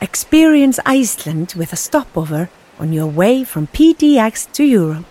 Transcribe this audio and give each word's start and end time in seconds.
Experience 0.00 0.78
Iceland 0.86 1.54
with 1.56 1.72
a 1.72 1.76
stopover 1.76 2.50
on 2.78 2.92
your 2.92 3.08
way 3.08 3.42
from 3.42 3.66
PDX 3.66 4.50
to 4.52 4.64
Europe. 4.64 5.06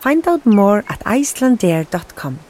Find 0.00 0.26
out 0.26 0.44
more 0.44 0.78
at 0.88 0.98
icelandair.com. 1.00 2.40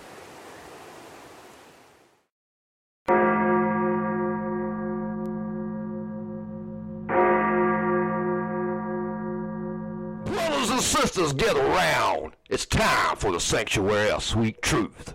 Brothers 10.25 10.71
and 10.71 10.81
sisters, 10.81 11.33
get 11.35 11.57
around. 11.57 12.33
It's 12.49 12.65
time 12.65 13.17
for 13.17 13.33
the 13.33 13.41
Sanctuary 13.41 14.11
of 14.11 14.25
Sweet 14.25 14.63
Truth. 14.63 15.15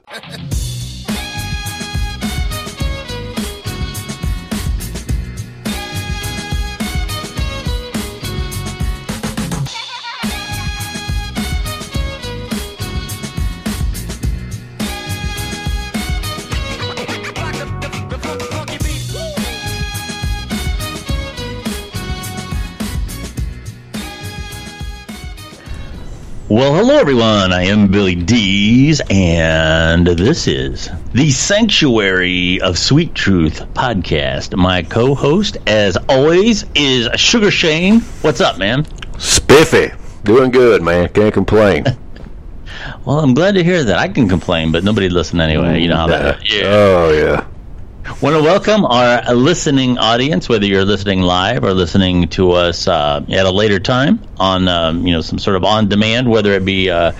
Well, 26.56 26.74
hello 26.74 26.96
everyone. 26.96 27.52
I 27.52 27.64
am 27.64 27.90
Billy 27.90 28.16
Dees, 28.16 29.02
and 29.10 30.08
this 30.08 30.48
is 30.48 30.90
the 31.12 31.30
Sanctuary 31.30 32.62
of 32.62 32.78
Sweet 32.78 33.14
Truth 33.14 33.60
podcast. 33.74 34.56
My 34.56 34.82
co-host, 34.82 35.58
as 35.68 35.98
always, 36.08 36.64
is 36.74 37.10
Sugar 37.20 37.52
Shane. 37.52 38.00
What's 38.22 38.40
up, 38.40 38.58
man? 38.58 38.86
Spiffy. 39.20 39.92
Doing 40.24 40.50
good, 40.50 40.82
man. 40.82 41.10
Can't 41.10 41.34
complain. 41.34 41.84
Well, 43.06 43.20
I'm 43.20 43.34
glad 43.34 43.56
to 43.56 43.64
hear 43.64 43.84
that. 43.84 43.98
I 43.98 44.08
can 44.08 44.30
complain, 44.30 44.72
but 44.72 44.84
nobody 44.84 45.10
listen 45.10 45.40
anyway. 45.42 45.82
You 45.82 45.90
know 45.90 45.98
how 45.98 46.08
that. 46.08 46.50
Yeah. 46.50 46.64
Oh, 46.66 47.12
yeah. 47.12 47.48
Want 48.06 48.36
to 48.36 48.42
welcome 48.44 48.86
our 48.86 49.34
listening 49.34 49.98
audience, 49.98 50.48
whether 50.48 50.68
you're 50.68 50.86
listening 50.86 51.22
live 51.22 51.64
or 51.64 51.74
listening 51.74 52.28
to 52.30 52.52
us 52.52 52.88
uh, 52.88 53.26
at 53.28 53.48
a 53.48 53.52
later 53.52 53.80
time 53.80 54.24
on, 54.38 54.68
um, 54.68 55.08
you 55.08 55.12
know, 55.12 55.22
some 55.22 55.40
sort 55.40 55.56
of 55.56 55.64
on 55.64 55.90
demand, 55.90 56.30
whether 56.30 56.52
it 56.54 56.64
be 56.64 56.92
uh, 56.92 57.14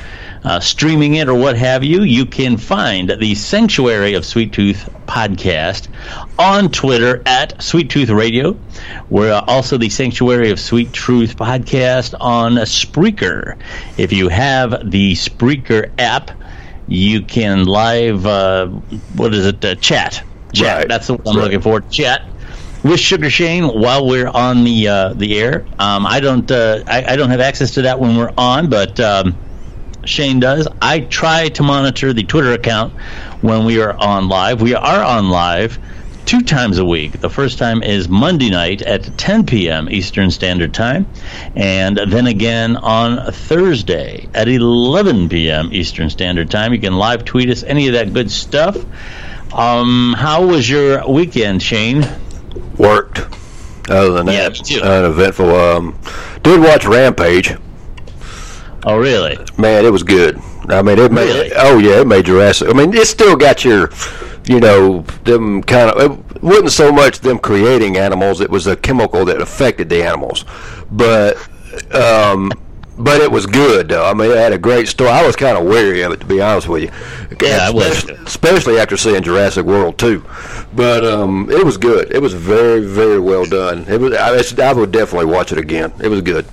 uh, 0.44 0.60
streaming 0.60 1.16
it 1.16 1.28
or 1.28 1.34
what 1.34 1.58
have 1.58 1.84
you. 1.84 2.04
You 2.04 2.28
can 2.28 2.58
find 2.58 3.10
the 3.10 3.34
Sanctuary 3.34 4.14
of 4.14 4.26
Sweet 4.28 4.54
Truth 4.54 4.88
podcast 5.08 5.88
on 6.38 6.70
Twitter 6.70 7.24
at 7.26 7.64
Sweet 7.64 7.90
Tooth 7.90 8.10
Radio. 8.10 8.62
We're 9.10 9.42
also 9.48 9.80
the 9.80 9.90
Sanctuary 9.90 10.52
of 10.52 10.60
Sweet 10.60 10.94
Truth 10.94 11.36
podcast 11.36 12.14
on 12.20 12.54
Spreaker. 12.58 13.58
If 13.98 14.14
you 14.14 14.30
have 14.30 14.92
the 14.92 15.14
Spreaker 15.14 15.92
app, 15.98 16.30
you 16.86 17.24
can 17.24 17.66
live, 17.66 18.28
uh, 18.28 18.68
what 19.16 19.34
is 19.34 19.48
it, 19.48 19.66
uh, 19.66 19.74
chat 19.76 20.24
chat. 20.56 20.80
Right. 20.80 20.90
That's 20.90 21.08
the 21.08 21.14
one 21.24 21.38
I'm 21.38 21.38
Right. 21.38 21.46
looking 21.46 21.62
for. 21.62 21.82
Chat 21.82 22.22
with 22.84 23.00
Sugar 23.00 23.30
Shane 23.32 23.66
while 23.66 24.08
we're 24.08 24.30
on 24.30 24.66
the 24.66 24.90
uh, 24.90 25.14
the 25.16 25.40
air. 25.40 25.68
Um, 25.80 26.06
I 26.08 26.20
don't 26.22 26.50
uh, 26.52 26.84
I, 26.88 27.06
I 27.14 27.18
don't 27.18 27.32
have 27.32 27.42
access 27.42 27.74
to 27.74 27.84
that 27.84 28.00
when 28.00 28.18
we're 28.18 28.34
on, 28.38 28.70
but 28.70 29.00
um, 29.00 29.40
Shane 30.06 30.40
does. 30.42 30.68
I 30.82 31.02
try 31.02 31.50
to 31.50 31.64
monitor 31.64 32.14
the 32.14 32.26
Twitter 32.26 32.54
account 32.54 32.96
when 33.42 33.66
we 33.66 33.82
are 33.82 33.96
on 34.00 34.30
live. 34.30 34.62
We 34.62 34.76
are 34.76 35.04
on 35.04 35.30
live 35.30 35.80
two 36.26 36.44
times 36.44 36.78
a 36.80 36.86
week. 36.86 37.20
The 37.22 37.30
first 37.30 37.60
time 37.60 37.84
is 37.84 38.10
Monday 38.10 38.50
night 38.52 38.82
at 38.84 39.18
10 39.18 39.46
p.m. 39.48 39.90
Eastern 39.90 40.32
Standard 40.32 40.74
Time, 40.74 41.12
and 41.56 41.98
then 41.98 42.28
again 42.28 42.78
on 42.78 43.32
Thursday 43.34 44.30
at 44.34 44.48
11 44.50 45.30
p.m. 45.30 45.70
Eastern 45.74 46.10
Standard 46.10 46.52
Time. 46.52 46.74
You 46.74 46.82
can 46.82 46.96
live 46.96 47.26
tweet 47.26 47.50
us 47.50 47.64
any 47.64 47.88
of 47.88 47.94
that 47.94 48.14
good 48.14 48.32
stuff. 48.32 48.78
Um, 49.56 50.14
how 50.18 50.46
was 50.46 50.70
your 50.70 51.08
weekend, 51.10 51.62
Shane? 51.64 52.06
Worked. 52.78 53.20
Other 53.90 54.12
than 54.12 54.28
Yeah, 54.28 54.50
that, 54.50 54.56
too. 54.56 54.82
uneventful. 54.82 55.50
Um, 55.56 55.98
did 56.44 56.60
watch 56.60 56.86
Rampage. 56.86 57.56
Oh, 58.84 58.98
really? 58.98 59.38
Man, 59.58 59.86
it 59.86 59.92
was 59.92 60.04
good. 60.04 60.40
I 60.70 60.82
mean, 60.82 61.00
it 61.00 61.12
made. 61.12 61.26
Really? 61.28 61.52
Oh 61.56 61.78
yeah, 61.78 62.02
it 62.02 62.08
made 62.08 62.26
Jurassic. 62.26 62.70
I 62.70 62.74
mean, 62.74 62.94
it 62.94 63.06
still 63.08 63.36
got 63.36 63.64
your, 63.64 63.92
you 64.48 64.60
know, 64.60 65.02
them 65.24 65.62
kind 65.64 65.92
of. 65.92 66.20
It 66.36 66.44
wasn't 66.44 66.72
so 66.72 66.92
much 66.92 67.20
them 67.20 67.38
creating 67.40 67.98
animals; 67.98 68.42
it 68.42 68.50
was 68.50 68.66
a 68.68 68.76
chemical 68.76 69.26
that 69.26 69.42
affected 69.42 69.90
the 69.90 70.04
animals. 70.04 70.44
But, 70.92 71.38
um, 71.94 72.52
but 72.98 73.22
it 73.22 73.32
was 73.32 73.46
good. 73.46 73.90
Though. 73.90 74.06
I 74.06 74.14
mean, 74.14 74.32
it 74.32 74.38
had 74.38 74.54
a 74.54 74.58
great 74.58 74.88
story. 74.88 75.10
I 75.10 75.26
was 75.26 75.36
kind 75.36 75.58
of 75.58 75.66
wary 75.66 76.02
of 76.02 76.12
it, 76.14 76.20
to 76.22 76.26
be 76.26 76.42
honest 76.42 76.68
with 76.68 76.84
you. 76.84 76.92
Yeah, 77.42 77.60
I 77.68 77.72
was. 77.72 77.88
especially, 77.88 78.24
especially 78.26 78.80
after 78.80 78.98
seeing 78.98 79.22
Jurassic 79.24 79.66
World 79.66 79.98
two. 79.98 80.24
But 80.74 81.06
um, 81.06 81.50
it 81.52 81.64
was 81.66 81.78
good. 81.78 82.12
It 82.14 82.22
was 82.22 82.34
very, 82.34 82.82
very 82.86 83.20
well 83.20 83.46
done. 83.46 83.86
It 83.88 84.00
was. 84.00 84.14
I, 84.14 84.70
I 84.70 84.74
would 84.74 84.92
definitely 84.92 85.32
watch 85.32 85.52
it 85.52 85.58
again. 85.58 85.94
It 86.04 86.08
was 86.10 86.22
good. 86.22 86.46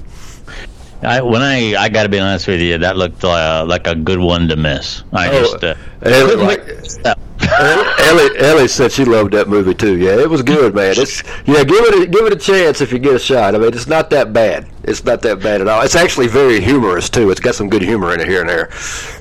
I, 1.02 1.20
when 1.20 1.42
I 1.42 1.74
I 1.74 1.88
got 1.88 2.04
to 2.04 2.08
be 2.08 2.20
honest 2.20 2.46
with 2.46 2.60
you, 2.60 2.78
that 2.78 2.96
looked 2.96 3.24
uh, 3.24 3.64
like 3.66 3.88
a 3.88 3.94
good 3.96 4.20
one 4.20 4.46
to 4.48 4.54
miss. 4.56 5.02
I 5.12 5.28
Oh, 5.30 5.40
just 5.40 5.64
uh, 5.64 5.74
it 6.02 6.38
like- 6.38 6.64
that. 7.02 7.18
Ellie, 7.58 8.38
Ellie 8.38 8.68
said 8.68 8.92
she 8.92 9.04
loved 9.04 9.32
that 9.32 9.48
movie 9.48 9.74
too. 9.74 9.96
Yeah, 9.96 10.18
it 10.18 10.28
was 10.28 10.42
good, 10.42 10.74
man. 10.74 10.94
It's 10.96 11.22
yeah, 11.46 11.64
give 11.64 11.84
it 11.84 12.02
a, 12.02 12.06
give 12.06 12.26
it 12.26 12.32
a 12.32 12.36
chance 12.36 12.80
if 12.80 12.92
you 12.92 12.98
get 12.98 13.14
a 13.14 13.18
shot. 13.18 13.54
I 13.54 13.58
mean, 13.58 13.68
it's 13.68 13.86
not 13.86 14.10
that 14.10 14.32
bad. 14.32 14.68
It's 14.84 15.04
not 15.04 15.22
that 15.22 15.40
bad 15.40 15.60
at 15.60 15.68
all. 15.68 15.82
It's 15.82 15.94
actually 15.94 16.28
very 16.28 16.60
humorous 16.60 17.08
too. 17.08 17.30
It's 17.30 17.40
got 17.40 17.54
some 17.54 17.68
good 17.68 17.82
humor 17.82 18.12
in 18.14 18.20
it 18.20 18.28
here 18.28 18.40
and 18.40 18.48
there. 18.48 18.70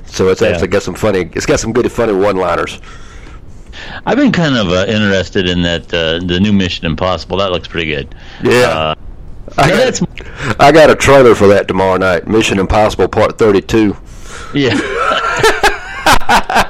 So 0.06 0.28
it's 0.28 0.42
actually 0.42 0.68
got 0.68 0.82
some 0.82 0.94
funny. 0.94 1.30
It's 1.34 1.46
got 1.46 1.60
some 1.60 1.72
good 1.72 1.90
funny 1.90 2.12
one-liners. 2.12 2.80
I've 4.04 4.16
been 4.16 4.32
kind 4.32 4.56
of 4.56 4.68
uh, 4.68 4.84
interested 4.86 5.48
in 5.48 5.62
that 5.62 5.92
uh, 5.92 6.18
the 6.24 6.38
new 6.40 6.52
Mission 6.52 6.86
Impossible. 6.86 7.38
That 7.38 7.50
looks 7.52 7.68
pretty 7.68 7.90
good. 7.90 8.14
Yeah. 8.42 8.68
Uh, 8.68 8.94
I 9.58 9.68
got, 9.68 9.76
that's 9.76 10.02
I 10.60 10.72
got 10.72 10.90
a 10.90 10.96
trailer 10.96 11.34
for 11.34 11.46
that 11.48 11.68
tomorrow 11.68 11.96
night. 11.96 12.26
Mission 12.26 12.58
Impossible 12.58 13.08
Part 13.08 13.38
Thirty-two. 13.38 13.96
yeah. 14.54 14.74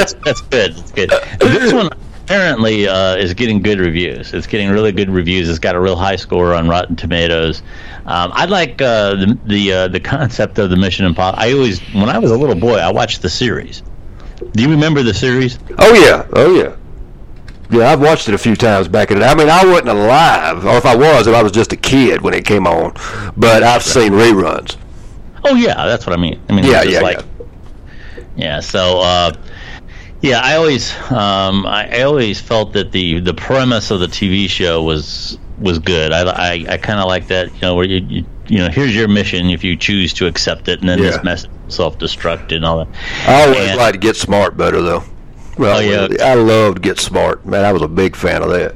that's 0.00 0.12
that's 0.24 0.40
good. 0.42 0.72
That's 0.74 0.92
good. 0.92 1.10
This 1.40 1.72
one 1.72 1.90
apparently 2.24 2.86
uh, 2.86 3.16
is 3.16 3.34
getting 3.34 3.60
good 3.60 3.80
reviews. 3.80 4.32
It's 4.32 4.46
getting 4.46 4.70
really 4.70 4.92
good 4.92 5.10
reviews. 5.10 5.48
It's 5.48 5.58
got 5.58 5.74
a 5.74 5.80
real 5.80 5.96
high 5.96 6.16
score 6.16 6.54
on 6.54 6.68
Rotten 6.68 6.96
Tomatoes. 6.96 7.62
Um, 8.06 8.30
I 8.32 8.46
like 8.46 8.80
uh, 8.80 9.14
the 9.14 9.38
the 9.44 9.72
uh, 9.72 9.88
the 9.88 10.00
concept 10.00 10.58
of 10.58 10.70
the 10.70 10.76
Mission 10.76 11.06
Impossible. 11.06 11.42
I 11.42 11.52
always, 11.52 11.80
when 11.92 12.08
I 12.08 12.18
was 12.18 12.30
a 12.30 12.36
little 12.36 12.54
boy, 12.54 12.76
I 12.76 12.90
watched 12.90 13.22
the 13.22 13.28
series. 13.28 13.82
Do 14.52 14.62
you 14.62 14.70
remember 14.70 15.02
the 15.02 15.14
series? 15.14 15.58
Oh 15.78 15.94
yeah, 15.94 16.26
oh 16.32 16.54
yeah. 16.54 16.76
Yeah, 17.70 17.92
I've 17.92 18.00
watched 18.00 18.28
it 18.28 18.34
a 18.34 18.38
few 18.38 18.56
times 18.56 18.88
back 18.88 19.12
in 19.12 19.20
the 19.20 19.26
I 19.26 19.34
mean, 19.36 19.48
I 19.48 19.64
wasn't 19.64 19.90
alive, 19.90 20.64
or 20.64 20.76
if 20.76 20.86
I 20.86 20.96
was, 20.96 21.28
if 21.28 21.34
I 21.34 21.42
was 21.42 21.52
just 21.52 21.72
a 21.72 21.76
kid 21.76 22.20
when 22.20 22.34
it 22.34 22.44
came 22.44 22.66
on. 22.66 22.94
But 23.36 23.62
I've 23.62 23.84
seen 23.84 24.12
reruns. 24.12 24.76
Oh 25.44 25.54
yeah, 25.54 25.86
that's 25.86 26.06
what 26.06 26.18
I 26.18 26.20
mean. 26.20 26.40
I 26.48 26.52
mean, 26.52 26.64
Yeah, 26.64 26.82
it's 26.82 26.90
just 26.90 27.02
yeah, 27.02 27.22
yeah. 28.36 28.60
So, 28.60 29.00
uh, 29.00 29.32
yeah, 30.22 30.40
I 30.40 30.56
always, 30.56 30.92
um, 31.10 31.64
I, 31.66 31.88
I 31.98 32.02
always 32.02 32.40
felt 32.40 32.72
that 32.74 32.92
the 32.92 33.20
the 33.20 33.34
premise 33.34 33.90
of 33.90 34.00
the 34.00 34.06
TV 34.06 34.48
show 34.48 34.82
was 34.82 35.38
was 35.58 35.78
good. 35.78 36.12
I 36.12 36.22
I, 36.30 36.64
I 36.68 36.76
kind 36.76 37.00
of 37.00 37.06
like 37.06 37.28
that. 37.28 37.52
You 37.54 37.60
know, 37.62 37.74
where 37.74 37.86
you, 37.86 38.04
you 38.08 38.24
you 38.48 38.58
know, 38.58 38.68
here's 38.68 38.94
your 38.94 39.06
mission 39.08 39.48
if 39.50 39.62
you 39.64 39.76
choose 39.76 40.12
to 40.14 40.26
accept 40.26 40.68
it, 40.68 40.80
and 40.80 40.88
then 40.88 40.98
Yeah. 40.98 41.10
this 41.12 41.24
mess 41.24 41.46
self 41.68 41.98
destruct 41.98 42.54
and 42.54 42.64
all 42.64 42.84
that. 42.84 42.88
I 43.26 43.42
always 43.44 43.68
And- 43.70 43.78
liked 43.78 44.00
Get 44.00 44.16
Smart 44.16 44.56
better 44.56 44.82
though. 44.82 45.04
Well, 45.58 45.76
Oh, 45.76 45.80
yeah. 45.80 46.08
I 46.24 46.34
loved 46.34 46.80
Get 46.82 46.98
Smart. 46.98 47.44
Man, 47.44 47.64
I 47.64 47.72
was 47.72 47.82
a 47.82 47.88
big 47.88 48.16
fan 48.16 48.42
of 48.42 48.48
that. 48.50 48.74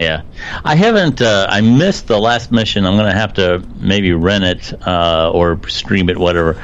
Yeah, 0.00 0.22
I 0.64 0.74
haven't. 0.74 1.20
Uh, 1.22 1.46
I 1.48 1.60
missed 1.60 2.08
the 2.08 2.18
last 2.18 2.50
mission. 2.50 2.84
I'm 2.86 2.96
gonna 2.96 3.14
have 3.14 3.34
to 3.34 3.62
maybe 3.78 4.12
rent 4.12 4.42
it 4.42 4.86
uh, 4.88 5.30
or 5.30 5.60
stream 5.68 6.08
it, 6.08 6.18
whatever. 6.18 6.60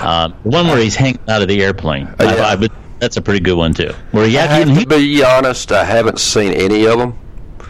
Uh, 0.00 0.30
one 0.42 0.66
where 0.66 0.76
he's 0.78 0.96
hanging 0.96 1.20
out 1.28 1.40
of 1.42 1.48
the 1.48 1.62
airplane. 1.62 2.06
Uh, 2.20 2.34
yeah. 2.36 2.44
I've 2.44 2.60
been 2.60 2.70
that's 3.02 3.16
a 3.16 3.20
pretty 3.20 3.40
good 3.40 3.56
one 3.56 3.74
too. 3.74 3.92
Where 4.12 4.28
he, 4.28 4.38
I 4.38 4.46
have 4.46 4.68
he, 4.68 4.84
to 4.84 4.86
be 4.88 5.24
honest, 5.24 5.72
I 5.72 5.82
haven't 5.82 6.20
seen 6.20 6.52
any 6.52 6.86
of 6.86 7.00
them. 7.00 7.18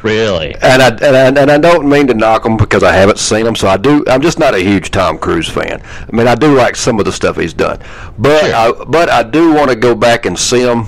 really, 0.03 0.55
And 0.61 0.83
I, 0.83 0.89
and 0.89 1.17
I 1.39 1.43
and 1.43 1.51
I 1.51 1.57
don't 1.57 1.89
mean 1.89 2.07
to 2.09 2.15
knock 2.15 2.43
them 2.43 2.59
because 2.59 2.83
I 2.83 2.93
haven't 2.93 3.19
seen 3.19 3.47
them. 3.47 3.57
So 3.57 3.67
I 3.67 3.79
do. 3.79 4.05
I'm 4.09 4.21
just 4.21 4.39
not 4.39 4.55
a 4.55 4.59
huge 4.59 4.91
Tom 4.91 5.17
Cruise 5.19 5.49
fan. 5.49 5.81
I 5.83 6.15
mean, 6.15 6.29
I 6.29 6.35
do 6.35 6.55
like 6.55 6.77
some 6.77 6.99
of 6.99 7.07
the 7.07 7.13
stuff 7.13 7.39
he's 7.39 7.55
done, 7.55 7.81
but 8.19 8.41
Sure. 8.43 8.55
I, 8.55 8.85
but 8.89 9.09
I 9.09 9.23
do 9.23 9.55
want 9.55 9.71
to 9.71 9.77
go 9.77 9.95
back 9.95 10.27
and 10.27 10.39
see 10.39 10.63
them 10.63 10.87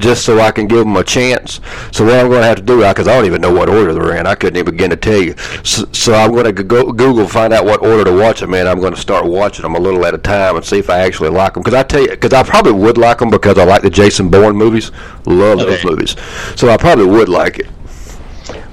just 0.00 0.24
so 0.24 0.40
I 0.40 0.50
can 0.50 0.66
give 0.66 0.78
them 0.78 0.96
a 0.96 1.04
chance. 1.04 1.60
So 1.92 2.04
what 2.04 2.14
I'm 2.14 2.28
going 2.28 2.40
to 2.40 2.46
have 2.46 2.56
to 2.56 2.62
do, 2.62 2.78
because 2.86 3.06
I 3.06 3.14
don't 3.14 3.26
even 3.26 3.40
know 3.40 3.52
what 3.52 3.68
order 3.68 3.92
they're 3.92 4.16
in. 4.16 4.26
I 4.26 4.34
couldn't 4.34 4.56
even 4.56 4.74
begin 4.74 4.90
to 4.90 4.96
tell 4.96 5.20
you. 5.20 5.34
So, 5.62 5.86
so 5.92 6.14
I'm 6.14 6.32
going 6.32 6.54
to 6.54 6.64
go 6.64 6.92
Google 6.92 7.28
find 7.28 7.52
out 7.52 7.64
what 7.64 7.82
order 7.82 8.04
to 8.04 8.16
watch 8.16 8.40
them 8.40 8.54
in. 8.54 8.66
I'm 8.66 8.80
going 8.80 8.94
to 8.94 9.00
start 9.00 9.26
watching 9.26 9.62
them 9.62 9.74
a 9.74 9.80
little 9.80 10.04
at 10.04 10.14
a 10.14 10.18
time 10.18 10.56
and 10.56 10.64
see 10.64 10.78
if 10.78 10.90
I 10.90 11.00
actually 11.00 11.30
like 11.30 11.54
them. 11.54 11.62
Because 11.62 11.74
I 11.74 11.82
tell 11.82 12.02
you, 12.02 12.10
because 12.10 12.32
I 12.32 12.42
probably 12.42 12.72
would 12.72 12.98
like 12.98 13.18
them 13.18 13.30
because 13.30 13.58
I 13.58 13.64
like 13.64 13.82
the 13.82 13.90
Jason 13.90 14.30
Bourne 14.30 14.56
movies. 14.56 14.90
Love 15.26 15.58
those 15.58 15.84
movies. 15.84 16.16
So 16.56 16.68
I 16.68 16.76
probably 16.76 17.06
would 17.06 17.28
like 17.28 17.58
it. 17.58 17.68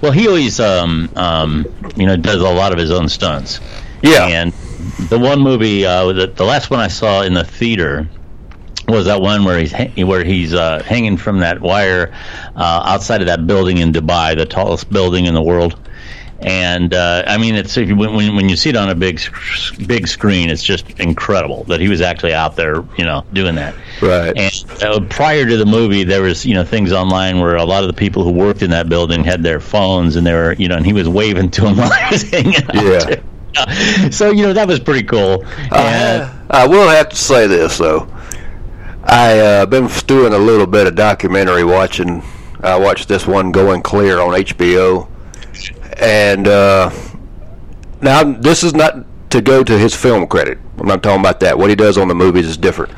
well, 0.01 0.11
he 0.11 0.27
always 0.27 0.59
um 0.59 1.09
um 1.15 1.65
you 1.95 2.05
know 2.05 2.17
does 2.17 2.41
a 2.41 2.49
lot 2.49 2.71
of 2.71 2.79
his 2.79 2.91
own 2.91 3.09
stunts. 3.09 3.59
Yeah. 4.01 4.25
And 4.27 4.53
the 5.09 5.19
one 5.19 5.39
movie, 5.41 5.85
uh, 5.85 6.11
the, 6.13 6.27
the 6.27 6.43
last 6.43 6.69
one 6.69 6.79
I 6.79 6.87
saw 6.87 7.23
in 7.23 7.33
the 7.33 7.43
theater 7.43 8.07
was 8.87 9.05
that 9.05 9.21
one 9.21 9.43
where 9.43 9.59
he's 9.59 9.71
ha- 9.73 9.91
where 10.05 10.23
he's 10.23 10.53
uh, 10.53 10.81
hanging 10.83 11.17
from 11.17 11.39
that 11.39 11.59
wire 11.59 12.13
uh, 12.55 12.83
outside 12.85 13.21
of 13.21 13.27
that 13.27 13.45
building 13.45 13.79
in 13.79 13.91
Dubai, 13.91 14.37
the 14.37 14.45
tallest 14.45 14.89
building 14.89 15.25
in 15.25 15.33
the 15.33 15.41
world. 15.41 15.77
And 16.39 16.93
uh, 16.93 17.23
I 17.25 17.37
mean, 17.37 17.55
it's 17.55 17.75
if 17.77 17.89
you, 17.89 17.95
when 17.95 18.13
when 18.13 18.35
when 18.35 18.47
you 18.47 18.55
see 18.55 18.69
it 18.69 18.75
on 18.77 18.89
a 18.89 18.95
big 18.95 19.19
big 19.87 20.07
screen, 20.07 20.49
it's 20.49 20.63
just 20.63 20.99
incredible 20.99 21.63
that 21.65 21.79
he 21.81 21.89
was 21.89 21.99
actually 21.99 22.33
out 22.33 22.55
there, 22.55 22.83
you 22.97 23.03
know, 23.05 23.25
doing 23.33 23.55
that. 23.55 23.73
Right. 24.01 24.37
And 24.37 24.83
uh, 24.83 24.99
prior 25.09 25.45
to 25.47 25.57
the 25.57 25.65
movie, 25.65 26.03
there 26.03 26.21
was 26.21 26.45
you 26.45 26.53
know 26.53 26.63
things 26.63 26.91
online 26.93 27.39
where 27.39 27.55
a 27.55 27.65
lot 27.65 27.83
of 27.83 27.87
the 27.87 27.93
people 27.95 28.23
who 28.23 28.31
worked 28.31 28.61
in 28.61 28.69
that 28.69 28.87
building 28.87 29.23
had 29.23 29.41
their 29.41 29.59
phones, 29.59 30.15
and 30.15 30.25
they 30.27 30.33
were 30.33 30.53
you 30.53 30.67
know, 30.67 30.77
and 30.77 30.85
he 30.85 30.93
was 30.93 31.09
waving 31.09 31.49
to 31.51 31.61
them 31.61 31.77
while 31.77 31.91
he 31.91 32.13
was 32.13 32.21
hanging 32.29 32.55
out. 32.55 32.75
Yeah. 32.75 32.99
there. 32.99 34.11
So 34.11 34.29
you 34.29 34.43
know 34.43 34.53
that 34.53 34.67
was 34.67 34.79
pretty 34.79 35.07
cool. 35.07 35.43
And, 35.43 35.73
Uh, 35.73 36.33
I 36.51 36.67
will 36.67 36.87
have 36.87 37.09
to 37.09 37.15
say 37.15 37.47
this 37.47 37.79
though. 37.79 38.07
I 39.07 39.39
uh, 39.39 39.65
been 39.65 39.87
doing 40.05 40.33
a 40.33 40.37
little 40.37 40.67
bit 40.67 40.85
of 40.85 40.95
documentary 40.95 41.63
watching. 41.63 42.21
I 42.61 42.77
watched 42.77 43.07
this 43.07 43.25
one 43.25 43.51
going 43.51 43.81
clear 43.81 44.19
on 44.19 44.29
HBO, 44.29 45.07
and 45.97 46.47
uh, 46.47 46.91
now 48.01 48.23
this 48.23 48.63
is 48.63 48.73
not 48.73 49.05
to 49.29 49.41
go 49.41 49.63
to 49.63 49.77
his 49.77 49.95
film 49.95 50.27
credit. 50.27 50.57
I'm 50.77 50.87
not 50.87 51.03
talking 51.03 51.21
about 51.21 51.39
that. 51.39 51.57
What 51.57 51.69
he 51.69 51.75
does 51.75 51.97
on 51.97 52.07
the 52.07 52.15
movies 52.15 52.47
is 52.47 52.57
different. 52.57 52.93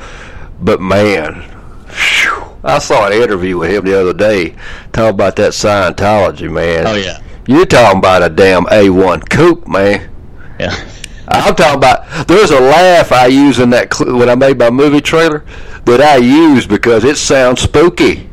But 0.60 0.80
man, 0.80 1.42
phew, 1.88 2.42
I 2.64 2.78
saw 2.80 3.06
an 3.06 3.12
interview 3.12 3.58
with 3.58 3.70
him 3.70 3.84
the 3.84 4.00
other 4.00 4.12
day 4.12 4.56
talking 4.92 5.14
about 5.14 5.36
that 5.36 5.52
Scientology 5.52 6.50
man. 6.50 6.86
Oh, 6.86 6.94
yeah. 6.94 7.20
you're 7.46 7.66
talking 7.66 7.98
about 7.98 8.22
a 8.22 8.28
damn 8.28 8.64
A1 8.64 9.30
coop, 9.30 9.68
man. 9.68 10.10
yeah. 10.58 10.88
I'm 11.30 11.54
talking 11.54 11.76
about. 11.76 12.26
There's 12.26 12.50
a 12.50 12.60
laugh 12.60 13.12
I 13.12 13.26
use 13.26 13.58
in 13.58 13.70
that 13.70 13.94
cl- 13.94 14.16
when 14.16 14.28
I 14.28 14.34
made 14.34 14.58
my 14.58 14.70
movie 14.70 15.00
trailer 15.00 15.44
that 15.84 16.00
I 16.00 16.16
use 16.16 16.66
because 16.66 17.04
it 17.04 17.16
sounds 17.16 17.60
spooky. 17.60 18.28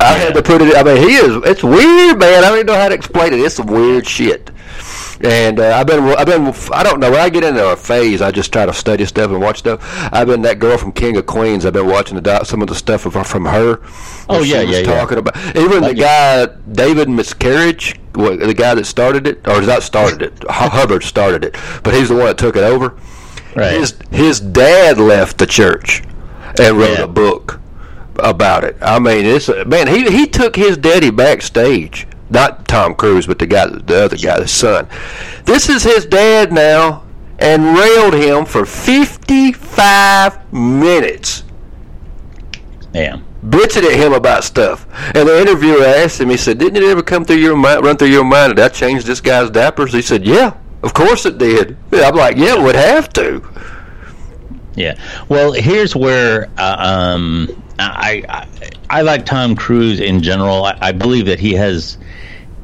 I 0.00 0.12
had 0.12 0.34
to 0.34 0.42
put 0.42 0.62
it. 0.62 0.76
I 0.76 0.82
mean, 0.82 0.96
he 0.96 1.14
is. 1.14 1.36
It's 1.44 1.62
weird, 1.62 2.18
man. 2.18 2.44
I 2.44 2.48
don't 2.48 2.54
even 2.56 2.66
know 2.66 2.74
how 2.74 2.88
to 2.88 2.94
explain 2.94 3.32
it. 3.32 3.40
It's 3.40 3.56
some 3.56 3.66
weird 3.66 4.06
shit. 4.06 4.50
And 5.22 5.58
uh, 5.58 5.74
I've 5.74 5.86
been, 5.86 6.04
I've 6.04 6.26
been, 6.26 6.54
I 6.72 6.82
don't 6.82 7.00
know. 7.00 7.10
When 7.10 7.20
I 7.20 7.30
get 7.30 7.42
into 7.42 7.66
a 7.66 7.76
phase, 7.76 8.20
I 8.20 8.30
just 8.30 8.52
try 8.52 8.66
to 8.66 8.72
study 8.74 9.06
stuff 9.06 9.30
and 9.30 9.40
watch 9.40 9.58
stuff. 9.58 9.80
I've 10.12 10.26
been 10.26 10.42
that 10.42 10.58
girl 10.58 10.76
from 10.76 10.92
King 10.92 11.16
of 11.16 11.24
Queens. 11.24 11.64
I've 11.64 11.72
been 11.72 11.86
watching 11.86 12.20
the 12.20 12.44
some 12.44 12.60
of 12.60 12.68
the 12.68 12.74
stuff 12.74 13.06
of, 13.06 13.26
from 13.26 13.46
her. 13.46 13.80
Oh, 14.28 14.42
yeah, 14.42 14.60
she 14.60 14.66
was 14.66 14.76
yeah, 14.76 14.78
yeah. 14.80 15.00
talking 15.00 15.18
about 15.18 15.56
even 15.56 15.82
the 15.82 15.94
guy 15.94 16.46
David 16.70 17.08
Miscavige, 17.08 17.98
what, 18.16 18.38
the 18.40 18.54
guy 18.54 18.74
that 18.74 18.86
started 18.86 19.26
it, 19.26 19.46
or 19.46 19.60
not 19.62 19.82
started 19.82 20.22
it, 20.22 20.44
Hubbard 20.48 21.02
started 21.02 21.44
it, 21.44 21.56
but 21.82 21.94
he's 21.94 22.08
the 22.08 22.14
one 22.16 22.26
that 22.26 22.38
took 22.38 22.56
it 22.56 22.62
over. 22.64 22.96
Right. 23.54 23.72
His 23.72 23.94
his 24.10 24.40
dad 24.40 24.98
left 24.98 25.38
the 25.38 25.46
church 25.46 26.02
and 26.60 26.76
wrote 26.78 26.98
Yeah. 26.98 27.04
a 27.04 27.08
book 27.08 27.60
about 28.18 28.64
it. 28.64 28.76
I 28.82 28.98
mean, 28.98 29.24
it's 29.24 29.48
man. 29.66 29.86
He 29.88 30.10
he 30.10 30.26
took 30.26 30.56
his 30.56 30.76
daddy 30.76 31.10
backstage. 31.10 32.06
Not 32.28 32.66
Tom 32.66 32.94
Cruise, 32.96 33.26
but 33.26 33.38
the 33.38 33.46
guy, 33.46 33.66
the 33.68 34.04
other 34.04 34.16
guy, 34.16 34.40
the 34.40 34.48
son. 34.48 34.88
This 35.44 35.68
is 35.68 35.84
his 35.84 36.04
dad 36.04 36.52
now, 36.52 37.04
and 37.38 37.76
railed 37.78 38.14
him 38.14 38.44
for 38.44 38.66
fifty-five 38.66 40.52
minutes 40.52 41.44
Yeah. 42.92 43.20
Bitching 43.48 43.84
at 43.84 43.98
him 43.98 44.12
about 44.12 44.44
stuff. 44.44 44.86
And 45.14 45.28
the 45.28 45.40
interviewer 45.40 45.84
asked 45.84 46.20
him, 46.20 46.30
he 46.30 46.36
said, 46.36 46.58
Didn't 46.58 46.76
it 46.76 46.84
ever 46.84 47.02
come 47.02 47.24
through 47.24 47.36
your 47.36 47.56
mind, 47.56 47.84
run 47.84 47.96
through 47.96 48.08
your 48.08 48.24
mind 48.24 48.58
that 48.58 48.72
I 48.72 48.74
changed 48.74 49.06
this 49.06 49.20
guy's 49.20 49.50
diapers? 49.50 49.92
He 49.92 50.02
said, 50.02 50.26
Yeah, 50.26 50.56
of 50.82 50.94
course 50.94 51.26
it 51.26 51.38
did. 51.38 51.76
I'm 51.92 52.14
like, 52.14 52.36
Yeah, 52.36 52.56
it 52.58 52.62
would 52.62 52.76
have 52.76 53.12
to. 53.14 53.42
Yeah. 54.74 55.00
Well, 55.28 55.52
here's 55.52 55.96
where 55.96 56.50
uh, 56.58 56.76
um, 56.78 57.62
I, 57.78 58.22
I 58.28 58.46
I 58.88 59.02
like 59.02 59.26
Tom 59.26 59.56
Cruise 59.56 60.00
in 60.00 60.22
general. 60.22 60.64
I, 60.64 60.78
I 60.80 60.92
believe 60.92 61.26
that 61.26 61.40
he 61.40 61.54
has 61.54 61.96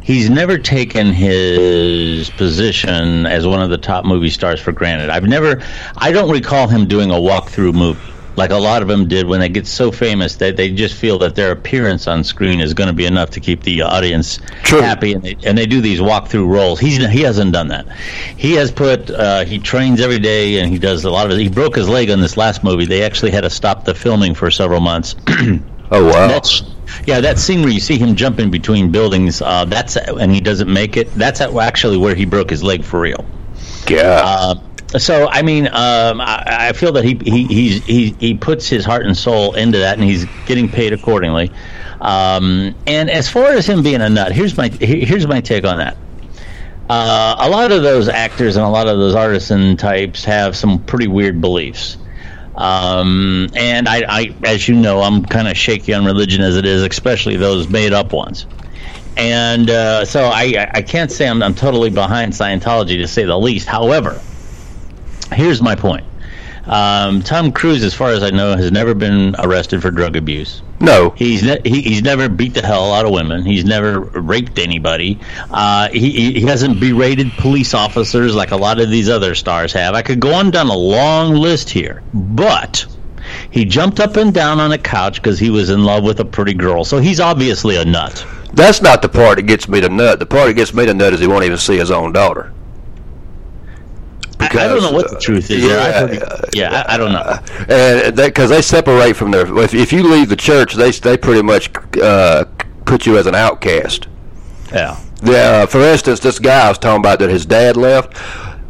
he's 0.02 0.28
never 0.28 0.58
taken 0.58 1.06
his 1.12 2.28
position 2.30 3.24
as 3.24 3.46
one 3.46 3.62
of 3.62 3.70
the 3.70 3.78
top 3.78 4.04
movie 4.04 4.28
stars 4.30 4.60
for 4.60 4.72
granted. 4.72 5.08
I've 5.08 5.24
never 5.24 5.62
I 5.96 6.12
don't 6.12 6.30
recall 6.30 6.68
him 6.68 6.86
doing 6.86 7.10
a 7.10 7.14
walkthrough 7.14 7.74
movie 7.74 8.00
like 8.36 8.50
a 8.50 8.56
lot 8.56 8.82
of 8.82 8.88
them 8.88 9.08
did 9.08 9.26
when 9.26 9.40
they 9.40 9.48
get 9.48 9.66
so 9.66 9.90
famous 9.90 10.36
that 10.36 10.56
they 10.56 10.72
just 10.72 10.94
feel 10.94 11.18
that 11.18 11.34
their 11.34 11.52
appearance 11.52 12.06
on 12.06 12.24
screen 12.24 12.60
is 12.60 12.74
going 12.74 12.88
to 12.88 12.94
be 12.94 13.06
enough 13.06 13.30
to 13.30 13.40
keep 13.40 13.62
the 13.62 13.82
audience 13.82 14.38
True. 14.62 14.80
happy 14.80 15.12
and 15.12 15.22
they, 15.22 15.36
and 15.44 15.56
they 15.56 15.66
do 15.66 15.80
these 15.80 16.00
walkthrough 16.00 16.48
roles. 16.48 16.80
He's 16.80 16.96
he 17.10 17.20
hasn't 17.22 17.52
done 17.52 17.68
that. 17.68 17.86
He 18.36 18.52
has 18.54 18.70
put 18.70 19.10
uh, 19.10 19.44
he 19.44 19.58
trains 19.58 20.00
every 20.00 20.18
day 20.18 20.60
and 20.60 20.70
he 20.70 20.78
does 20.78 21.04
a 21.04 21.10
lot 21.10 21.26
of 21.26 21.32
it. 21.32 21.42
He 21.42 21.48
broke 21.48 21.76
his 21.76 21.88
leg 21.88 22.10
on 22.10 22.20
this 22.20 22.36
last 22.36 22.64
movie. 22.64 22.86
They 22.86 23.02
actually 23.02 23.30
had 23.30 23.42
to 23.42 23.50
stop 23.50 23.84
the 23.84 23.94
filming 23.94 24.34
for 24.34 24.50
several 24.50 24.80
months. 24.80 25.14
Oh, 25.94 26.06
wow. 26.06 26.40
Yeah, 27.06 27.20
that 27.20 27.38
scene 27.38 27.60
where 27.60 27.70
you 27.70 27.80
see 27.80 27.98
him 27.98 28.16
jumping 28.16 28.50
between 28.50 28.90
buildings. 28.90 29.42
Uh, 29.42 29.66
that's 29.66 29.96
and 29.96 30.32
he 30.32 30.40
doesn't 30.40 30.72
make 30.72 30.96
it. 30.96 31.12
That's 31.14 31.42
actually 31.42 31.98
where 31.98 32.14
he 32.14 32.24
broke 32.24 32.48
his 32.48 32.62
leg 32.62 32.82
for 32.82 33.00
real. 33.00 33.26
God. 33.86 34.56
Uh, 34.56 34.60
so 34.98 35.28
I 35.28 35.42
mean, 35.42 35.66
um, 35.68 36.20
I, 36.20 36.68
I 36.68 36.72
feel 36.72 36.92
that 36.92 37.04
he 37.04 37.18
he 37.24 37.78
he 37.80 38.10
he 38.18 38.34
puts 38.34 38.68
his 38.68 38.84
heart 38.84 39.06
and 39.06 39.16
soul 39.16 39.54
into 39.54 39.78
that, 39.78 39.98
and 39.98 40.08
he's 40.08 40.26
getting 40.46 40.68
paid 40.68 40.92
accordingly. 40.92 41.50
Um, 42.00 42.74
and 42.86 43.08
as 43.08 43.28
far 43.28 43.52
as 43.52 43.66
him 43.66 43.82
being 43.82 44.00
a 44.00 44.08
nut, 44.08 44.32
here's 44.32 44.56
my 44.56 44.68
here's 44.68 45.26
my 45.26 45.40
take 45.40 45.64
on 45.64 45.78
that. 45.78 45.96
Uh, 46.90 47.36
a 47.38 47.48
lot 47.48 47.72
of 47.72 47.82
those 47.82 48.08
actors 48.08 48.56
and 48.56 48.66
a 48.66 48.68
lot 48.68 48.86
of 48.86 48.98
those 48.98 49.14
artisan 49.14 49.76
types 49.76 50.24
have 50.24 50.56
some 50.56 50.82
pretty 50.84 51.06
weird 51.06 51.40
beliefs. 51.40 51.96
Um, 52.56 53.48
and 53.54 53.88
I, 53.88 54.02
I, 54.06 54.36
as 54.44 54.68
you 54.68 54.74
know, 54.74 55.00
I'm 55.00 55.24
kind 55.24 55.48
of 55.48 55.56
shaky 55.56 55.94
on 55.94 56.04
religion 56.04 56.42
as 56.42 56.56
it 56.56 56.66
is, 56.66 56.82
especially 56.82 57.36
those 57.36 57.68
made 57.68 57.92
up 57.92 58.12
ones. 58.12 58.46
And 59.16 59.70
uh, 59.70 60.04
so 60.04 60.24
I, 60.24 60.70
I 60.74 60.82
can't 60.82 61.10
say 61.10 61.28
I'm, 61.28 61.42
I'm 61.42 61.54
totally 61.54 61.88
behind 61.90 62.32
Scientology 62.32 62.98
to 62.98 63.08
say 63.08 63.24
the 63.24 63.38
least. 63.38 63.68
However, 63.68 64.20
here's 65.32 65.60
my 65.62 65.74
point. 65.74 66.04
Um, 66.64 67.22
Tom 67.22 67.50
Cruise, 67.50 67.82
as 67.82 67.92
far 67.92 68.10
as 68.10 68.22
I 68.22 68.30
know, 68.30 68.56
has 68.56 68.70
never 68.70 68.94
been 68.94 69.34
arrested 69.40 69.82
for 69.82 69.90
drug 69.90 70.14
abuse. 70.14 70.62
no. 70.80 71.10
He's 71.10 71.42
ne- 71.42 71.60
he, 71.64 71.82
he's 71.82 72.02
never 72.02 72.28
beat 72.28 72.54
the 72.54 72.62
hell 72.62 72.92
out 72.92 73.04
of 73.04 73.10
women. 73.10 73.44
He's 73.44 73.64
never 73.64 73.98
raped 73.98 74.60
anybody. 74.60 75.18
Uh, 75.50 75.88
he 75.88 76.10
he 76.12 76.32
he 76.34 76.42
hasn't 76.42 76.78
berated 76.78 77.32
police 77.32 77.74
officers 77.74 78.36
like 78.36 78.52
a 78.52 78.56
lot 78.56 78.80
of 78.80 78.90
these 78.90 79.08
other 79.08 79.34
stars 79.34 79.72
have. 79.72 79.94
I 79.94 80.02
could 80.02 80.20
go 80.20 80.32
on 80.34 80.52
down 80.52 80.68
a 80.68 80.76
long 80.76 81.34
list 81.34 81.68
here, 81.68 82.00
but 82.14 82.86
he 83.50 83.64
jumped 83.64 83.98
up 83.98 84.14
and 84.16 84.32
down 84.32 84.60
on 84.60 84.70
a 84.70 84.78
couch 84.78 85.20
because 85.20 85.40
he 85.40 85.50
was 85.50 85.68
in 85.68 85.82
love 85.82 86.04
with 86.04 86.20
a 86.20 86.24
pretty 86.24 86.54
girl. 86.54 86.84
So 86.84 86.98
he's 86.98 87.18
obviously 87.18 87.74
a 87.74 87.84
nut. 87.84 88.24
That's 88.52 88.80
not 88.82 89.02
the 89.02 89.08
part 89.08 89.36
that 89.36 89.42
gets 89.42 89.68
me 89.68 89.80
to 89.80 89.88
nut. 89.88 90.20
The 90.20 90.26
part 90.26 90.46
that 90.46 90.54
gets 90.54 90.72
me 90.72 90.86
to 90.86 90.94
nut 90.94 91.12
is 91.12 91.18
he 91.18 91.26
won't 91.26 91.44
even 91.44 91.58
see 91.58 91.76
his 91.78 91.90
own 91.90 92.12
daughter. 92.12 92.52
I, 94.42 94.64
I 94.64 94.68
don't 94.68 94.82
know 94.82 94.92
what 94.92 95.10
the 95.10 95.18
truth 95.18 95.50
is. 95.50 95.62
there. 95.66 95.80
I've 95.80 96.10
heard- 96.10 96.22
uh, 96.22 96.46
yeah, 96.54 96.84
I, 96.88 96.94
I 96.94 96.96
don't 96.96 97.12
know. 97.12 97.38
and 97.74 98.16
because 98.16 98.50
they 98.50 98.62
separate 98.62 99.14
from 99.16 99.30
their 99.30 99.46
if, 99.58 99.74
if 99.74 99.92
you 99.92 100.02
leave 100.02 100.28
the 100.28 100.36
church 100.36 100.74
they 100.74 100.90
they 100.90 101.16
pretty 101.16 101.42
much 101.42 101.70
uh, 102.02 102.44
put 102.84 103.06
you 103.06 103.18
as 103.18 103.26
an 103.26 103.34
outcast 103.34 104.08
Yeah. 104.72 104.98
the, 105.22 105.38
uh, 105.38 105.66
for 105.66 105.80
instance 105.80 106.20
this 106.20 106.38
guy 106.38 106.66
I 106.66 106.68
was 106.68 106.78
talking 106.78 107.00
about 107.00 107.18
that 107.20 107.30
his 107.30 107.46
dad 107.46 107.76
left 107.76 108.16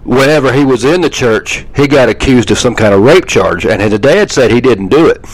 whenever 0.04 0.52
he 0.52 0.64
was 0.64 0.84
in 0.84 1.00
the 1.00 1.08
church 1.10 1.64
he 1.76 1.86
got 1.86 2.08
accused 2.08 2.50
of 2.50 2.58
some 2.58 2.74
kind 2.74 2.92
of 2.92 3.02
rape 3.02 3.24
charge 3.26 3.64
and 3.66 3.80
his 3.80 3.96
dad 4.00 4.30
said 4.32 4.50
he 4.50 4.60
didn't 4.60 4.88
do 4.88 5.06
it 5.06 5.24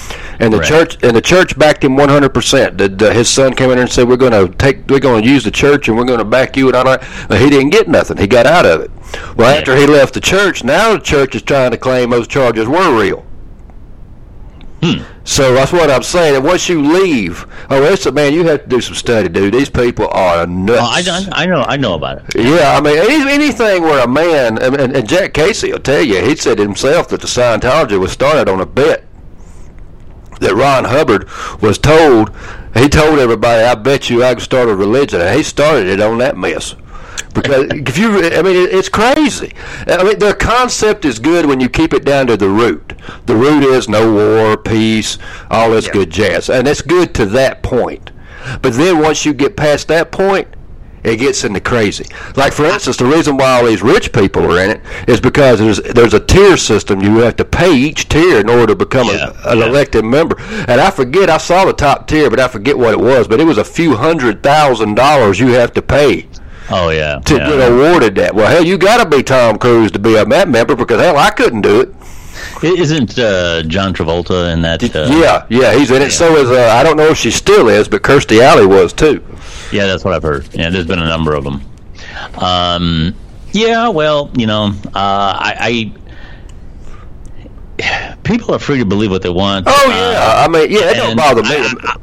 and 0.40 0.52
the 0.52 0.58
Right. 0.58 0.68
church 0.68 0.98
and 1.02 1.16
the 1.16 1.22
church 1.22 1.58
backed 1.58 1.82
him 1.84 1.96
100% 1.96 2.76
the, 2.76 2.88
the, 2.90 3.12
his 3.14 3.28
son 3.30 3.54
came 3.54 3.70
in 3.70 3.76
there 3.76 3.84
and 3.84 3.90
said 3.90 4.06
we're 4.06 4.18
going 4.18 4.32
to 4.32 4.54
take 4.58 4.86
we're 4.90 5.00
going 5.00 5.22
to 5.24 5.28
use 5.28 5.42
the 5.42 5.50
church 5.50 5.88
and 5.88 5.96
we're 5.96 6.04
going 6.04 6.18
to 6.18 6.24
back 6.24 6.54
you 6.56 6.66
and 6.68 6.76
all 6.76 6.84
that 6.84 7.02
but 7.28 7.40
he 7.40 7.48
didn't 7.48 7.70
get 7.70 7.88
nothing 7.88 8.18
he 8.18 8.26
got 8.26 8.44
out 8.46 8.66
of 8.66 8.82
it 8.82 8.90
well 9.36 9.52
Yeah. 9.52 9.58
after 9.58 9.76
he 9.76 9.86
left 9.86 10.14
the 10.14 10.20
church 10.20 10.64
now 10.64 10.92
the 10.92 11.00
church 11.00 11.34
is 11.34 11.42
trying 11.42 11.70
to 11.70 11.78
claim 11.78 12.10
those 12.10 12.28
charges 12.28 12.66
were 12.66 12.98
real 12.98 13.24
hmm. 14.82 15.02
So 15.28 15.52
that's 15.52 15.74
what 15.74 15.90
I'm 15.90 16.02
saying. 16.02 16.36
And 16.36 16.44
once 16.44 16.70
you 16.70 16.80
leave, 16.80 17.46
oh, 17.68 17.82
it's 17.82 18.06
a 18.06 18.12
man. 18.12 18.32
You 18.32 18.44
have 18.44 18.62
to 18.62 18.66
do 18.66 18.80
some 18.80 18.94
study, 18.94 19.28
dude. 19.28 19.52
These 19.52 19.68
people 19.68 20.08
are 20.10 20.46
nuts. 20.46 21.06
Oh, 21.06 21.20
I, 21.34 21.42
I 21.42 21.44
know, 21.44 21.60
I 21.68 21.76
know 21.76 21.92
about 21.92 22.22
it. 22.34 22.34
Yeah, 22.34 22.74
I 22.74 22.80
mean 22.80 22.96
anything 23.28 23.82
where 23.82 24.02
a 24.02 24.08
man 24.08 24.56
and, 24.56 24.74
and, 24.74 24.96
and 24.96 25.06
Jack 25.06 25.34
Casey 25.34 25.70
will 25.70 25.80
tell 25.80 26.00
you, 26.00 26.24
he 26.24 26.34
said 26.34 26.58
himself 26.58 27.08
that 27.08 27.20
the 27.20 27.26
Scientology 27.26 28.00
was 28.00 28.10
started 28.10 28.48
on 28.48 28.58
a 28.62 28.64
bet 28.64 29.04
that 30.40 30.54
Ron 30.54 30.84
Hubbard 30.86 31.28
was 31.60 31.76
told. 31.76 32.34
He 32.74 32.88
told 32.88 33.18
everybody, 33.18 33.62
"I 33.64 33.74
bet 33.74 34.08
you 34.08 34.24
I 34.24 34.32
can 34.32 34.40
start 34.40 34.70
a 34.70 34.74
religion," 34.74 35.20
and 35.20 35.36
he 35.36 35.42
started 35.42 35.88
it 35.88 36.00
on 36.00 36.16
that 36.18 36.38
mess. 36.38 36.74
Because 37.22 37.66
if 37.70 37.98
you, 37.98 38.18
I 38.24 38.42
mean, 38.42 38.68
it's 38.70 38.88
crazy. 38.88 39.52
I 39.86 40.02
mean, 40.02 40.18
their 40.18 40.34
concept 40.34 41.04
is 41.04 41.18
good 41.18 41.46
when 41.46 41.60
you 41.60 41.68
keep 41.68 41.92
it 41.94 42.04
down 42.04 42.26
to 42.28 42.36
the 42.36 42.48
root. 42.48 42.92
The 43.26 43.36
root 43.36 43.64
is 43.64 43.88
no 43.88 44.12
war, 44.12 44.56
peace, 44.56 45.18
all 45.50 45.70
this 45.70 45.88
good 45.88 46.10
jazz, 46.10 46.48
and 46.50 46.66
it's 46.68 46.82
good 46.82 47.14
to 47.16 47.26
that 47.26 47.62
point. 47.62 48.10
But 48.62 48.74
then 48.74 49.00
once 49.00 49.24
you 49.26 49.34
get 49.34 49.56
past 49.56 49.88
that 49.88 50.10
point, 50.12 50.48
it 51.04 51.16
gets 51.16 51.44
into 51.44 51.60
crazy. 51.60 52.06
Like 52.36 52.52
for 52.52 52.64
instance, 52.64 52.96
the 52.96 53.04
reason 53.06 53.36
why 53.36 53.58
all 53.58 53.66
these 53.66 53.82
rich 53.82 54.12
people 54.12 54.50
are 54.52 54.62
in 54.62 54.70
it 54.70 54.80
is 55.06 55.20
because 55.20 55.58
there's 55.60 55.78
there's 55.94 56.14
a 56.14 56.20
tier 56.20 56.56
system. 56.56 57.00
You 57.00 57.18
have 57.18 57.36
to 57.36 57.44
pay 57.44 57.72
each 57.74 58.08
tier 58.08 58.40
in 58.40 58.48
order 58.48 58.66
to 58.68 58.76
become 58.76 59.06
Yeah, 59.06 59.32
a, 59.44 59.52
an 59.52 59.58
yeah. 59.58 59.66
elected 59.66 60.04
member. 60.04 60.36
And 60.40 60.80
I 60.80 60.90
forget, 60.90 61.30
I 61.30 61.38
saw 61.38 61.64
the 61.64 61.72
top 61.72 62.08
tier, 62.08 62.28
but 62.30 62.40
I 62.40 62.48
forget 62.48 62.76
what 62.76 62.92
it 62.92 63.00
was. 63.00 63.28
But 63.28 63.40
it 63.40 63.44
was 63.44 63.58
a 63.58 63.64
few 63.64 63.96
hundred 63.96 64.42
thousand 64.42 64.96
dollars 64.96 65.38
you 65.38 65.48
have 65.48 65.72
to 65.74 65.82
pay 65.82 66.28
Oh 66.70 66.90
yeah, 66.90 67.18
to 67.20 67.34
yeah. 67.36 67.48
get 67.48 67.72
awarded 67.72 68.14
that. 68.16 68.34
Well, 68.34 68.46
hell, 68.50 68.64
you 68.64 68.76
got 68.78 69.02
to 69.02 69.08
be 69.08 69.22
Tom 69.22 69.58
Cruise 69.58 69.90
to 69.92 69.98
be 69.98 70.16
a 70.16 70.26
Met 70.26 70.48
member 70.48 70.76
because 70.76 71.00
hell, 71.00 71.16
I 71.16 71.30
couldn't 71.30 71.62
do 71.62 71.80
it. 71.80 71.94
Isn't 72.62 73.18
uh, 73.18 73.62
John 73.62 73.94
Travolta 73.94 74.52
in 74.52 74.62
that? 74.62 74.82
Uh, 74.94 75.06
yeah, 75.10 75.46
yeah, 75.48 75.74
he's 75.76 75.90
in 75.90 76.02
it. 76.02 76.10
So 76.10 76.36
is 76.36 76.50
uh, 76.50 76.68
I 76.74 76.82
don't 76.82 76.96
know 76.96 77.06
if 77.08 77.16
she 77.18 77.30
still 77.30 77.68
is, 77.68 77.88
but 77.88 78.02
Kirstie 78.02 78.40
Alley 78.42 78.66
was 78.66 78.92
too. 78.92 79.24
Yeah, 79.72 79.86
that's 79.86 80.04
what 80.04 80.12
I've 80.14 80.22
heard. 80.22 80.48
Yeah, 80.54 80.68
there's 80.70 80.86
been 80.86 80.98
a 80.98 81.08
number 81.08 81.34
of 81.34 81.44
them. 81.44 81.62
Um, 82.36 83.14
yeah, 83.52 83.88
well, 83.88 84.30
you 84.36 84.46
know, 84.46 84.72
uh, 84.86 84.90
I, 84.94 85.92
I 87.78 88.14
people 88.24 88.54
are 88.54 88.58
free 88.58 88.78
to 88.78 88.84
believe 88.84 89.10
what 89.10 89.22
they 89.22 89.30
want. 89.30 89.66
Oh 89.68 89.84
Uh, 89.86 89.90
yeah, 89.90 90.44
I 90.44 90.48
mean, 90.48 90.70
yeah, 90.70 90.90
it 90.90 90.94
don't 90.94 91.16
bother 91.16 91.42
me. 91.42 91.48
I- 91.56 91.96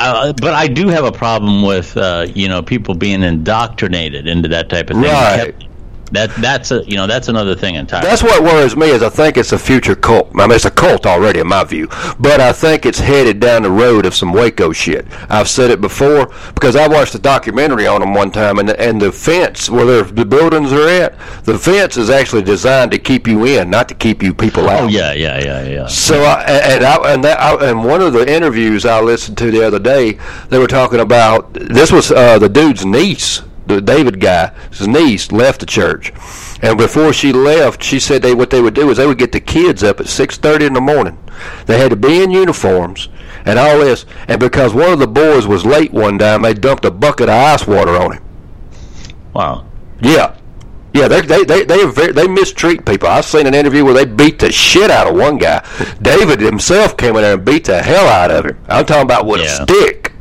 uh, 0.00 0.32
but 0.32 0.54
I 0.54 0.66
do 0.68 0.88
have 0.88 1.04
a 1.04 1.12
problem 1.12 1.62
with 1.62 1.96
uh, 1.96 2.26
you 2.34 2.48
know 2.48 2.62
people 2.62 2.94
being 2.94 3.22
indoctrinated 3.22 4.26
into 4.26 4.48
that 4.48 4.68
type 4.68 4.90
of 4.90 4.96
thing. 4.96 5.04
Right. 5.04 5.65
That 6.12 6.34
that's 6.36 6.70
a 6.70 6.84
you 6.84 6.96
know 6.96 7.06
that's 7.06 7.28
another 7.28 7.56
thing 7.56 7.74
entirely. 7.74 8.06
That's 8.06 8.22
what 8.22 8.42
worries 8.42 8.76
me 8.76 8.90
is 8.90 9.02
I 9.02 9.08
think 9.08 9.36
it's 9.36 9.52
a 9.52 9.58
future 9.58 9.96
cult. 9.96 10.30
I 10.36 10.46
mean, 10.46 10.52
it's 10.52 10.64
a 10.64 10.70
cult 10.70 11.04
already 11.04 11.40
in 11.40 11.48
my 11.48 11.64
view, 11.64 11.88
but 12.20 12.40
I 12.40 12.52
think 12.52 12.86
it's 12.86 13.00
headed 13.00 13.40
down 13.40 13.62
the 13.62 13.70
road 13.70 14.06
of 14.06 14.14
some 14.14 14.32
Waco 14.32 14.72
shit. 14.72 15.06
I've 15.28 15.48
said 15.48 15.70
it 15.70 15.80
before 15.80 16.26
because 16.54 16.76
I 16.76 16.86
watched 16.86 17.14
a 17.16 17.18
documentary 17.18 17.86
on 17.86 18.00
them 18.00 18.14
one 18.14 18.30
time, 18.30 18.58
and 18.58 18.68
the, 18.68 18.80
and 18.80 19.00
the 19.00 19.10
fence 19.10 19.68
where 19.68 20.04
the 20.04 20.24
buildings 20.24 20.72
are 20.72 20.88
at, 20.88 21.18
the 21.44 21.58
fence 21.58 21.96
is 21.96 22.08
actually 22.08 22.42
designed 22.42 22.92
to 22.92 22.98
keep 22.98 23.26
you 23.26 23.44
in, 23.44 23.68
not 23.68 23.88
to 23.88 23.94
keep 23.94 24.22
you 24.22 24.32
people 24.32 24.68
out. 24.68 24.82
oh 24.82 24.86
yeah, 24.88 25.12
yeah, 25.12 25.38
yeah, 25.42 25.64
yeah. 25.64 25.86
So 25.86 26.22
I, 26.22 26.42
and 26.42 26.84
I, 26.84 27.14
and 27.14 27.24
that 27.24 27.40
I, 27.40 27.70
and 27.70 27.84
one 27.84 28.00
of 28.00 28.12
the 28.12 28.32
interviews 28.32 28.86
I 28.86 29.00
listened 29.00 29.38
to 29.38 29.50
the 29.50 29.66
other 29.66 29.78
day, 29.80 30.18
they 30.50 30.58
were 30.58 30.66
talking 30.68 31.00
about 31.00 31.52
this 31.52 31.90
was 31.90 32.12
uh, 32.12 32.38
the 32.38 32.48
dude's 32.48 32.84
niece, 32.84 33.42
the 33.66 33.80
David 33.80 34.20
guy, 34.20 34.52
his 34.70 34.86
niece 34.88 35.32
left 35.32 35.60
the 35.60 35.66
church, 35.66 36.12
and 36.62 36.78
before 36.78 37.12
she 37.12 37.32
left, 37.32 37.82
she 37.82 37.98
said 38.00 38.22
they 38.22 38.34
what 38.34 38.50
they 38.50 38.60
would 38.60 38.74
do 38.74 38.90
is 38.90 38.96
they 38.98 39.06
would 39.06 39.18
get 39.18 39.32
the 39.32 39.40
kids 39.40 39.82
up 39.82 40.00
at 40.00 40.06
six 40.08 40.36
thirty 40.36 40.64
in 40.66 40.72
the 40.74 40.80
morning. 40.80 41.18
They 41.66 41.78
had 41.78 41.90
to 41.90 41.96
be 41.96 42.22
in 42.22 42.30
uniforms 42.30 43.08
and 43.44 43.58
all 43.58 43.78
this, 43.78 44.06
and 44.28 44.40
because 44.40 44.72
one 44.72 44.92
of 44.92 44.98
the 44.98 45.06
boys 45.06 45.46
was 45.46 45.66
late 45.66 45.92
one 45.92 46.18
time, 46.18 46.42
they 46.42 46.54
dumped 46.54 46.84
a 46.84 46.90
bucket 46.90 47.28
of 47.28 47.34
ice 47.34 47.66
water 47.66 47.96
on 47.96 48.12
him. 48.14 48.22
Wow. 49.34 49.66
Yeah. 50.00 50.36
Yeah, 50.94 51.08
they 51.08 51.20
they 51.20 51.44
they 51.44 51.64
they, 51.64 51.84
very, 51.90 52.12
they 52.12 52.26
mistreat 52.26 52.86
people. 52.86 53.08
I've 53.08 53.26
seen 53.26 53.46
an 53.46 53.52
interview 53.52 53.84
where 53.84 53.92
they 53.92 54.06
beat 54.06 54.38
the 54.38 54.50
shit 54.50 54.90
out 54.90 55.06
of 55.06 55.14
one 55.14 55.36
guy. 55.36 55.62
David 56.00 56.40
himself 56.40 56.96
came 56.96 57.16
in 57.16 57.22
there 57.22 57.34
and 57.34 57.44
beat 57.44 57.64
the 57.66 57.82
hell 57.82 58.06
out 58.08 58.30
of 58.30 58.46
him. 58.46 58.58
I'm 58.66 58.86
talking 58.86 59.02
about 59.02 59.26
with 59.26 59.42
Yeah. 59.42 59.62
a 59.62 59.62
stick. 59.64 60.12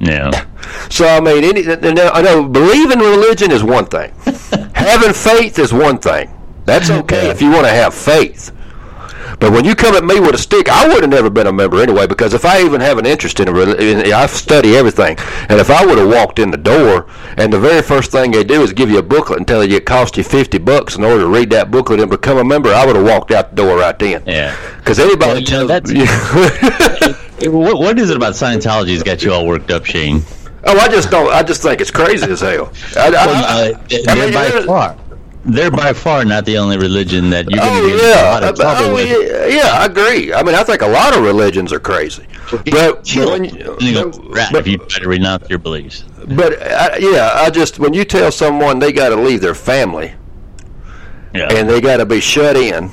Yeah. 0.00 0.46
So 0.90 1.06
I 1.06 1.20
mean, 1.20 1.42
any, 1.44 1.66
I 1.66 2.20
know 2.22 2.48
believing 2.48 2.98
religion 2.98 3.50
is 3.50 3.62
one 3.64 3.86
thing. 3.86 4.12
Having 4.74 5.14
faith 5.14 5.58
is 5.58 5.72
one 5.72 5.98
thing. 5.98 6.30
That's 6.64 6.90
okay 7.00 7.28
if 7.30 7.40
you 7.40 7.50
want 7.50 7.64
to 7.66 7.70
have 7.72 7.94
faith. 7.94 8.52
But 9.38 9.52
when 9.52 9.64
you 9.64 9.74
come 9.74 9.94
at 9.94 10.04
me 10.04 10.20
with 10.20 10.34
a 10.34 10.38
stick, 10.38 10.68
I 10.68 10.86
would 10.88 11.02
have 11.02 11.10
never 11.10 11.30
been 11.30 11.46
a 11.46 11.52
member 11.52 11.80
anyway. 11.82 12.06
Because 12.06 12.34
if 12.34 12.44
I 12.44 12.60
even 12.62 12.80
have 12.80 12.98
an 12.98 13.06
interest 13.06 13.40
in 13.40 13.48
a 13.48 13.52
religion, 13.52 14.12
I 14.12 14.26
study 14.26 14.76
everything. 14.76 15.16
And 15.48 15.58
if 15.60 15.70
I 15.70 15.84
would 15.86 15.98
have 15.98 16.08
walked 16.08 16.38
in 16.38 16.50
the 16.50 16.56
door, 16.58 17.06
and 17.36 17.52
the 17.52 17.58
very 17.58 17.80
first 17.82 18.10
thing 18.12 18.32
they 18.32 18.44
do 18.44 18.62
is 18.62 18.72
give 18.72 18.90
you 18.90 18.98
a 18.98 19.02
booklet 19.02 19.38
and 19.38 19.48
tell 19.48 19.64
you 19.64 19.76
it 19.76 19.86
costs 19.86 20.16
you 20.18 20.24
fifty 20.24 20.58
bucks 20.58 20.96
in 20.96 21.04
order 21.04 21.20
to 21.20 21.28
read 21.28 21.50
that 21.50 21.70
booklet 21.70 22.00
and 22.00 22.10
become 22.10 22.38
a 22.38 22.44
member, 22.44 22.72
I 22.72 22.84
would 22.84 22.96
have 22.96 23.04
walked 23.06 23.30
out 23.30 23.50
the 23.50 23.62
door 23.62 23.78
right 23.78 23.98
then. 23.98 24.22
Yeah. 24.26 24.56
Because 24.78 24.98
anybody 24.98 25.30
Well, 25.30 25.40
you 25.40 25.66
know, 25.66 25.66
tells 25.66 25.90
that's- 25.90 27.29
What, 27.42 27.78
what 27.78 27.98
is 27.98 28.10
it 28.10 28.16
about 28.16 28.34
Scientology's 28.34 29.02
got 29.02 29.22
you 29.22 29.32
all 29.32 29.46
worked 29.46 29.70
up, 29.70 29.84
Shane? 29.86 30.22
oh, 30.64 30.78
I 30.78 30.88
just 30.88 31.10
don't. 31.10 31.32
I 31.32 31.42
just 31.42 31.62
think 31.62 31.80
it's 31.80 31.90
crazy 31.90 32.30
as 32.30 32.40
hell. 32.40 32.72
I, 32.96 33.06
I, 33.06 33.10
Well, 33.10 33.44
I- 33.46 33.72
uh, 33.72 33.78
they're 33.88 34.16
mean, 34.16 34.34
by 34.34 34.50
far, 34.66 34.96
they're 35.46 35.70
by 35.70 35.92
far 35.94 36.24
not 36.26 36.44
the 36.44 36.58
only 36.58 36.76
religion 36.76 37.30
that 37.30 37.50
you're 37.50 37.60
going 37.60 37.72
to 37.72 37.80
Oh 37.80 37.98
get 37.98 38.04
in 38.04 38.18
a 38.18 38.30
lot 38.30 38.42
of 38.44 38.56
trouble 38.56 38.94
with. 38.94 39.08
yeah, 39.08 39.46
yeah, 39.46 39.70
I 39.72 39.86
agree. 39.86 40.34
I 40.34 40.42
mean, 40.42 40.54
I 40.54 40.62
think 40.62 40.82
a 40.82 40.86
lot 40.86 41.16
of 41.16 41.22
religions 41.22 41.72
are 41.72 41.80
crazy, 41.80 42.26
but 42.50 42.64
but, 42.66 43.06
when 43.06 43.44
you- 43.44 43.76
but- 44.32 44.54
if 44.60 44.66
you 44.66 44.76
try 44.78 45.00
to 45.02 45.08
renounce 45.08 45.48
your 45.48 45.58
beliefs. 45.58 46.04
but, 46.28 46.60
uh, 46.60 46.90
yeah, 46.98 47.30
I 47.36 47.48
just 47.48 47.78
when 47.78 47.94
you 47.94 48.04
tell 48.04 48.30
someone 48.30 48.78
they 48.80 48.92
got 48.92 49.08
to 49.08 49.16
leave 49.16 49.40
their 49.40 49.54
family 49.54 50.12
Yeah. 51.34 51.48
and 51.54 51.68
they 51.70 51.80
got 51.80 51.96
to 51.98 52.04
be 52.06 52.20
shut 52.20 52.56
in, 52.56 52.90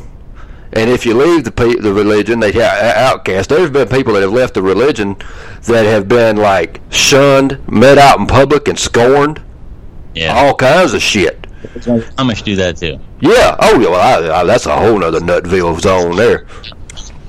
and 0.77 0.89
if 0.89 1.05
you 1.05 1.13
leave 1.15 1.43
the 1.43 1.51
pe- 1.51 1.75
the 1.75 1.93
religion, 1.93 2.39
they 2.39 2.61
outcast. 2.61 3.49
There's 3.49 3.69
been 3.69 3.87
people 3.87 4.13
that 4.13 4.21
have 4.21 4.31
left 4.31 4.53
the 4.53 4.61
religion 4.61 5.15
that 5.63 5.85
have 5.85 6.07
been 6.07 6.37
like 6.37 6.81
shunned, 6.89 7.59
met 7.67 7.97
out 7.97 8.19
in 8.19 8.27
public, 8.27 8.67
and 8.67 8.77
scorned, 8.77 9.41
yeah. 10.13 10.37
all 10.37 10.55
kinds 10.55 10.93
of 10.93 11.01
shit. 11.01 11.41
Amish 12.17 12.43
do 12.43 12.55
that 12.57 12.77
too. 12.77 12.99
Yeah. 13.19 13.55
Oh, 13.59 13.79
yeah. 13.79 13.89
Well, 13.89 14.31
I, 14.31 14.41
I, 14.41 14.43
that's 14.43 14.65
a 14.65 14.75
whole 14.75 15.03
other 15.03 15.19
Nutville 15.19 15.79
zone 15.79 16.15
there. 16.15 16.45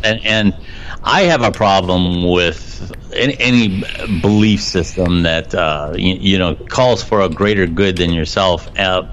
and 0.04 0.24
and 0.24 0.54
I 1.02 1.22
have 1.22 1.42
a 1.42 1.50
problem 1.50 2.30
with 2.30 2.92
any, 3.14 3.36
any 3.40 3.84
belief 4.20 4.60
system 4.60 5.22
that 5.22 5.54
uh, 5.54 5.94
you, 5.96 6.14
you 6.14 6.38
know 6.38 6.54
calls 6.54 7.02
for 7.02 7.22
a 7.22 7.28
greater 7.28 7.66
good 7.66 7.96
than 7.96 8.12
yourself. 8.12 8.68
Uh, 8.78 9.08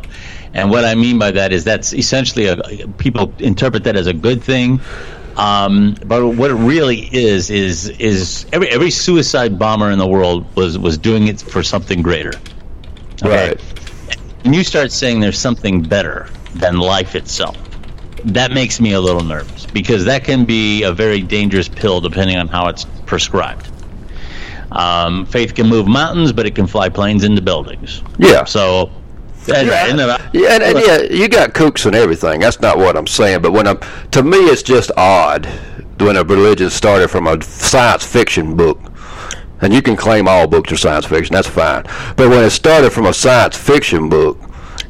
and 0.56 0.72
what 0.72 0.86
I 0.86 0.96
mean 0.96 1.20
by 1.20 1.32
that 1.32 1.52
is 1.52 1.66
that's 1.66 1.94
essentially 1.94 2.48
a 2.48 2.58
people 2.98 3.34
interpret 3.40 3.84
that 3.84 3.96
as 3.96 4.08
a 4.08 4.14
good 4.14 4.42
thing. 4.42 4.80
Um, 5.36 5.98
but 6.06 6.26
what 6.26 6.50
it 6.50 6.56
really 6.56 7.10
is 7.14 7.50
is 7.50 7.90
is 7.90 8.46
every 8.54 8.70
every 8.70 8.90
suicide 8.90 9.60
bomber 9.60 9.92
in 9.92 10.00
the 10.00 10.08
world 10.08 10.56
was 10.56 10.80
was 10.80 10.98
doing 10.98 11.28
it 11.28 11.42
for 11.42 11.62
something 11.62 12.02
greater. 12.02 12.32
Okay? 13.22 13.50
Right. 13.50 13.62
When 14.44 14.54
you 14.54 14.64
start 14.64 14.94
saying 14.94 15.20
there's 15.20 15.40
something 15.40 15.82
better 15.82 16.30
than 16.54 16.78
life 16.78 17.16
itself, 17.16 17.58
that 18.24 18.52
makes 18.52 18.80
me 18.80 18.94
a 18.94 19.02
little 19.02 19.24
nervous 19.24 19.66
because 19.66 20.06
that 20.06 20.24
can 20.24 20.46
be 20.46 20.84
a 20.84 20.94
very 20.94 21.22
dangerous 21.22 21.68
pill 21.68 22.00
depending 22.00 22.38
on 22.38 22.48
how 22.48 22.68
it's 22.68 22.86
prescribed. 23.06 23.68
Um, 24.72 25.26
faith 25.26 25.54
can 25.54 25.68
move 25.68 25.88
mountains, 25.88 26.32
but 26.32 26.46
it 26.46 26.56
can 26.56 26.68
fly 26.68 26.90
planes 26.90 27.24
into 27.24 27.42
buildings. 27.42 28.02
Yeah. 28.18 28.46
So, 28.46 28.90
and- 29.50 29.70
and, 29.70 30.02
uh, 30.02 30.18
Yeah, 30.34 30.54
and, 30.56 30.64
and 30.64 30.80
yeah, 30.86 31.02
you 31.04 31.28
got 31.28 31.54
kooks 31.54 31.86
and 31.86 31.96
everything. 31.96 32.40
That's 32.40 32.62
not 32.62 32.78
what 32.78 32.96
I'm 32.98 33.08
saying. 33.08 33.42
But 33.42 33.52
when 33.54 33.68
I'm, 33.68 33.80
to 34.12 34.24
me, 34.24 34.38
it's 34.38 34.64
just 34.64 34.92
odd 34.98 35.48
when 36.00 36.18
a 36.18 36.24
religion 36.24 36.70
started 36.70 37.10
from 37.10 37.28
a 37.28 37.42
science 37.42 38.06
fiction 38.06 38.56
book. 38.56 38.80
And 39.62 39.74
you 39.74 39.82
can 39.82 39.96
claim 39.96 40.28
all 40.28 40.48
books 40.48 40.72
are 40.72 40.78
science 40.78 41.06
fiction. 41.06 41.34
That's 41.34 41.48
fine. 41.48 41.84
But 42.18 42.30
when 42.30 42.44
it 42.44 42.50
started 42.52 42.92
from 42.92 43.06
a 43.06 43.14
science 43.14 43.58
fiction 43.58 44.10
book, 44.10 44.38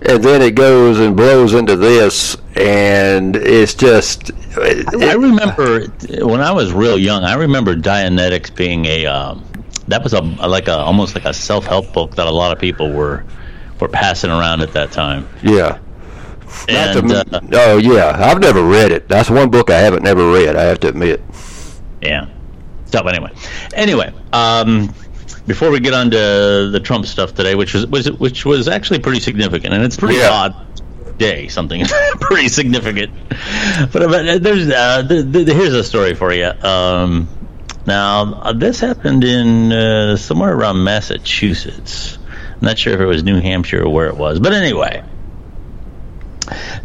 and 0.01 0.23
then 0.23 0.41
it 0.41 0.55
goes 0.55 0.99
and 0.99 1.15
blows 1.15 1.53
into 1.53 1.75
this, 1.75 2.35
and 2.55 3.35
it's 3.35 3.73
just. 3.73 4.31
I 4.57 5.13
remember 5.13 5.85
when 6.25 6.41
I 6.41 6.51
was 6.51 6.73
real 6.73 6.97
young. 6.97 7.23
I 7.23 7.35
remember 7.35 7.75
Dianetics 7.75 8.53
being 8.55 8.85
a 8.85 9.05
um, 9.05 9.43
that 9.87 10.03
was 10.03 10.13
a 10.13 10.21
like 10.21 10.67
a 10.67 10.77
almost 10.77 11.15
like 11.15 11.25
a 11.25 11.33
self 11.33 11.65
help 11.65 11.91
book 11.93 12.15
that 12.15 12.27
a 12.27 12.31
lot 12.31 12.51
of 12.51 12.59
people 12.59 12.91
were 12.91 13.23
were 13.79 13.87
passing 13.89 14.29
around 14.29 14.61
at 14.61 14.73
that 14.73 14.91
time. 14.91 15.27
Yeah. 15.43 15.79
And 16.69 17.09
to- 17.09 17.25
uh, 17.37 17.39
oh 17.53 17.77
yeah, 17.77 18.15
I've 18.17 18.39
never 18.39 18.63
read 18.63 18.91
it. 18.91 19.07
That's 19.09 19.29
one 19.29 19.49
book 19.49 19.69
I 19.69 19.79
haven't 19.79 20.03
never 20.03 20.31
read. 20.31 20.55
I 20.55 20.63
have 20.63 20.79
to 20.81 20.87
admit. 20.89 21.21
Yeah. 22.01 22.27
So 22.85 23.01
anyway, 23.07 23.31
anyway, 23.73 24.13
um, 24.31 24.93
before 25.47 25.69
we 25.71 25.79
get 25.79 25.93
on 25.93 26.11
to 26.11 26.69
the 26.71 26.79
Trump 26.81 27.05
stuff 27.05 27.33
today, 27.33 27.55
which 27.55 27.73
was, 27.73 27.85
was 27.87 28.09
which 28.11 28.45
was 28.45 28.67
actually 28.67 28.99
pretty 28.99 29.19
significant, 29.19 29.73
and 29.73 29.83
it's 29.83 29.97
pretty 29.97 30.15
Yeah. 30.19 30.29
odd 30.31 31.17
day, 31.17 31.47
something 31.49 31.83
pretty 32.21 32.47
significant. 32.47 33.11
But, 33.91 34.09
but 34.09 34.43
there's 34.43 34.69
uh, 34.69 35.01
the, 35.01 35.23
the, 35.23 35.53
here's 35.53 35.73
a 35.73 35.83
story 35.83 36.13
for 36.15 36.31
you. 36.33 36.45
Um, 36.61 37.27
Now, 37.85 38.33
uh, 38.41 38.53
this 38.53 38.79
happened 38.79 39.23
in 39.23 39.71
uh, 39.71 40.15
somewhere 40.17 40.53
around 40.55 40.83
Massachusetts. 40.83 42.17
I'm 42.55 42.61
not 42.61 42.77
sure 42.77 42.93
if 42.93 42.99
it 42.99 43.05
was 43.05 43.23
New 43.23 43.39
Hampshire 43.39 43.83
or 43.83 43.89
where 43.89 44.07
it 44.07 44.15
was, 44.15 44.39
but 44.39 44.53
anyway, 44.53 45.03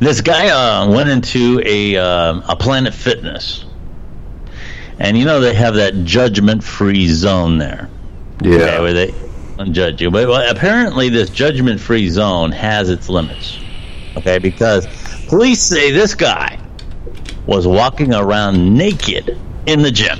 this 0.00 0.20
guy 0.20 0.48
uh, 0.48 0.90
went 0.90 1.08
into 1.08 1.62
a 1.64 1.96
uh, 1.96 2.40
a 2.48 2.56
Planet 2.56 2.92
Fitness, 2.92 3.64
and 4.98 5.16
you 5.16 5.24
know 5.24 5.40
they 5.40 5.54
have 5.54 5.74
that 5.74 6.04
judgment-free 6.04 7.06
zone 7.08 7.58
there. 7.58 7.88
Yeah. 8.42 8.56
Okay, 8.56 8.80
where 8.80 8.92
they 8.92 9.14
don't 9.56 9.72
judge 9.72 10.00
you. 10.02 10.10
But 10.10 10.26
well, 10.26 10.50
apparently, 10.50 11.08
this 11.08 11.30
judgment 11.30 11.80
free 11.80 12.08
zone 12.08 12.50
has 12.52 12.88
its 12.88 13.08
limits. 13.08 13.58
Okay, 14.16 14.38
because 14.38 14.86
police 15.28 15.62
say 15.62 15.92
this 15.92 16.14
guy 16.14 16.58
was 17.46 17.66
walking 17.66 18.12
around 18.12 18.74
naked 18.74 19.38
in 19.66 19.82
the 19.82 19.90
gym, 19.90 20.18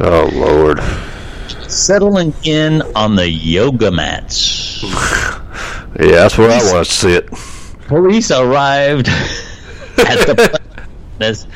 Oh 0.00 0.28
Lord. 0.32 0.80
Settling 1.74 2.32
in 2.44 2.82
on 2.94 3.16
the 3.16 3.28
yoga 3.28 3.90
mats. 3.90 4.84
Yeah, 5.96 6.10
that's 6.10 6.36
where 6.36 6.50
I 6.50 6.72
want 6.72 6.86
to 6.86 6.92
sit. 6.92 7.30
Police 7.86 8.32
arrived 8.32 9.06
at 9.96 10.26
the 10.26 10.60
place 11.18 11.46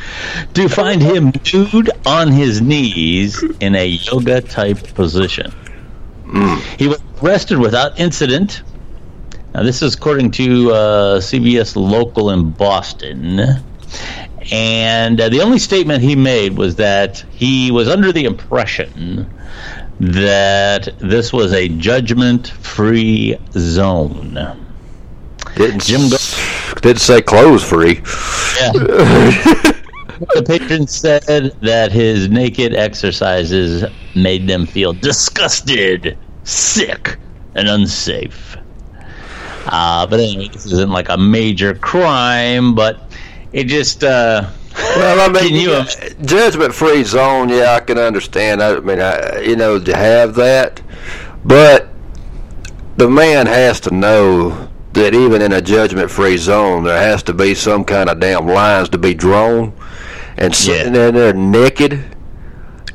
to 0.55 0.69
find 0.69 1.03
him 1.03 1.33
nude 1.53 1.91
on 2.07 2.31
his 2.31 2.61
knees 2.61 3.43
in 3.59 3.75
a 3.75 3.85
yoga 3.85 4.41
type 4.41 4.95
position. 4.95 5.53
He 6.79 6.87
was 6.87 7.03
arrested 7.21 7.59
without 7.59 7.99
incident. 7.99 8.63
Now, 9.55 9.65
this 9.65 9.83
is 9.83 9.95
according 9.95 10.31
to 10.33 10.71
uh, 10.71 11.21
CBS 11.21 11.75
Local 11.75 12.31
in 12.31 12.51
Boston. 12.51 13.41
And 14.53 15.21
uh, 15.21 15.29
the 15.31 15.41
only 15.41 15.59
statement 15.59 16.03
he 16.03 16.15
made 16.15 16.57
was 16.57 16.77
that 16.77 17.25
he 17.33 17.71
was 17.71 17.89
under 17.89 18.13
the 18.13 18.25
impression 18.25 19.29
that 20.01 20.89
this 20.99 21.33
was 21.33 21.53
a 21.53 21.69
judgment 21.69 22.49
free 22.49 23.37
zone. 23.53 24.35
Didn't 25.57 25.83
Jim 25.83 26.03
s- 26.03 26.75
didn't 26.81 27.01
say 27.01 27.21
clothes 27.21 27.65
free. 27.65 27.97
Yeah. 28.61 28.73
the 30.35 30.45
patron 30.47 30.87
said 30.87 31.53
that 31.63 31.91
his 31.91 32.29
naked 32.29 32.75
exercises 32.75 33.85
made 34.15 34.47
them 34.47 34.67
feel 34.67 34.93
disgusted, 34.93 36.17
sick, 36.45 37.17
and 37.55 37.69
unsafe. 37.69 38.57
Uh, 39.67 40.07
but 40.07 40.21
anyway, 40.21 40.49
this 40.49 40.67
isn't 40.67 40.91
like 40.91 41.09
a 41.09 41.19
major 41.19 41.75
crime, 41.75 42.75
but 42.75 43.13
it 43.53 43.65
just. 43.65 44.05
Uh, 44.05 44.49
Well, 44.97 45.29
I 45.29 45.33
mean, 45.33 45.55
you- 45.55 45.73
um, 45.75 45.87
judgment 46.25 46.75
free 46.75 47.03
zone. 47.05 47.49
Yeah, 47.49 47.75
I 47.75 47.81
can 47.81 47.99
understand. 47.99 48.63
I 48.63 48.79
mean, 48.81 49.01
I, 49.01 49.41
you 49.41 49.57
know, 49.57 49.79
to 49.79 49.97
have 49.97 50.35
that, 50.37 50.81
but 51.45 51.89
the 52.97 53.09
man 53.09 53.47
has 53.47 53.81
to 53.81 53.95
know 53.95 54.69
that 54.93 55.15
even 55.15 55.43
in 55.43 55.53
a 55.53 55.61
judgment 55.61 56.11
free 56.11 56.37
zone, 56.37 56.85
there 56.85 56.99
has 57.01 57.23
to 57.25 57.33
be 57.35 57.55
some 57.55 57.85
kind 57.85 58.09
of 58.09 58.19
damn 58.21 58.47
lines 58.47 58.89
to 58.91 58.99
be 58.99 59.15
drawn. 59.15 59.73
And 60.37 60.55
sitting 60.55 60.95
Yeah. 60.95 61.09
in 61.09 61.15
there 61.15 61.33
naked 61.35 62.01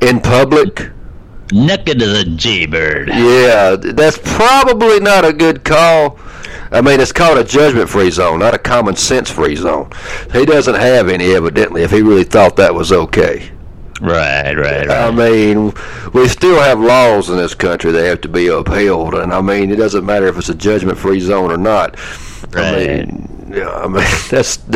in 0.00 0.20
public, 0.20 0.88
naked 1.52 2.00
as 2.02 2.20
a 2.20 2.24
jaybird. 2.24 3.08
yeah, 3.08 3.76
that's 3.78 4.18
probably 4.22 4.98
not 5.00 5.24
a 5.26 5.32
good 5.32 5.62
call. 5.64 6.18
I 6.74 6.80
mean, 6.80 7.00
it's 7.00 7.12
called 7.12 7.38
a 7.38 7.44
judgment 7.44 7.88
free 7.88 8.10
zone, 8.10 8.40
not 8.40 8.52
a 8.52 8.58
common 8.58 8.96
sense 8.96 9.30
free 9.30 9.54
zone. 9.54 9.90
He 10.32 10.44
doesn't 10.44 10.74
have 10.74 11.08
any, 11.08 11.32
evidently, 11.32 11.82
if 11.82 11.92
he 11.92 12.02
really 12.02 12.24
thought 12.24 12.56
that 12.56 12.74
was 12.74 12.90
okay. 12.90 13.52
Right, 14.00 14.54
right, 14.54 14.90
I 14.90 15.12
mean, 15.12 15.72
we 16.12 16.26
still 16.26 16.60
have 16.60 16.80
laws 16.80 17.30
in 17.30 17.36
this 17.36 17.54
country 17.54 17.92
that 17.92 18.04
have 18.04 18.20
to 18.22 18.28
be 18.28 18.48
upheld, 18.48 19.14
and 19.14 19.32
I 19.32 19.40
mean, 19.40 19.70
it 19.70 19.76
doesn't 19.76 20.04
matter 20.04 20.26
if 20.26 20.36
it's 20.36 20.48
a 20.48 20.54
judgment-free 20.54 21.20
zone 21.20 21.52
or 21.52 21.56
not. 21.56 21.96
I 22.54 22.72
mean, 22.72 23.52
yeah, 23.54 23.70
I 23.70 23.86
mean, 23.86 24.04
that's. 24.30 24.58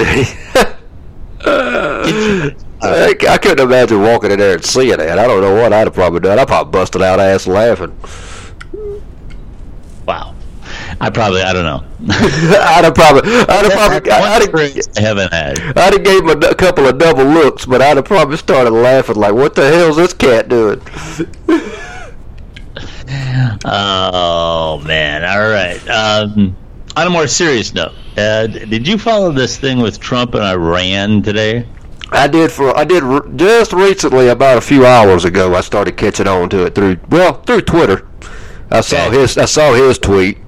I, 2.81 3.17
I 3.29 3.39
couldn't 3.39 3.67
imagine 3.67 4.03
walking 4.03 4.31
in 4.31 4.39
there 4.39 4.55
and 4.55 4.65
seeing 4.65 4.97
that. 4.97 5.19
I 5.19 5.27
don't 5.27 5.43
know 5.43 5.61
what 5.61 5.73
I'd 5.73 5.89
have 5.89 5.95
probably 5.95 6.21
done. 6.21 6.39
I'd 6.39 6.47
probably 6.47 6.71
busted 6.71 7.03
out 7.03 7.19
ass 7.19 7.49
laughing. 7.49 7.99
Wow. 10.07 10.37
I 11.01 11.11
probably, 11.11 11.43
I 11.43 11.53
don't 11.53 11.65
know. 11.65 11.85
I'd 12.11 12.85
have 12.85 12.95
probably, 12.95 13.31
I'd 13.31 13.65
have 13.65 13.73
probably, 13.73 14.11
I'd 14.11 14.43
have, 14.43 14.97
I 14.97 15.01
haven't 15.01 15.33
had. 15.33 15.59
I'd 15.79 15.93
have 15.93 16.05
gave 16.05 16.25
him 16.25 16.31
a, 16.43 16.55
couple 16.55 16.87
of 16.87 16.99
double 16.99 17.25
looks, 17.25 17.67
but 17.67 17.81
I'd 17.81 17.97
have 17.97 18.05
probably 18.05 18.37
started 18.37 18.71
laughing 18.71 19.15
like, 19.17 19.33
"What 19.33 19.55
the 19.55 19.69
hell's 19.69 19.97
this 19.97 20.13
cat 20.13 20.49
doing?" 20.49 20.81
Oh 23.65 24.83
man! 24.85 25.25
All 25.25 25.49
right. 25.49 25.81
Um, 25.89 26.57
on 26.97 27.07
a 27.07 27.11
more 27.11 27.27
serious 27.27 27.73
note, 27.73 27.93
uh, 28.17 28.47
did 28.47 28.87
you 28.87 28.99
follow 28.99 29.33
this 29.33 29.57
thing 29.57 29.81
with 29.81 29.99
Trump 29.99 30.35
and 30.35 30.45
Iran 30.45 31.23
today? 31.23 31.67
I 32.11 32.27
did 32.27 32.51
for 32.51 32.77
I 32.77 32.85
did 32.85 33.03
r- 33.03 33.27
just 33.37 33.73
recently 33.73 34.29
about 34.29 34.59
a 34.59 34.61
few 34.61 34.87
hours 34.87 35.25
ago. 35.25 35.55
I 35.55 35.61
started 35.61 35.97
catching 35.97 36.27
on 36.27 36.49
to 36.51 36.67
it 36.67 36.75
through 36.75 36.99
well 37.11 37.35
through 37.43 37.63
Twitter. 37.63 38.07
I 38.71 38.81
saw 38.81 39.11
his 39.11 39.37
I 39.39 39.45
saw 39.47 39.73
his 39.75 39.99
tweet, 39.99 40.39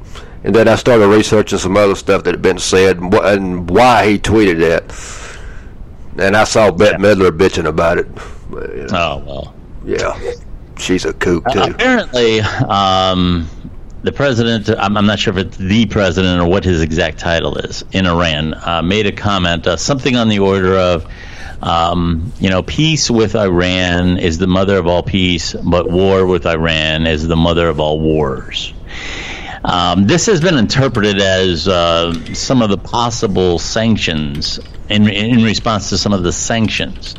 and 0.45 0.55
then 0.55 0.69
I 0.69 0.75
started 0.77 1.07
researching 1.09 1.59
some 1.59 1.77
other 1.77 1.95
stuff 1.95 2.25
that 2.25 2.33
had 2.35 2.43
been 2.43 2.59
said 2.59 2.99
and, 2.99 3.13
wh- 3.13 3.25
and 3.25 3.69
why 3.69 4.09
he 4.11 4.19
tweeted 4.19 4.59
that. 4.61 6.23
And 6.23 6.37
I 6.37 6.45
saw 6.45 6.71
Bette 6.71 6.97
Midler 6.99 7.31
bitching 7.31 7.67
about 7.67 7.99
it. 7.99 8.07
But, 8.51 8.71
you 8.75 8.83
know, 8.87 8.89
Oh 8.93 9.23
well. 9.27 9.55
yeah, 9.85 10.19
she's 10.79 11.05
a 11.05 11.13
kook 11.13 11.47
Uh, 11.47 11.53
too. 11.67 11.73
apparently, 11.73 12.41
um, 12.41 13.49
the 14.03 14.13
president, 14.13 14.69
I'm, 14.71 14.97
I'm 14.97 15.07
not 15.07 15.19
sure 15.19 15.37
if 15.39 15.47
it's 15.47 15.57
the 15.59 15.87
president 15.87 16.41
or 16.41 16.49
what 16.49 16.65
his 16.65 16.81
exact 16.83 17.19
title 17.19 17.57
is 17.59 17.85
in 17.93 18.07
Iran, 18.07 18.55
uh, 18.55 18.83
made 18.83 19.07
a 19.07 19.13
comment, 19.13 19.67
uh, 19.67 19.77
something 19.77 20.17
on 20.17 20.29
the 20.29 20.39
order 20.41 20.77
of, 20.77 21.07
um, 21.63 22.33
you 22.41 22.49
know, 22.49 22.63
peace 22.63 23.11
with 23.11 23.37
Iran 23.37 24.17
is 24.19 24.39
the 24.39 24.47
mother 24.47 24.79
of 24.79 24.87
all 24.87 25.03
peace, 25.03 25.53
but 25.53 25.91
war 25.91 26.25
with 26.27 26.47
Iran 26.47 27.07
is 27.07 27.29
the 27.29 27.37
mother 27.37 27.69
of 27.69 27.79
all 27.79 28.01
wars. 28.01 28.73
Um, 29.65 30.07
this 30.07 30.27
has 30.27 30.41
been 30.41 30.57
interpreted 30.57 31.21
as 31.21 31.69
uh, 31.69 32.15
some 32.35 32.63
of 32.63 32.71
the 32.71 32.79
possible 32.79 33.59
sanctions 33.59 34.59
in, 34.89 35.09
in 35.09 35.45
response 35.45 35.91
to 35.91 35.99
some 35.99 36.13
of 36.13 36.23
the 36.23 36.33
sanctions 36.33 37.15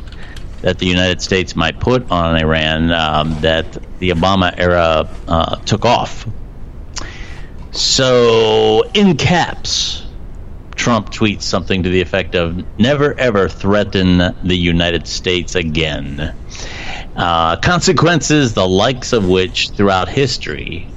that 0.62 0.80
the 0.80 0.88
United 0.88 1.21
States 1.21 1.56
might 1.56 1.80
put 1.80 2.10
on 2.12 2.36
Iran 2.36 2.91
um, 2.91 3.39
that 3.41 3.71
the 3.99 4.10
Obama 4.10 4.54
era 4.58 5.10
uh, 5.27 5.56
took 5.58 5.86
off. 5.86 6.27
So, 7.71 8.84
in 8.93 9.17
caps, 9.17 10.06
Trump 10.75 11.12
tweets 11.12 11.43
something 11.43 11.84
to 11.84 11.89
the 11.89 12.01
effect 12.01 12.36
of 12.36 12.65
never 12.80 13.17
ever 13.19 13.47
threaten 13.47 14.17
the 14.43 14.56
United 14.56 15.08
States 15.08 15.56
again. 15.56 16.36
Uh, 17.15 17.56
consequences 17.58 18.54
the 18.54 18.67
likes 18.67 19.13
of 19.13 19.27
which 19.27 19.69
throughout 19.69 20.10
history 20.10 20.88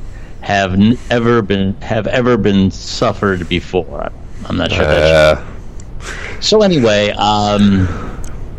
have 0.45 0.75
n- 0.75 0.99
ever 1.11 1.41
been 1.43 1.73
have 1.81 2.07
ever 2.07 2.37
been 2.37 2.71
suffered 2.71 3.49
before. 3.49 4.13
I'm 4.47 4.57
not 4.57 4.71
sure 4.71 4.85
that's 4.85 5.41
Uh, 5.41 6.41
so 6.41 6.63
anyway, 6.63 7.11
um, 7.17 7.89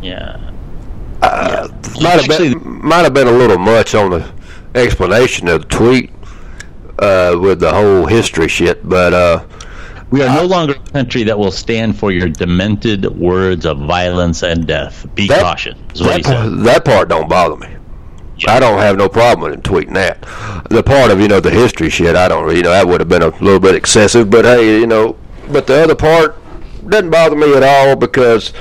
yeah. 0.02 0.38
might 2.02 2.20
have 2.20 2.28
been 2.28 2.60
might 2.84 3.04
have 3.04 3.14
been 3.14 3.28
a 3.28 3.32
little 3.32 3.58
much 3.58 3.94
on 3.96 4.10
the 4.12 4.32
explanation 4.74 5.48
of 5.48 5.62
the 5.62 5.68
tweet 5.68 6.10
uh, 7.00 7.38
with 7.40 7.60
the 7.60 7.72
whole 7.72 8.06
history 8.06 8.48
shit, 8.48 8.88
but 8.88 9.14
uh, 9.14 9.44
We 10.12 10.22
are 10.24 10.34
no 10.36 10.46
longer 10.46 10.74
a 10.76 10.92
country 10.92 11.24
that 11.24 11.38
will 11.38 11.52
stand 11.52 11.98
for 11.98 12.12
your 12.12 12.30
demented 12.30 13.06
words 13.18 13.66
of 13.66 13.78
violence 13.80 14.44
and 14.44 14.66
death. 14.68 15.06
Be 15.16 15.28
That- 15.28 15.42
cautious, 15.42 15.76
is 15.94 16.02
what 16.02 16.24
that, 16.24 16.64
that 16.64 16.86
part 16.86 17.10
don't 17.10 17.30
bother 17.30 17.58
me. 17.58 17.75
I 18.48 18.60
don't 18.60 18.80
have 18.80 18.98
no 18.98 19.08
problem 19.08 19.50
with 19.50 19.54
him 19.54 19.62
tweeting 19.62 19.94
that. 19.94 20.22
The 20.70 20.84
part 20.84 21.12
of 21.12 21.20
you 21.22 21.28
know 21.28 21.40
the 21.40 21.52
history 21.52 21.90
shit, 21.90 22.16
I 22.16 22.28
don't. 22.28 22.54
You 22.56 22.64
know 22.64 22.72
that 22.72 22.88
would 22.88 23.00
have 23.02 23.10
been 23.10 23.22
a 23.22 23.30
little 23.30 23.60
bit 23.60 23.76
excessive, 23.76 24.30
but 24.30 24.46
hey, 24.46 24.80
you 24.80 24.88
know, 24.88 25.16
but 25.50 25.68
the 25.68 25.84
other 25.84 25.96
part 25.96 26.36
doesn't 26.90 27.10
bother 27.10 27.36
me 27.36 27.56
at 27.56 27.64
all 27.64 27.96
because 27.96 28.54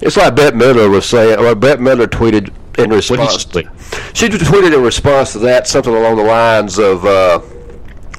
it's 0.00 0.16
like 0.16 0.34
Bette 0.34 0.56
Midler 0.56 0.90
was 0.90 1.06
saying, 1.06 1.38
or 1.38 1.54
Bette 1.54 1.80
Midler 1.80 2.06
tweeted 2.06 2.52
in 2.78 2.90
response. 2.90 3.46
she? 4.14 4.28
She 4.28 4.28
tweeted 4.28 4.74
in 4.74 4.82
response 4.82 5.32
to 5.32 5.38
that 5.40 5.66
something 5.68 5.94
along 5.94 6.16
the 6.16 6.22
lines 6.24 6.78
of, 6.78 7.04
uh, 7.04 7.40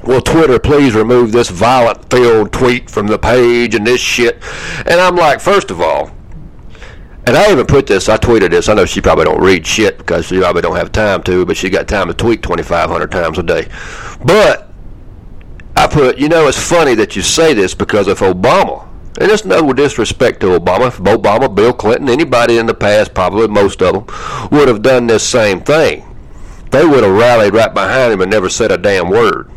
"Will 0.04 0.20
Twitter 0.20 0.58
please 0.58 0.94
remove 0.94 1.32
this 1.32 1.48
violent-filled 1.48 2.52
tweet 2.52 2.90
from 2.90 3.06
the 3.06 3.18
page 3.18 3.74
and 3.74 3.86
this 3.86 4.00
shit?" 4.00 4.40
And 4.86 5.00
I'm 5.00 5.16
like, 5.16 5.40
first 5.40 5.70
of 5.70 5.80
all, 5.80 6.10
and 7.26 7.36
I 7.36 7.52
even 7.52 7.66
put 7.66 7.86
this. 7.86 8.08
I 8.08 8.16
tweeted 8.16 8.50
this. 8.50 8.68
I 8.68 8.74
know 8.74 8.84
she 8.84 9.00
probably 9.00 9.24
don't 9.24 9.40
read 9.40 9.66
shit 9.66 9.98
because 9.98 10.26
she 10.26 10.40
probably 10.40 10.62
don't 10.62 10.76
have 10.76 10.90
time 10.92 11.22
to, 11.24 11.46
but 11.46 11.56
she 11.56 11.70
got 11.70 11.86
time 11.86 12.08
to 12.08 12.14
tweet 12.14 12.42
2,500 12.42 13.10
times 13.10 13.38
a 13.38 13.42
day. 13.42 13.68
But 14.24 14.70
I 15.76 15.86
put, 15.86 16.18
you 16.18 16.28
know, 16.28 16.48
it's 16.48 16.58
funny 16.60 16.94
that 16.96 17.14
you 17.16 17.22
say 17.22 17.54
this 17.54 17.74
because 17.74 18.08
if 18.08 18.18
Obama, 18.20 18.88
and 19.20 19.30
it's 19.30 19.44
no 19.44 19.72
disrespect 19.72 20.40
to 20.40 20.58
Obama, 20.58 20.88
if 20.88 20.98
Obama, 20.98 21.54
Bill 21.54 21.72
Clinton, 21.72 22.08
anybody 22.08 22.58
in 22.58 22.66
the 22.66 22.74
past, 22.74 23.14
probably 23.14 23.46
most 23.46 23.82
of 23.82 23.94
them, 23.94 24.48
would 24.50 24.68
have 24.68 24.82
done 24.82 25.06
this 25.06 25.22
same 25.22 25.60
thing. 25.60 26.04
they 26.72 26.84
would 26.84 27.04
have 27.04 27.12
rallied 27.14 27.54
right 27.54 27.72
behind 27.72 28.12
him 28.14 28.20
and 28.22 28.30
never 28.30 28.48
said 28.48 28.72
a 28.72 28.78
damn 28.78 29.10
word. 29.10 29.50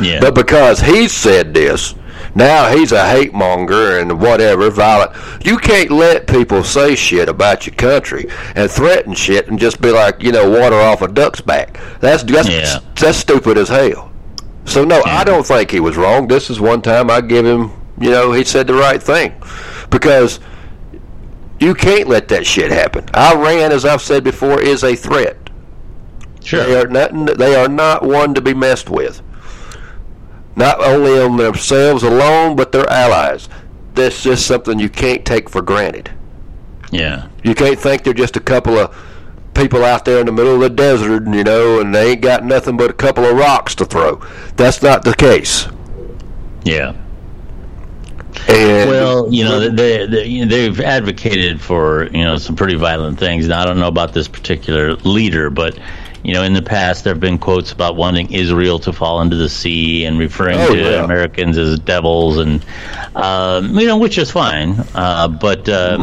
Yeah. 0.00 0.20
But 0.20 0.34
because 0.34 0.80
he 0.80 1.06
said 1.06 1.52
this, 1.54 1.94
now 2.34 2.74
he's 2.74 2.92
a 2.92 3.06
hate 3.08 3.32
monger 3.34 3.98
and 3.98 4.20
whatever, 4.20 4.70
violent. 4.70 5.12
You 5.44 5.58
can't 5.58 5.90
let 5.90 6.26
people 6.26 6.64
say 6.64 6.94
shit 6.94 7.28
about 7.28 7.66
your 7.66 7.74
country 7.76 8.26
and 8.54 8.70
threaten 8.70 9.14
shit 9.14 9.48
and 9.48 9.58
just 9.58 9.80
be 9.80 9.90
like, 9.90 10.22
you 10.22 10.32
know, 10.32 10.48
water 10.48 10.76
off 10.76 11.02
a 11.02 11.08
duck's 11.08 11.40
back. 11.40 11.78
That's 12.00 12.22
that's 12.22 12.48
Yeah. 12.48 12.78
that's 12.96 13.18
stupid 13.18 13.58
as 13.58 13.68
hell. 13.68 14.10
So 14.64 14.84
no, 14.84 15.02
I 15.04 15.24
don't 15.24 15.44
think 15.46 15.70
he 15.70 15.80
was 15.80 15.96
wrong. 15.96 16.28
This 16.28 16.48
is 16.48 16.60
one 16.60 16.82
time 16.82 17.10
I 17.10 17.20
give 17.20 17.44
him, 17.44 17.70
you 17.98 18.10
know, 18.10 18.32
he 18.32 18.44
said 18.44 18.66
the 18.66 18.74
right 18.74 19.02
thing, 19.02 19.34
because 19.90 20.38
you 21.58 21.74
can't 21.74 22.08
let 22.08 22.28
that 22.28 22.46
shit 22.46 22.70
happen. 22.70 23.04
Iran, 23.14 23.72
as 23.72 23.84
I've 23.84 24.02
said 24.02 24.24
before, 24.24 24.60
is 24.60 24.84
a 24.84 24.94
threat. 24.96 25.36
Sure. 26.42 26.64
They 26.64 26.80
are 26.80 26.86
not. 26.88 27.38
They 27.38 27.54
are 27.54 27.68
not 27.68 28.02
one 28.04 28.34
to 28.34 28.40
be 28.40 28.54
messed 28.54 28.90
with. 28.90 29.22
Not 30.54 30.82
only 30.84 31.18
on 31.18 31.36
themselves 31.36 32.02
alone, 32.02 32.56
but 32.56 32.72
their 32.72 32.88
allies. 32.88 33.48
That's 33.94 34.22
just 34.22 34.46
something 34.46 34.78
you 34.78 34.88
can't 34.88 35.24
take 35.24 35.48
for 35.48 35.62
granted. 35.62 36.10
Yeah. 36.90 37.28
You 37.42 37.54
can't 37.54 37.78
think 37.78 38.04
they're 38.04 38.14
just 38.14 38.36
a 38.36 38.40
couple 38.40 38.76
of 38.78 38.94
people 39.54 39.84
out 39.84 40.04
there 40.04 40.20
in 40.20 40.26
the 40.26 40.32
middle 40.32 40.54
of 40.54 40.60
the 40.60 40.70
desert, 40.70 41.26
you 41.26 41.44
know, 41.44 41.80
and 41.80 41.94
they 41.94 42.12
ain't 42.12 42.20
got 42.20 42.44
nothing 42.44 42.76
but 42.76 42.90
a 42.90 42.94
couple 42.94 43.24
of 43.24 43.36
rocks 43.36 43.74
to 43.76 43.84
throw. 43.84 44.16
That's 44.56 44.82
not 44.82 45.04
the 45.04 45.14
case. 45.14 45.66
Yeah. 46.64 46.94
And 48.48 48.90
Well, 48.90 49.32
you 49.32 49.44
know, 49.44 49.68
they, 49.68 50.06
they 50.06 50.24
you 50.26 50.46
know, 50.46 50.50
they've 50.50 50.80
advocated 50.80 51.60
for 51.60 52.08
you 52.08 52.24
know 52.24 52.38
some 52.38 52.56
pretty 52.56 52.74
violent 52.76 53.18
things. 53.18 53.46
Now, 53.46 53.62
I 53.62 53.64
don't 53.66 53.78
know 53.78 53.88
about 53.88 54.14
this 54.14 54.26
particular 54.26 54.94
leader, 54.96 55.50
but 55.50 55.78
you 56.22 56.32
know, 56.34 56.42
in 56.42 56.52
the 56.52 56.62
past 56.62 57.04
there 57.04 57.12
have 57.12 57.20
been 57.20 57.38
quotes 57.38 57.72
about 57.72 57.96
wanting 57.96 58.32
Israel 58.32 58.78
to 58.80 58.92
fall 58.92 59.20
into 59.22 59.36
the 59.36 59.48
sea 59.48 60.04
and 60.04 60.18
referring 60.18 60.58
Oh, 60.60 60.72
to 60.74 60.78
yeah. 60.80 61.04
Americans 61.04 61.58
as 61.58 61.78
devils, 61.80 62.38
and 62.38 62.64
um, 63.14 63.78
you 63.78 63.86
know, 63.86 63.98
which 63.98 64.18
is 64.18 64.30
fine. 64.30 64.76
Uh, 64.94 65.28
but 65.28 65.68
uh, 65.68 66.02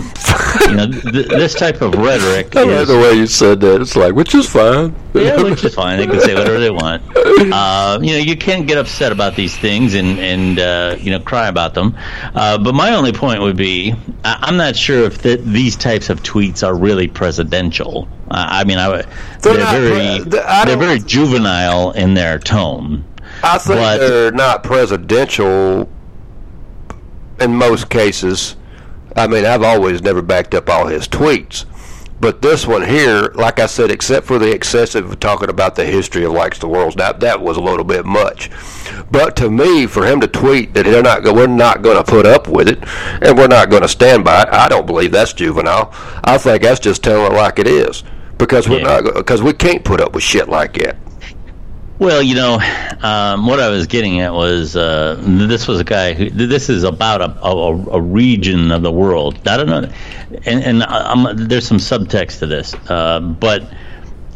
you 0.67 0.75
know, 0.75 0.87
th- 0.91 1.27
this 1.27 1.53
type 1.53 1.81
of 1.81 1.93
rhetoric 1.95 2.55
I 2.55 2.63
like 2.63 2.81
is 2.81 2.87
the 2.89 2.97
way 2.97 3.13
you 3.13 3.27
said 3.27 3.59
that. 3.61 3.81
It's 3.81 3.95
like, 3.95 4.13
which 4.13 4.35
is 4.35 4.47
fine. 4.49 4.95
yeah, 5.13 5.41
which 5.41 5.63
is 5.63 5.73
fine. 5.73 5.97
They 5.99 6.07
can 6.07 6.19
say 6.21 6.33
whatever 6.35 6.59
they 6.59 6.71
want. 6.71 7.01
Uh, 7.39 7.97
you 8.01 8.11
know, 8.11 8.17
you 8.17 8.35
can't 8.35 8.67
get 8.67 8.77
upset 8.77 9.11
about 9.13 9.35
these 9.35 9.55
things 9.57 9.93
and 9.95 10.19
and 10.19 10.59
uh, 10.59 10.95
you 10.99 11.09
know 11.11 11.19
cry 11.19 11.47
about 11.47 11.73
them. 11.73 11.95
Uh, 12.35 12.57
but 12.57 12.75
my 12.75 12.93
only 12.95 13.13
point 13.13 13.41
would 13.41 13.55
be, 13.55 13.93
I- 14.25 14.39
I'm 14.41 14.57
not 14.57 14.75
sure 14.75 15.03
if 15.05 15.21
th- 15.21 15.39
these 15.41 15.75
types 15.77 16.09
of 16.09 16.21
tweets 16.21 16.67
are 16.67 16.75
really 16.75 17.07
presidential. 17.07 18.07
I 18.31 18.63
mean, 18.63 18.77
I, 18.77 18.89
They're 18.89 19.03
they're, 19.41 19.57
not 19.57 19.71
very 19.73 20.19
pre- 20.21 20.29
they- 20.29 20.39
I 20.41 20.65
they're 20.65 20.77
very 20.77 20.99
juvenile 20.99 21.91
in 21.91 22.13
their 22.13 22.39
tone. 22.39 23.05
I 23.43 23.57
think 23.57 23.79
But- 23.79 23.97
they're 23.99 24.31
not 24.31 24.63
presidential 24.63 25.89
in 27.39 27.55
most 27.55 27.89
cases. 27.89 28.55
I 29.15 29.27
mean, 29.27 29.45
I've 29.45 29.63
always 29.63 30.01
never 30.01 30.21
backed 30.21 30.53
up 30.53 30.69
all 30.69 30.87
his 30.87 31.07
tweets. 31.07 31.65
But 32.21 32.41
this 32.41 32.67
one 32.67 32.85
here, 32.85 33.31
like 33.35 33.61
I 33.61 33.65
said, 33.65 33.91
except 33.91 34.25
for 34.27 34.37
the 34.37 34.51
excessive 34.53 35.21
talking 35.21 35.49
about 35.49 35.75
the 35.75 35.85
history 35.85 36.25
of 36.25 36.33
likes 36.33 36.59
the 36.59 36.67
worlds, 36.67 36.97
that 36.97 37.21
that 37.21 37.39
was 37.41 37.55
a 37.55 37.61
little 37.61 37.85
bit 37.85 38.05
much. 38.05 38.51
But 39.09 39.37
to 39.37 39.49
me, 39.49 39.85
for 39.87 40.05
him 40.05 40.19
to 40.19 40.27
tweet 40.27 40.73
that 40.73 40.83
they're 40.83 41.01
not, 41.01 41.23
we're 41.23 41.47
not 41.47 41.81
going 41.81 41.95
to 41.95 42.03
put 42.03 42.25
up 42.25 42.49
with 42.49 42.67
it, 42.67 42.79
and 43.21 43.37
we're 43.37 43.47
not 43.47 43.69
going 43.69 43.83
to 43.83 43.87
stand 43.87 44.25
by 44.25 44.41
it, 44.41 44.49
I 44.49 44.67
don't 44.67 44.85
believe 44.85 45.13
that's 45.13 45.31
juvenile. 45.31 45.93
I 46.25 46.37
think 46.37 46.61
that's 46.61 46.81
just 46.81 47.03
telling 47.05 47.31
it 47.31 47.35
like 47.37 47.57
it 47.57 47.67
is, 47.69 48.03
because 48.39 48.67
we're 48.67 48.79
Yeah. 48.79 49.01
not, 49.01 49.13
because 49.13 49.43
we 49.43 49.53
can't 49.53 49.83
put 49.83 50.01
up 50.01 50.15
with 50.15 50.23
shit 50.23 50.49
like 50.49 50.73
that. 50.81 50.97
Well, 51.99 52.23
you 52.23 52.33
know, 52.33 52.59
um, 53.03 53.45
what 53.45 53.59
I 53.59 53.67
was 53.67 53.85
getting 53.85 54.21
at 54.21 54.33
was 54.33 54.75
uh, 54.77 55.21
this 55.21 55.67
was 55.67 55.81
a 55.81 55.83
guy 55.83 56.13
who 56.13 56.29
this 56.29 56.69
is 56.69 56.83
about 56.83 57.21
a, 57.21 57.45
a, 57.45 57.97
a 57.97 58.01
region 58.01 58.71
of 58.71 58.81
the 58.81 58.91
world. 58.91 59.37
I 59.45 59.57
don't 59.57 59.67
know, 59.67 59.89
and, 60.45 60.63
and 60.63 60.83
I'm, 60.83 61.47
there's 61.49 61.67
some 61.67 61.77
subtext 61.77 62.39
to 62.39 62.45
this, 62.45 62.73
uh, 62.89 63.19
but 63.19 63.63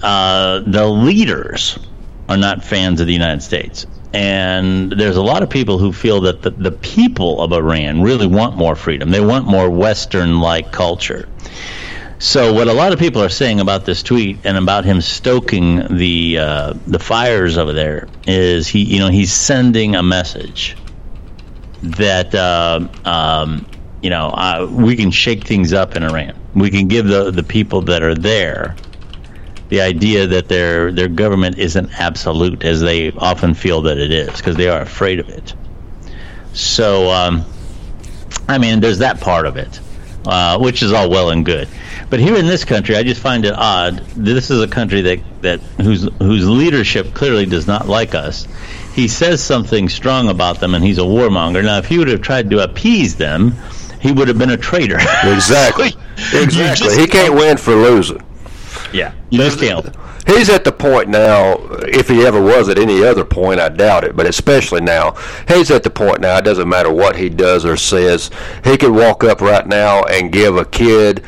uh, 0.03 0.59
the 0.67 0.85
leaders 0.85 1.79
are 2.27 2.35
not 2.35 2.63
fans 2.63 2.99
of 2.99 3.07
the 3.07 3.13
United 3.13 3.41
States. 3.41 3.87
And 4.13 4.91
there's 4.91 5.17
a 5.17 5.23
lot 5.23 5.41
of 5.41 5.49
people 5.49 5.79
who 5.79 5.91
feel 5.91 6.21
that 6.21 6.43
the, 6.43 6.51
the 6.51 6.71
people 6.71 7.41
of 7.41 7.51
Iran 7.51 8.01
really 8.01 8.27
want 8.27 8.55
more 8.55 8.75
freedom. 8.75 9.09
They 9.09 9.21
want 9.21 9.47
more 9.47 9.69
Western 9.71 10.39
like 10.39 10.71
culture. 10.71 11.27
So 12.23 12.53
what 12.53 12.69
a 12.69 12.73
lot 12.73 12.93
of 12.93 12.99
people 12.99 13.21
are 13.21 13.27
saying 13.27 13.59
about 13.59 13.83
this 13.83 14.01
tweet 14.01 14.38
and 14.45 14.55
about 14.55 14.86
him 14.86 15.01
stoking 15.01 15.86
the 15.97 16.38
uh, 16.38 16.73
the 16.88 16.97
fires 16.97 17.57
over 17.57 17.73
there 17.73 18.07
is 18.25 18.65
he 18.65 18.81
you 18.81 18.99
know 18.99 19.09
he's 19.09 19.33
sending 19.33 19.97
a 19.97 20.01
message 20.01 20.77
that 21.81 22.33
uh, 22.33 22.88
um, 23.03 23.65
you 24.01 24.09
know 24.09 24.27
uh, 24.27 24.65
we 24.71 24.95
can 24.95 25.12
shake 25.12 25.45
things 25.45 25.73
up 25.73 25.97
in 25.97 26.03
Iran. 26.03 26.33
We 26.55 26.71
can 26.71 26.88
give 26.88 27.07
the 27.07 27.29
the 27.29 27.43
people 27.43 27.81
that 27.81 28.01
are 28.01 28.15
there 28.15 28.77
the 29.67 29.81
idea 29.81 30.25
that 30.25 30.47
their 30.47 30.93
their 30.93 31.09
government 31.09 31.57
isn't 31.57 31.91
absolute 31.99 32.63
as 32.63 32.79
they 32.79 33.12
often 33.12 33.53
feel 33.53 33.81
that 33.81 33.97
it 33.97 34.13
is 34.13 34.38
because 34.38 34.55
they 34.55 34.69
are 34.69 34.79
afraid 34.79 35.19
of 35.19 35.27
it. 35.27 35.53
So 36.53 37.12
um, 37.12 37.43
I 38.47 38.57
mean, 38.57 38.79
there's 38.79 38.99
that 38.99 39.19
part 39.19 39.45
of 39.45 39.57
it, 39.57 39.81
uh, 40.25 40.57
which 40.59 40.81
is 40.81 40.91
all 40.91 41.09
well 41.09 41.29
and 41.29 41.45
good. 41.45 41.67
But 42.09 42.19
here 42.19 42.36
in 42.36 42.45
this 42.45 42.65
country, 42.65 42.95
I 42.95 43.03
just 43.03 43.21
find 43.21 43.45
it 43.45 43.53
odd. 43.53 43.99
This 44.15 44.51
is 44.51 44.62
a 44.62 44.67
country 44.67 45.01
that, 45.01 45.19
that 45.41 45.59
whose 45.81 46.03
whose 46.19 46.47
leadership 46.47 47.13
clearly 47.13 47.45
does 47.45 47.67
not 47.67 47.88
like 47.88 48.15
us. 48.15 48.47
He 48.93 49.07
says 49.07 49.43
something 49.43 49.89
strong 49.89 50.29
about 50.29 50.59
them, 50.59 50.75
and 50.75 50.83
he's 50.83 50.99
a 50.99 51.01
warmonger. 51.01 51.63
Now, 51.63 51.79
if 51.79 51.88
he 51.88 51.97
would 51.97 52.07
have 52.07 52.21
tried 52.21 52.49
to 52.51 52.63
appease 52.63 53.15
them, 53.15 53.53
he 53.99 54.12
would 54.12 54.27
have 54.27 54.38
been 54.38 54.51
a 54.51 54.57
traitor. 54.57 54.99
Exactly. 55.23 55.93
Exactly. 56.31 56.89
just 56.89 56.99
He 56.99 57.07
can't 57.07 57.33
win 57.33 57.57
for 57.57 57.73
losing. 57.73 58.21
Yeah, 58.93 59.13
you 59.29 59.39
just. 59.39 59.60
He's 60.25 60.49
at 60.49 60.63
the 60.63 60.71
point 60.71 61.10
now, 61.10 61.56
if 61.82 62.08
he 62.08 62.25
ever 62.25 62.41
was 62.41 62.69
at 62.69 62.79
any 62.79 63.03
other 63.03 63.25
point, 63.25 63.60
I 63.60 63.67
doubt 63.67 64.06
it, 64.06 64.15
but 64.15 64.25
especially 64.25 64.79
now, 64.79 65.12
he's 65.49 65.69
at 65.69 65.84
the 65.84 65.89
point 65.89 66.21
now, 66.21 66.38
it 66.38 66.45
doesn't 66.45 66.69
matter 66.69 66.93
what 66.93 67.17
he 67.17 67.27
does 67.27 67.65
or 67.65 67.75
says. 67.75 68.29
He 68.63 68.77
could 68.77 68.93
walk 68.93 69.25
up 69.25 69.41
right 69.41 69.67
now 69.67 70.03
and 70.03 70.32
give 70.32 70.56
a 70.56 70.63
kid 70.63 71.25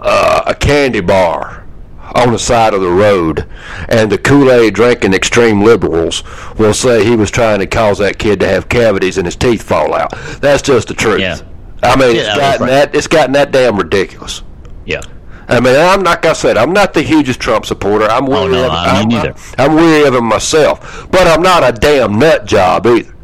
uh, 0.00 0.42
a 0.46 0.54
candy 0.54 1.00
bar 1.00 1.66
on 2.14 2.32
the 2.32 2.38
side 2.38 2.72
of 2.72 2.80
the 2.80 2.88
road, 2.90 3.46
and 3.90 4.10
the 4.10 4.16
Kool 4.18 4.50
Aid 4.50 4.74
drinking 4.74 5.12
extreme 5.14 5.62
liberals 5.62 6.22
will 6.58 6.74
say 6.74 7.04
he 7.04 7.16
was 7.16 7.30
trying 7.30 7.58
to 7.58 7.66
cause 7.66 7.98
that 7.98 8.18
kid 8.18 8.40
to 8.40 8.48
have 8.48 8.68
cavities 8.70 9.18
and 9.18 9.26
his 9.26 9.36
teeth 9.36 9.62
fall 9.62 9.92
out. 9.94 10.12
That's 10.40 10.62
just 10.62 10.88
the 10.88 10.94
truth. 10.94 11.20
Yeah. 11.20 11.38
I 11.82 11.96
mean, 11.96 12.16
Yeah, 12.16 12.22
it's 12.22 12.28
that's 12.38 12.38
gotten 12.38 12.60
right. 12.60 12.70
that 12.70 12.94
it's 12.94 13.06
gotten 13.06 13.32
that 13.32 13.50
damn 13.52 13.76
ridiculous. 13.76 14.42
Yeah. 14.86 15.00
I 15.48 15.60
mean, 15.60 15.76
I'm 15.76 16.02
like 16.02 16.24
I 16.24 16.32
said, 16.32 16.56
I'm 16.56 16.72
not 16.72 16.94
the 16.94 17.02
hugest 17.02 17.40
Trump 17.40 17.66
supporter. 17.66 18.06
I'm 18.06 18.24
oh, 18.24 18.30
weary 18.30 18.56
Oh, 18.56 18.62
no, 18.62 18.66
of 18.66 18.72
I'm, 18.72 19.08
neither. 19.08 19.34
I'm 19.58 19.74
weary 19.74 20.06
of 20.06 20.14
him 20.14 20.26
myself, 20.26 21.08
but 21.10 21.26
I'm 21.26 21.42
not 21.42 21.62
a 21.62 21.72
damn 21.72 22.18
nut 22.18 22.46
job 22.46 22.86
either. 22.86 23.14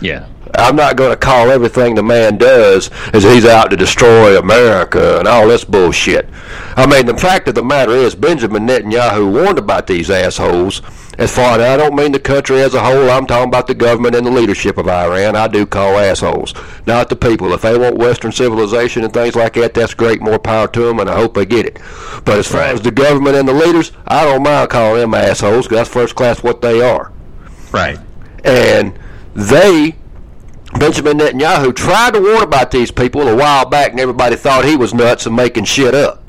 Yeah. 0.00 0.26
I'm 0.54 0.76
not 0.76 0.96
going 0.96 1.10
to 1.10 1.16
call 1.16 1.50
everything 1.50 1.94
the 1.94 2.02
man 2.02 2.36
does 2.36 2.90
as 3.14 3.22
he's 3.22 3.46
out 3.46 3.70
to 3.70 3.76
destroy 3.76 4.38
America 4.38 5.18
and 5.18 5.26
all 5.26 5.48
this 5.48 5.64
bullshit. 5.64 6.28
I 6.76 6.86
mean, 6.86 7.06
the 7.06 7.16
fact 7.16 7.48
of 7.48 7.54
the 7.54 7.64
matter 7.64 7.92
is, 7.92 8.14
Benjamin 8.14 8.66
Netanyahu 8.66 9.32
warned 9.32 9.58
about 9.58 9.86
these 9.86 10.10
assholes. 10.10 10.82
As 11.18 11.30
far 11.34 11.58
as 11.58 11.60
I 11.60 11.76
don't 11.76 11.94
mean 11.94 12.12
the 12.12 12.18
country 12.18 12.62
as 12.62 12.72
a 12.74 12.80
whole, 12.82 13.10
I'm 13.10 13.26
talking 13.26 13.48
about 13.48 13.66
the 13.66 13.74
government 13.74 14.14
and 14.14 14.26
the 14.26 14.30
leadership 14.30 14.78
of 14.78 14.88
Iran. 14.88 15.36
I 15.36 15.46
do 15.46 15.66
call 15.66 15.98
assholes, 15.98 16.54
not 16.86 17.10
the 17.10 17.16
people. 17.16 17.52
If 17.52 17.62
they 17.62 17.76
want 17.76 17.98
Western 17.98 18.32
civilization 18.32 19.04
and 19.04 19.12
things 19.12 19.34
like 19.34 19.52
that, 19.54 19.74
that's 19.74 19.92
great. 19.92 20.22
More 20.22 20.38
power 20.38 20.68
to 20.68 20.80
them, 20.80 21.00
and 21.00 21.10
I 21.10 21.14
hope 21.14 21.34
they 21.34 21.44
get 21.44 21.66
it. 21.66 21.78
But 22.24 22.38
as 22.38 22.48
far 22.48 22.62
as 22.62 22.80
the 22.80 22.90
government 22.90 23.36
and 23.36 23.46
the 23.46 23.52
leaders, 23.52 23.92
I 24.06 24.24
don't 24.24 24.42
mind 24.42 24.70
calling 24.70 25.02
them 25.02 25.12
assholes 25.14 25.66
because 25.66 25.80
that's 25.80 25.90
first 25.90 26.14
class 26.14 26.42
what 26.42 26.62
they 26.62 26.80
are 26.80 27.12
Right. 27.72 27.98
and 28.44 28.98
they 29.34 29.96
Benjamin 30.78 31.18
Netanyahu 31.18 31.76
tried 31.76 32.14
to 32.14 32.20
warn 32.20 32.42
about 32.42 32.70
these 32.70 32.90
people 32.90 33.28
a 33.28 33.36
while 33.36 33.68
back, 33.68 33.90
and 33.90 34.00
everybody 34.00 34.36
thought 34.36 34.64
he 34.64 34.76
was 34.76 34.94
nuts 34.94 35.26
and 35.26 35.36
making 35.36 35.64
shit 35.64 35.94
up. 35.94 36.21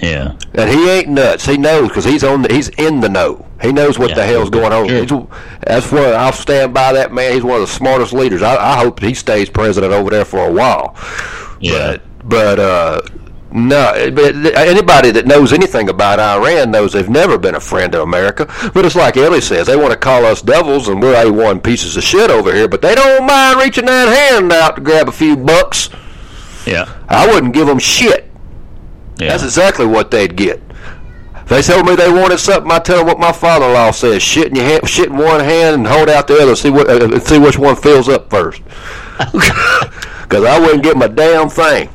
Yeah. 0.00 0.36
And 0.54 0.70
he 0.70 0.88
ain't 0.88 1.08
nuts. 1.08 1.44
He 1.44 1.56
knows 1.56 1.88
because 1.88 2.04
he's 2.04 2.24
on. 2.24 2.42
The, 2.42 2.52
he's 2.52 2.68
in 2.70 3.00
the 3.00 3.08
know. 3.08 3.46
He 3.60 3.70
knows 3.72 3.98
what 3.98 4.10
Yeah, 4.10 4.14
the 4.16 4.24
hell's 4.26 4.48
going 4.50 4.72
on. 4.72 4.88
sure. 4.88 5.00
He's, 5.00 5.28
that's 5.66 5.92
one. 5.92 6.02
I'll 6.14 6.32
stand 6.32 6.72
by 6.72 6.92
that 6.94 7.12
man. 7.12 7.34
He's 7.34 7.42
one 7.44 7.56
of 7.60 7.68
the 7.68 7.72
smartest 7.72 8.12
leaders. 8.12 8.42
I, 8.42 8.56
I 8.56 8.78
hope 8.78 9.00
he 9.00 9.12
stays 9.14 9.50
president 9.50 9.92
over 9.92 10.08
there 10.10 10.24
for 10.24 10.46
a 10.48 10.52
while. 10.52 10.96
Yeah. 11.60 11.98
But 11.98 12.28
but 12.28 12.58
uh, 12.58 13.00
no. 13.52 14.10
But 14.14 14.34
anybody 14.56 15.10
that 15.10 15.26
knows 15.26 15.52
anything 15.52 15.90
about 15.90 16.18
Iran 16.18 16.70
knows 16.70 16.94
they've 16.94 17.08
never 17.10 17.36
been 17.36 17.54
a 17.56 17.60
friend 17.60 17.94
of 17.94 18.00
America. 18.00 18.46
But 18.72 18.86
it's 18.86 18.96
like 18.96 19.18
Ellie 19.18 19.42
says, 19.42 19.66
they 19.66 19.76
want 19.76 19.92
to 19.92 19.98
call 19.98 20.24
us 20.24 20.40
devils, 20.40 20.88
and 20.88 21.02
we're 21.02 21.14
a 21.22 21.30
one 21.30 21.60
pieces 21.60 21.98
of 21.98 22.04
shit 22.04 22.30
over 22.30 22.54
here. 22.54 22.68
But 22.68 22.80
they 22.80 22.94
don't 22.94 23.26
mind 23.26 23.60
reaching 23.60 23.84
that 23.84 24.08
hand 24.08 24.50
out 24.50 24.76
to 24.76 24.80
grab 24.82 25.08
a 25.08 25.12
few 25.12 25.36
bucks. 25.36 25.90
Yeah. 26.66 26.90
I 27.08 27.26
wouldn't 27.30 27.52
give 27.52 27.66
them 27.66 27.78
shit. 27.78 28.29
Yeah. 29.20 29.28
That's 29.28 29.42
exactly 29.44 29.86
what 29.86 30.10
they'd 30.10 30.34
get. 30.36 30.60
they 31.46 31.62
told 31.62 31.86
me 31.86 31.94
they 31.96 32.10
wanted 32.10 32.38
something, 32.38 32.70
I 32.70 32.78
tell 32.78 32.98
them 32.98 33.06
what 33.06 33.18
my 33.18 33.32
father-in-law 33.32 33.90
says: 33.92 34.22
shit 34.22 34.48
in 34.48 34.56
your 34.56 34.64
hand, 34.64 34.88
shit 34.88 35.08
in 35.10 35.16
one 35.16 35.40
hand, 35.40 35.74
and 35.76 35.86
hold 35.86 36.08
out 36.08 36.26
the 36.26 36.38
other. 36.40 36.56
See 36.56 36.70
what, 36.70 36.88
uh, 36.88 37.18
see 37.20 37.38
which 37.38 37.58
one 37.58 37.76
fills 37.76 38.08
up 38.08 38.30
first. 38.30 38.62
Because 40.30 40.44
I 40.44 40.60
wouldn't 40.60 40.84
get 40.84 40.96
my 40.96 41.08
damn 41.08 41.48
thing. 41.48 41.88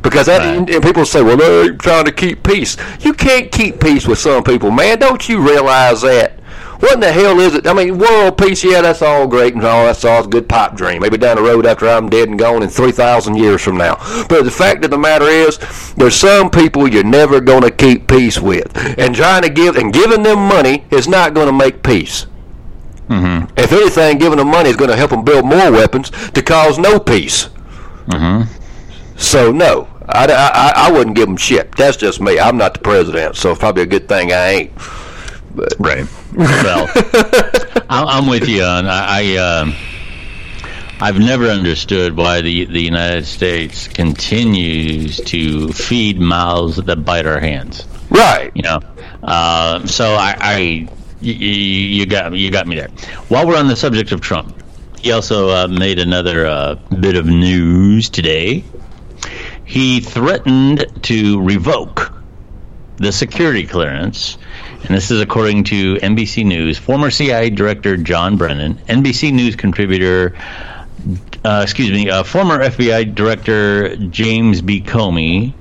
Because 0.00 0.26
that, 0.26 0.38
Right. 0.38 0.70
and 0.70 0.84
people 0.84 1.04
say, 1.04 1.20
well, 1.20 1.36
they're 1.36 1.74
trying 1.74 2.04
to 2.04 2.12
keep 2.12 2.44
peace. 2.44 2.76
You 3.00 3.12
can't 3.12 3.50
keep 3.50 3.80
peace 3.80 4.06
with 4.06 4.20
some 4.20 4.44
people, 4.44 4.70
man. 4.70 5.00
Don't 5.00 5.28
you 5.28 5.40
realize 5.40 6.02
that? 6.02 6.35
What 6.80 6.94
in 6.94 7.00
the 7.00 7.12
hell 7.12 7.40
is 7.40 7.54
it? 7.54 7.66
I 7.66 7.72
mean, 7.72 7.98
world 7.98 8.36
peace, 8.36 8.62
yeah, 8.62 8.82
that's 8.82 9.02
all 9.02 9.26
great 9.26 9.54
and 9.54 9.64
all. 9.64 9.86
That's 9.86 10.04
all 10.04 10.24
a 10.24 10.28
good 10.28 10.48
pipe 10.48 10.74
dream. 10.74 11.00
Maybe 11.00 11.16
down 11.16 11.36
the 11.36 11.42
road 11.42 11.66
after 11.66 11.88
I'm 11.88 12.10
dead 12.10 12.28
and 12.28 12.38
gone 12.38 12.62
in 12.62 12.68
3,000 12.68 13.36
years 13.36 13.62
from 13.62 13.76
now. 13.76 13.96
But 14.28 14.44
the 14.44 14.50
fact 14.50 14.84
of 14.84 14.90
the 14.90 14.98
matter 14.98 15.24
is, 15.24 15.58
there's 15.94 16.14
some 16.14 16.50
people 16.50 16.86
you're 16.86 17.02
never 17.02 17.40
going 17.40 17.62
to 17.62 17.70
keep 17.70 18.08
peace 18.08 18.38
with. 18.38 18.76
And 18.98 19.14
trying 19.14 19.42
to 19.42 19.48
give, 19.48 19.76
and 19.76 19.92
giving 19.92 20.22
them 20.22 20.38
money 20.38 20.84
is 20.90 21.08
not 21.08 21.34
going 21.34 21.46
to 21.46 21.52
make 21.52 21.82
peace. 21.82 22.26
Mm-hmm. 23.08 23.52
If 23.56 23.72
anything, 23.72 24.18
giving 24.18 24.38
them 24.38 24.48
money 24.48 24.68
is 24.68 24.76
going 24.76 24.90
to 24.90 24.96
help 24.96 25.10
them 25.10 25.24
build 25.24 25.46
more 25.46 25.70
weapons 25.70 26.10
to 26.10 26.42
cause 26.42 26.78
no 26.78 26.98
peace. 26.98 27.48
Mm-hmm. 28.06 28.52
So 29.16 29.50
no, 29.50 29.88
I, 30.08 30.26
I, 30.26 30.72
I 30.88 30.92
wouldn't 30.92 31.16
give 31.16 31.26
them 31.26 31.36
shit. 31.36 31.74
That's 31.76 31.96
just 31.96 32.20
me. 32.20 32.38
I'm 32.38 32.56
not 32.56 32.74
the 32.74 32.80
president, 32.80 33.36
so 33.36 33.50
it's 33.50 33.60
probably 33.60 33.82
a 33.82 33.86
good 33.86 34.08
thing 34.08 34.32
I 34.32 34.48
ain't. 34.48 34.72
Right. 35.78 36.06
Well, 36.34 36.88
I'm 37.88 38.26
with 38.28 38.48
you 38.48 38.62
on. 38.62 38.86
I, 38.86 39.36
um, 39.36 39.74
I've 41.00 41.18
never 41.18 41.46
understood 41.46 42.16
why 42.16 42.40
the 42.40 42.64
the 42.66 42.80
United 42.80 43.26
States 43.26 43.86
continues 43.88 45.18
to 45.18 45.68
feed 45.72 46.18
mouths 46.20 46.76
that 46.76 47.04
bite 47.04 47.26
our 47.26 47.40
hands. 47.40 47.84
Right. 48.10 48.50
You 48.54 48.62
know. 48.62 48.80
Uh, 49.22 49.86
so 49.86 50.14
I, 50.14 50.36
I 50.38 50.58
y- 50.58 50.88
y- 51.22 51.32
you 51.32 52.06
got 52.06 52.32
you 52.34 52.50
got 52.50 52.66
me 52.66 52.76
there. 52.76 52.88
While 53.28 53.46
we're 53.46 53.56
on 53.58 53.68
the 53.68 53.76
subject 53.76 54.12
of 54.12 54.20
Trump, 54.20 54.54
he 54.98 55.12
also 55.12 55.50
uh, 55.50 55.68
made 55.68 55.98
another 55.98 56.46
uh, 56.46 56.74
bit 57.00 57.16
of 57.16 57.26
news 57.26 58.08
today. 58.08 58.64
He 59.64 60.00
threatened 60.00 60.86
to 61.04 61.42
revoke 61.42 62.12
the 62.98 63.10
security 63.12 63.66
clearance, 63.66 64.38
and 64.84 64.96
this 64.96 65.10
is 65.10 65.20
according 65.20 65.64
to 65.64 65.96
NBC 65.96 66.44
News. 66.44 66.78
Former 66.78 67.10
CIA 67.10 67.50
Director 67.50 67.96
John 67.96 68.36
Brennan, 68.36 68.74
NBC 68.88 69.32
News 69.32 69.56
contributor, 69.56 70.36
uh, 71.44 71.60
excuse 71.62 71.90
me, 71.90 72.10
uh, 72.10 72.22
former 72.22 72.58
FBI 72.58 73.14
Director 73.14 73.96
James 73.96 74.62
B. 74.62 74.80
Comey, 74.80 75.52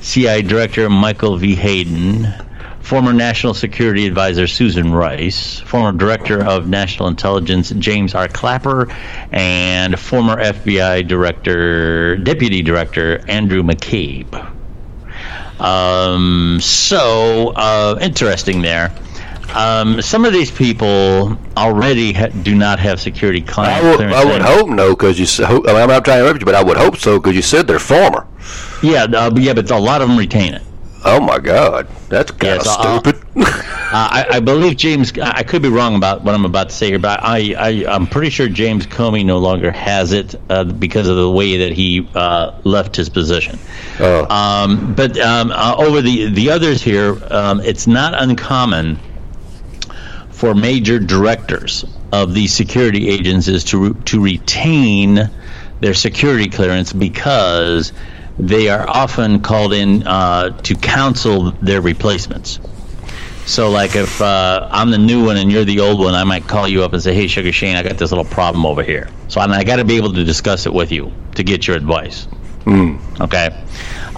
CIA 0.00 0.42
Director 0.42 0.88
Michael 0.90 1.36
V. 1.36 1.54
Hayden, 1.54 2.26
former 2.80 3.12
National 3.12 3.54
Security 3.54 4.06
Advisor 4.06 4.46
Susan 4.46 4.92
Rice, 4.92 5.58
former 5.60 5.96
Director 5.96 6.44
of 6.44 6.68
National 6.68 7.08
Intelligence 7.08 7.70
James 7.70 8.14
R. 8.14 8.28
Clapper, 8.28 8.88
and 9.32 9.98
former 9.98 10.36
FBI 10.36 11.06
Director, 11.08 12.16
Deputy 12.16 12.62
Director 12.62 13.22
Andrew 13.28 13.62
McCabe. 13.62 14.55
Um, 15.60 16.58
so 16.60 17.52
uh, 17.56 17.98
interesting 18.00 18.62
there. 18.62 18.94
Um, 19.54 20.02
some 20.02 20.24
of 20.24 20.32
these 20.32 20.50
people 20.50 21.38
already 21.56 22.12
ha- 22.12 22.26
do 22.28 22.54
not 22.54 22.78
have 22.78 23.00
security 23.00 23.42
I 23.46 23.50
clearance. 23.52 23.98
would, 23.98 24.12
I 24.12 24.24
would 24.24 24.42
hope 24.42 24.68
no, 24.68 24.90
because 24.90 25.18
you. 25.18 25.46
I 25.46 25.50
mean, 25.52 25.66
I'm 25.66 25.88
not 25.88 26.04
trying 26.04 26.18
to 26.18 26.24
interrupt 26.24 26.40
you, 26.40 26.46
but 26.46 26.54
I 26.54 26.62
would 26.62 26.76
hope 26.76 26.96
so, 26.96 27.18
because 27.18 27.36
you 27.36 27.42
said 27.42 27.66
they're 27.66 27.78
former. 27.78 28.26
Yeah, 28.82 29.04
uh, 29.04 29.30
yeah, 29.36 29.54
but 29.54 29.70
a 29.70 29.78
lot 29.78 30.02
of 30.02 30.08
them 30.08 30.18
retain 30.18 30.54
it. 30.54 30.62
Oh 31.04 31.20
my 31.20 31.38
God, 31.38 31.86
that's 32.08 32.30
kind 32.32 32.60
of 32.60 32.66
uh, 32.66 33.00
stupid. 33.00 33.22
Uh, 33.86 34.08
I, 34.10 34.26
I 34.30 34.40
believe 34.40 34.76
James. 34.76 35.12
I 35.16 35.44
could 35.44 35.62
be 35.62 35.68
wrong 35.68 35.94
about 35.94 36.24
what 36.24 36.34
I'm 36.34 36.44
about 36.44 36.70
to 36.70 36.74
say 36.74 36.88
here, 36.88 36.98
but 36.98 37.20
I, 37.22 37.54
I 37.56 37.86
I'm 37.86 38.08
pretty 38.08 38.30
sure 38.30 38.48
James 38.48 38.84
Comey 38.84 39.24
no 39.24 39.38
longer 39.38 39.70
has 39.70 40.10
it 40.10 40.34
uh, 40.50 40.64
because 40.64 41.06
of 41.06 41.14
the 41.14 41.30
way 41.30 41.58
that 41.58 41.72
he 41.72 42.06
uh, 42.16 42.60
left 42.64 42.96
his 42.96 43.08
position. 43.08 43.60
Oh. 44.00 44.26
Um, 44.28 44.96
but 44.96 45.16
um, 45.20 45.52
uh, 45.52 45.76
over 45.78 46.02
the 46.02 46.30
the 46.30 46.50
others 46.50 46.82
here, 46.82 47.16
um, 47.30 47.60
it's 47.60 47.86
not 47.86 48.20
uncommon 48.20 48.98
for 50.30 50.52
major 50.52 50.98
directors 50.98 51.84
of 52.10 52.34
these 52.34 52.52
security 52.52 53.08
agencies 53.08 53.62
to 53.64 53.94
to 53.94 54.20
retain 54.20 55.30
their 55.80 55.94
security 55.94 56.48
clearance 56.48 56.92
because 56.92 57.92
they 58.38 58.68
are 58.68 58.88
often 58.88 59.40
called 59.40 59.72
in 59.72 60.06
uh, 60.06 60.50
to 60.62 60.74
counsel 60.74 61.52
their 61.62 61.80
replacements. 61.80 62.60
So, 63.46 63.70
like, 63.70 63.94
if 63.94 64.20
uh, 64.20 64.68
I'm 64.72 64.90
the 64.90 64.98
new 64.98 65.24
one 65.24 65.36
and 65.36 65.52
you're 65.52 65.64
the 65.64 65.80
old 65.80 66.00
one, 66.00 66.14
I 66.14 66.24
might 66.24 66.48
call 66.48 66.66
you 66.66 66.82
up 66.82 66.92
and 66.92 67.02
say, 67.02 67.14
"Hey, 67.14 67.28
Sugar 67.28 67.52
Shane, 67.52 67.76
I 67.76 67.82
got 67.82 67.96
this 67.96 68.10
little 68.10 68.24
problem 68.24 68.66
over 68.66 68.82
here." 68.82 69.08
So, 69.28 69.40
and 69.40 69.52
I 69.52 69.62
got 69.62 69.76
to 69.76 69.84
be 69.84 69.96
able 69.96 70.12
to 70.14 70.24
discuss 70.24 70.66
it 70.66 70.74
with 70.74 70.90
you 70.90 71.12
to 71.36 71.44
get 71.44 71.66
your 71.66 71.76
advice. 71.76 72.26
Okay. 73.20 73.64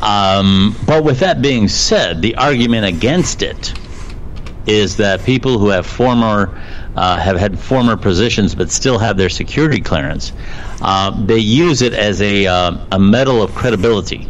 Um, 0.00 0.74
but 0.86 1.04
with 1.04 1.20
that 1.20 1.42
being 1.42 1.68
said, 1.68 2.22
the 2.22 2.36
argument 2.36 2.86
against 2.86 3.42
it 3.42 3.74
is 4.66 4.96
that 4.96 5.24
people 5.24 5.58
who 5.58 5.68
have 5.68 5.86
former 5.86 6.58
uh, 6.98 7.16
have 7.16 7.36
had 7.36 7.56
former 7.56 7.96
positions 7.96 8.56
but 8.56 8.70
still 8.72 8.98
have 8.98 9.16
their 9.16 9.28
security 9.28 9.80
clearance, 9.80 10.32
uh, 10.82 11.10
they 11.26 11.38
use 11.38 11.80
it 11.80 11.94
as 11.94 12.20
a 12.20 12.46
uh, 12.46 12.76
a 12.90 12.98
medal 12.98 13.40
of 13.40 13.54
credibility. 13.54 14.26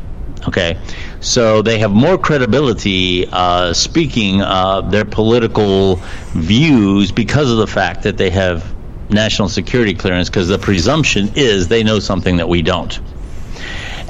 Okay, 0.46 0.78
so 1.20 1.62
they 1.62 1.78
have 1.78 1.90
more 1.90 2.18
credibility 2.18 3.26
uh, 3.32 3.72
speaking 3.72 4.42
uh, 4.42 4.82
their 4.82 5.06
political 5.06 5.96
views 6.32 7.10
because 7.10 7.50
of 7.50 7.56
the 7.56 7.66
fact 7.66 8.02
that 8.02 8.18
they 8.18 8.30
have 8.30 8.74
national 9.10 9.48
security 9.48 9.94
clearance. 9.94 10.28
Because 10.28 10.48
the 10.48 10.58
presumption 10.58 11.30
is 11.34 11.68
they 11.68 11.82
know 11.82 11.98
something 11.98 12.36
that 12.36 12.48
we 12.48 12.60
don't. 12.60 13.00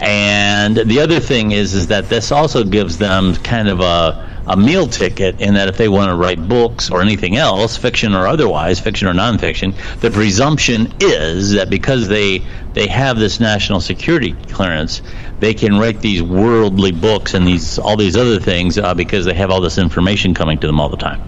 And 0.00 0.76
the 0.76 1.00
other 1.00 1.20
thing 1.20 1.52
is, 1.52 1.74
is 1.74 1.86
that 1.88 2.08
this 2.08 2.30
also 2.30 2.64
gives 2.64 2.98
them 2.98 3.34
kind 3.36 3.68
of 3.68 3.80
a, 3.80 4.37
a 4.48 4.56
meal 4.56 4.86
ticket 4.86 5.40
in 5.40 5.54
that 5.54 5.68
if 5.68 5.76
they 5.76 5.88
want 5.88 6.10
to 6.10 6.16
write 6.16 6.48
books 6.48 6.90
or 6.90 7.02
anything 7.02 7.36
else, 7.36 7.76
fiction 7.76 8.14
or 8.14 8.26
otherwise, 8.26 8.80
fiction 8.80 9.06
or 9.06 9.12
nonfiction, 9.12 9.74
the 10.00 10.10
presumption 10.10 10.92
is 11.00 11.52
that 11.52 11.68
because 11.68 12.08
they 12.08 12.42
they 12.72 12.86
have 12.86 13.18
this 13.18 13.40
national 13.40 13.80
security 13.80 14.32
clearance, 14.50 15.02
they 15.40 15.52
can 15.52 15.78
write 15.78 16.00
these 16.00 16.22
worldly 16.22 16.92
books 16.92 17.34
and 17.34 17.46
these 17.46 17.78
all 17.78 17.96
these 17.96 18.16
other 18.16 18.40
things 18.40 18.78
uh, 18.78 18.94
because 18.94 19.26
they 19.26 19.34
have 19.34 19.50
all 19.50 19.60
this 19.60 19.78
information 19.78 20.34
coming 20.34 20.58
to 20.58 20.66
them 20.66 20.80
all 20.80 20.88
the 20.88 20.96
time. 20.96 21.20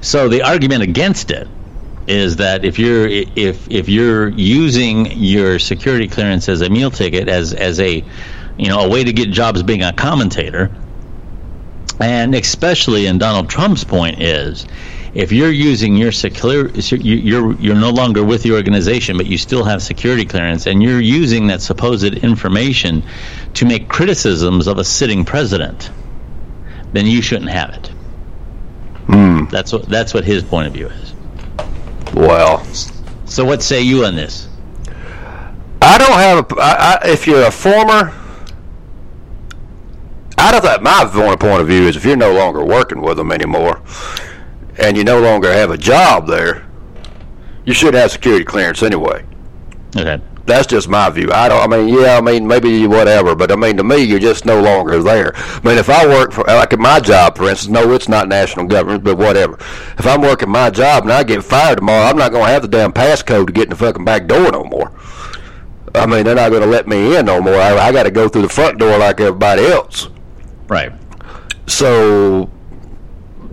So 0.00 0.28
the 0.28 0.42
argument 0.42 0.82
against 0.82 1.30
it 1.32 1.48
is 2.06 2.36
that 2.36 2.64
if 2.64 2.78
you're 2.78 3.08
if 3.08 3.68
if 3.70 3.88
you're 3.88 4.28
using 4.28 5.06
your 5.12 5.58
security 5.58 6.08
clearance 6.08 6.48
as 6.48 6.60
a 6.60 6.70
meal 6.70 6.90
ticket 6.90 7.28
as 7.28 7.52
as 7.54 7.80
a 7.80 8.04
you 8.56 8.68
know 8.68 8.80
a 8.80 8.88
way 8.88 9.02
to 9.02 9.12
get 9.12 9.30
jobs 9.30 9.62
being 9.62 9.82
a 9.82 9.92
commentator 9.92 10.70
and 12.02 12.34
especially 12.34 13.06
in 13.06 13.18
Donald 13.18 13.48
Trump's 13.48 13.84
point 13.84 14.20
is 14.20 14.66
if 15.14 15.30
you're 15.30 15.50
using 15.50 15.96
your 15.96 16.12
security, 16.12 16.80
you're 16.96 17.54
you're 17.54 17.76
no 17.76 17.90
longer 17.90 18.24
with 18.24 18.42
the 18.42 18.52
organization 18.52 19.16
but 19.16 19.26
you 19.26 19.38
still 19.38 19.64
have 19.64 19.82
security 19.82 20.24
clearance 20.24 20.66
and 20.66 20.82
you're 20.82 21.00
using 21.00 21.46
that 21.46 21.62
supposed 21.62 22.14
information 22.14 23.02
to 23.54 23.64
make 23.64 23.88
criticisms 23.88 24.66
of 24.66 24.78
a 24.78 24.84
sitting 24.84 25.24
president 25.24 25.90
then 26.92 27.06
you 27.06 27.22
shouldn't 27.22 27.50
have 27.50 27.70
it 27.70 27.86
hmm. 29.06 29.44
that's 29.50 29.72
what 29.72 29.86
that's 29.88 30.12
what 30.14 30.24
his 30.24 30.42
point 30.42 30.66
of 30.66 30.72
view 30.72 30.88
is 30.88 31.14
well, 32.14 32.62
so 33.24 33.44
what 33.44 33.62
say 33.62 33.80
you 33.80 34.04
on 34.04 34.16
this? 34.16 34.48
I 35.80 35.98
don't 35.98 36.12
have 36.12 36.38
a. 36.38 36.60
I, 36.60 36.98
I, 37.02 37.08
if 37.08 37.26
you're 37.26 37.46
a 37.46 37.50
former, 37.50 38.12
I 40.42 40.50
don't 40.50 40.62
think 40.62 40.82
my 40.82 41.36
point 41.36 41.60
of 41.60 41.68
view 41.68 41.86
is 41.86 41.96
if 41.96 42.04
you're 42.04 42.16
no 42.16 42.34
longer 42.34 42.64
working 42.64 43.00
with 43.00 43.16
them 43.16 43.30
anymore, 43.30 43.80
and 44.78 44.96
you 44.96 45.04
no 45.04 45.20
longer 45.20 45.52
have 45.52 45.70
a 45.70 45.78
job 45.78 46.26
there, 46.26 46.66
you 47.64 47.72
should 47.72 47.94
have 47.94 48.10
security 48.10 48.44
clearance 48.44 48.82
anyway. 48.82 49.24
Okay. 49.96 50.20
That's 50.44 50.66
just 50.66 50.88
my 50.88 51.08
view. 51.10 51.30
I 51.32 51.48
don't. 51.48 51.62
I 51.62 51.76
mean, 51.76 51.94
yeah. 51.94 52.18
I 52.18 52.20
mean, 52.20 52.48
maybe 52.48 52.88
whatever, 52.88 53.36
but 53.36 53.52
I 53.52 53.56
mean, 53.56 53.76
to 53.76 53.84
me, 53.84 53.98
you're 53.98 54.18
just 54.18 54.44
no 54.44 54.60
longer 54.60 55.00
there. 55.00 55.32
I 55.36 55.60
mean, 55.62 55.78
if 55.78 55.88
I 55.88 56.04
work 56.06 56.32
for 56.32 56.42
like 56.42 56.72
at 56.72 56.80
my 56.80 56.98
job, 56.98 57.36
for 57.36 57.48
instance, 57.48 57.70
no, 57.70 57.92
it's 57.92 58.08
not 58.08 58.26
national 58.26 58.66
government, 58.66 59.04
but 59.04 59.16
whatever. 59.16 59.54
If 59.96 60.06
I'm 60.06 60.22
working 60.22 60.50
my 60.50 60.70
job 60.70 61.04
and 61.04 61.12
I 61.12 61.22
get 61.22 61.44
fired 61.44 61.78
tomorrow, 61.78 62.04
I'm 62.04 62.16
not 62.16 62.32
going 62.32 62.46
to 62.46 62.50
have 62.50 62.62
the 62.62 62.68
damn 62.68 62.92
passcode 62.92 63.46
to 63.46 63.52
get 63.52 63.64
in 63.64 63.70
the 63.70 63.76
fucking 63.76 64.04
back 64.04 64.26
door 64.26 64.50
no 64.50 64.64
more. 64.64 64.90
I 65.94 66.06
mean, 66.06 66.24
they're 66.24 66.34
not 66.34 66.50
going 66.50 66.62
to 66.62 66.68
let 66.68 66.88
me 66.88 67.16
in 67.16 67.26
no 67.26 67.40
more. 67.40 67.54
I, 67.54 67.76
I 67.76 67.92
got 67.92 68.04
to 68.04 68.10
go 68.10 68.28
through 68.28 68.42
the 68.42 68.48
front 68.48 68.78
door 68.78 68.98
like 68.98 69.20
everybody 69.20 69.66
else. 69.66 70.08
Right. 70.68 70.92
So, 71.66 72.50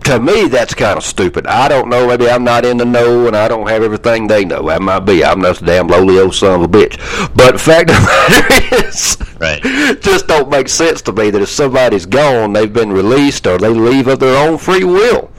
to 0.06 0.19
me, 0.19 0.48
that's 0.48 0.74
kind 0.74 0.98
of 0.98 1.04
stupid. 1.04 1.45
I 1.48 1.67
don't 1.67 1.89
know. 1.89 2.08
Maybe 2.08 2.30
I'm 2.30 2.43
not 2.43 2.65
in 2.65 2.78
the 2.78 2.86
know, 2.86 3.28
and 3.28 3.36
I 3.36 3.48
don't 3.48 3.67
have 3.67 3.84
everything 3.84 4.28
they 4.28 4.45
know. 4.45 4.69
I 4.69 4.80
might 4.80 5.02
be. 5.02 5.24
I'm 5.24 5.41
just 5.41 5.62
a 5.62 5.65
damn 5.65 5.88
lowly 5.88 6.19
old 6.19 6.34
son 6.36 6.56
of 6.56 6.62
a 6.62 6.67
bitch. 6.67 6.98
But 7.36 7.54
the 7.54 7.60
fact 7.60 7.89
of 7.91 7.95
the 7.98 8.02
matter 8.72 8.88
is, 8.88 9.17
Right. 9.39 9.62
just 10.02 10.28
don't 10.28 10.50
make 10.50 10.67
sense 10.69 11.02
to 11.04 11.13
me 11.13 11.30
that 11.30 11.41
if 11.41 11.50
somebody's 11.50 12.06
gone, 12.06 12.54
they've 12.54 12.72
been 12.72 12.91
released, 12.91 13.45
or 13.48 13.58
they 13.58 13.69
leave 13.69 14.08
of 14.08 14.19
their 14.19 14.48
own 14.48 14.58
free 14.58 14.84
will. 14.84 15.30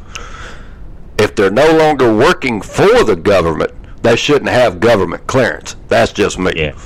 If 1.19 1.35
they're 1.35 1.51
no 1.51 1.77
longer 1.77 2.15
working 2.15 2.63
for 2.63 3.05
the 3.05 3.17
government, 3.17 3.73
they 4.03 4.17
shouldn't 4.17 4.51
have 4.51 4.81
government 4.81 5.27
clearance. 5.27 5.77
That's 5.89 6.13
just 6.13 6.39
me. 6.39 6.53
Yeah. 6.57 6.79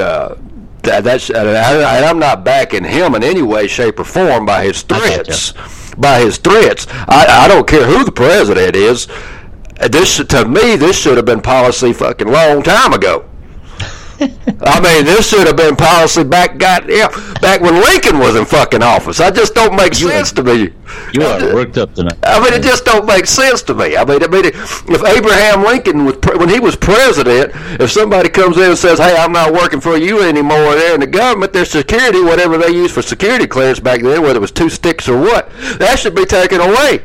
Uh, 0.00 0.36
that, 0.82 1.04
that's 1.04 1.30
uh, 1.30 1.34
and, 1.34 1.48
I, 1.56 1.96
and 1.96 2.04
I'm 2.04 2.18
not 2.18 2.44
backing 2.44 2.84
him 2.84 3.14
in 3.14 3.22
any 3.22 3.42
way, 3.42 3.66
shape, 3.66 3.98
or 4.00 4.04
form 4.04 4.46
by 4.46 4.64
his 4.64 4.82
threats. 4.82 5.52
By 5.96 6.20
his 6.20 6.38
threats, 6.38 6.86
I, 6.90 7.26
I 7.28 7.48
don't 7.48 7.66
care 7.66 7.84
who 7.84 8.04
the 8.04 8.12
president 8.12 8.76
is. 8.76 9.06
This 9.90 10.18
to 10.18 10.44
me, 10.46 10.76
this 10.76 10.98
should 10.98 11.16
have 11.16 11.26
been 11.26 11.40
policy 11.40 11.92
fucking 11.92 12.28
long 12.28 12.62
time 12.62 12.92
ago. 12.92 13.29
I 14.20 14.80
mean, 14.80 15.04
this 15.04 15.28
should 15.28 15.46
have 15.46 15.56
been 15.56 15.76
policy 15.76 16.24
back, 16.24 16.58
got 16.58 16.88
yeah, 16.88 17.08
back 17.40 17.60
when 17.60 17.74
Lincoln 17.74 18.18
was 18.18 18.36
in 18.36 18.44
fucking 18.44 18.82
office. 18.82 19.18
I 19.20 19.30
just 19.30 19.54
don't 19.54 19.74
make 19.74 19.94
sense 19.94 20.32
to 20.32 20.42
me. 20.42 20.72
You 21.14 21.22
are 21.22 21.54
worked 21.54 21.78
up 21.78 21.94
tonight. 21.94 22.18
I 22.22 22.38
mean, 22.42 22.52
it 22.52 22.62
just 22.62 22.84
don't 22.84 23.06
make 23.06 23.26
sense 23.26 23.62
to 23.62 23.74
me. 23.74 23.96
I 23.96 24.04
mean, 24.04 24.22
I 24.22 24.26
mean, 24.26 24.44
if 24.44 25.04
Abraham 25.04 25.64
Lincoln 25.64 26.04
was 26.04 26.16
pre- 26.16 26.36
when 26.36 26.48
he 26.48 26.60
was 26.60 26.76
president, 26.76 27.52
if 27.80 27.90
somebody 27.90 28.28
comes 28.28 28.58
in 28.58 28.64
and 28.64 28.78
says, 28.78 28.98
"Hey, 28.98 29.16
I'm 29.16 29.32
not 29.32 29.52
working 29.52 29.80
for 29.80 29.96
you 29.96 30.22
anymore," 30.22 30.74
there 30.74 30.94
in 30.94 31.00
the 31.00 31.06
government, 31.06 31.52
their 31.52 31.64
security, 31.64 32.20
whatever 32.20 32.58
they 32.58 32.70
used 32.70 32.94
for 32.94 33.02
security 33.02 33.46
clearance 33.46 33.80
back 33.80 34.02
then, 34.02 34.20
whether 34.22 34.36
it 34.36 34.40
was 34.40 34.52
two 34.52 34.68
sticks 34.68 35.08
or 35.08 35.18
what, 35.18 35.50
that 35.78 35.98
should 35.98 36.14
be 36.14 36.26
taken 36.26 36.60
away. 36.60 37.02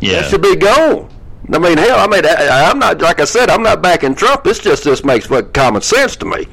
Yeah. 0.00 0.22
That 0.22 0.30
should 0.30 0.42
be 0.42 0.56
gone. 0.56 1.11
I 1.52 1.58
mean, 1.58 1.76
hell, 1.76 1.98
I 1.98 2.06
mean, 2.06 2.24
I, 2.24 2.70
I'm 2.70 2.78
not 2.78 3.00
like 3.00 3.20
I 3.20 3.24
said, 3.24 3.50
I'm 3.50 3.62
not 3.62 3.82
backing 3.82 4.14
Trump. 4.14 4.44
This 4.44 4.58
just 4.58 4.84
just 4.84 5.04
makes 5.04 5.26
common 5.52 5.82
sense 5.82 6.16
to 6.16 6.24
me. 6.24 6.46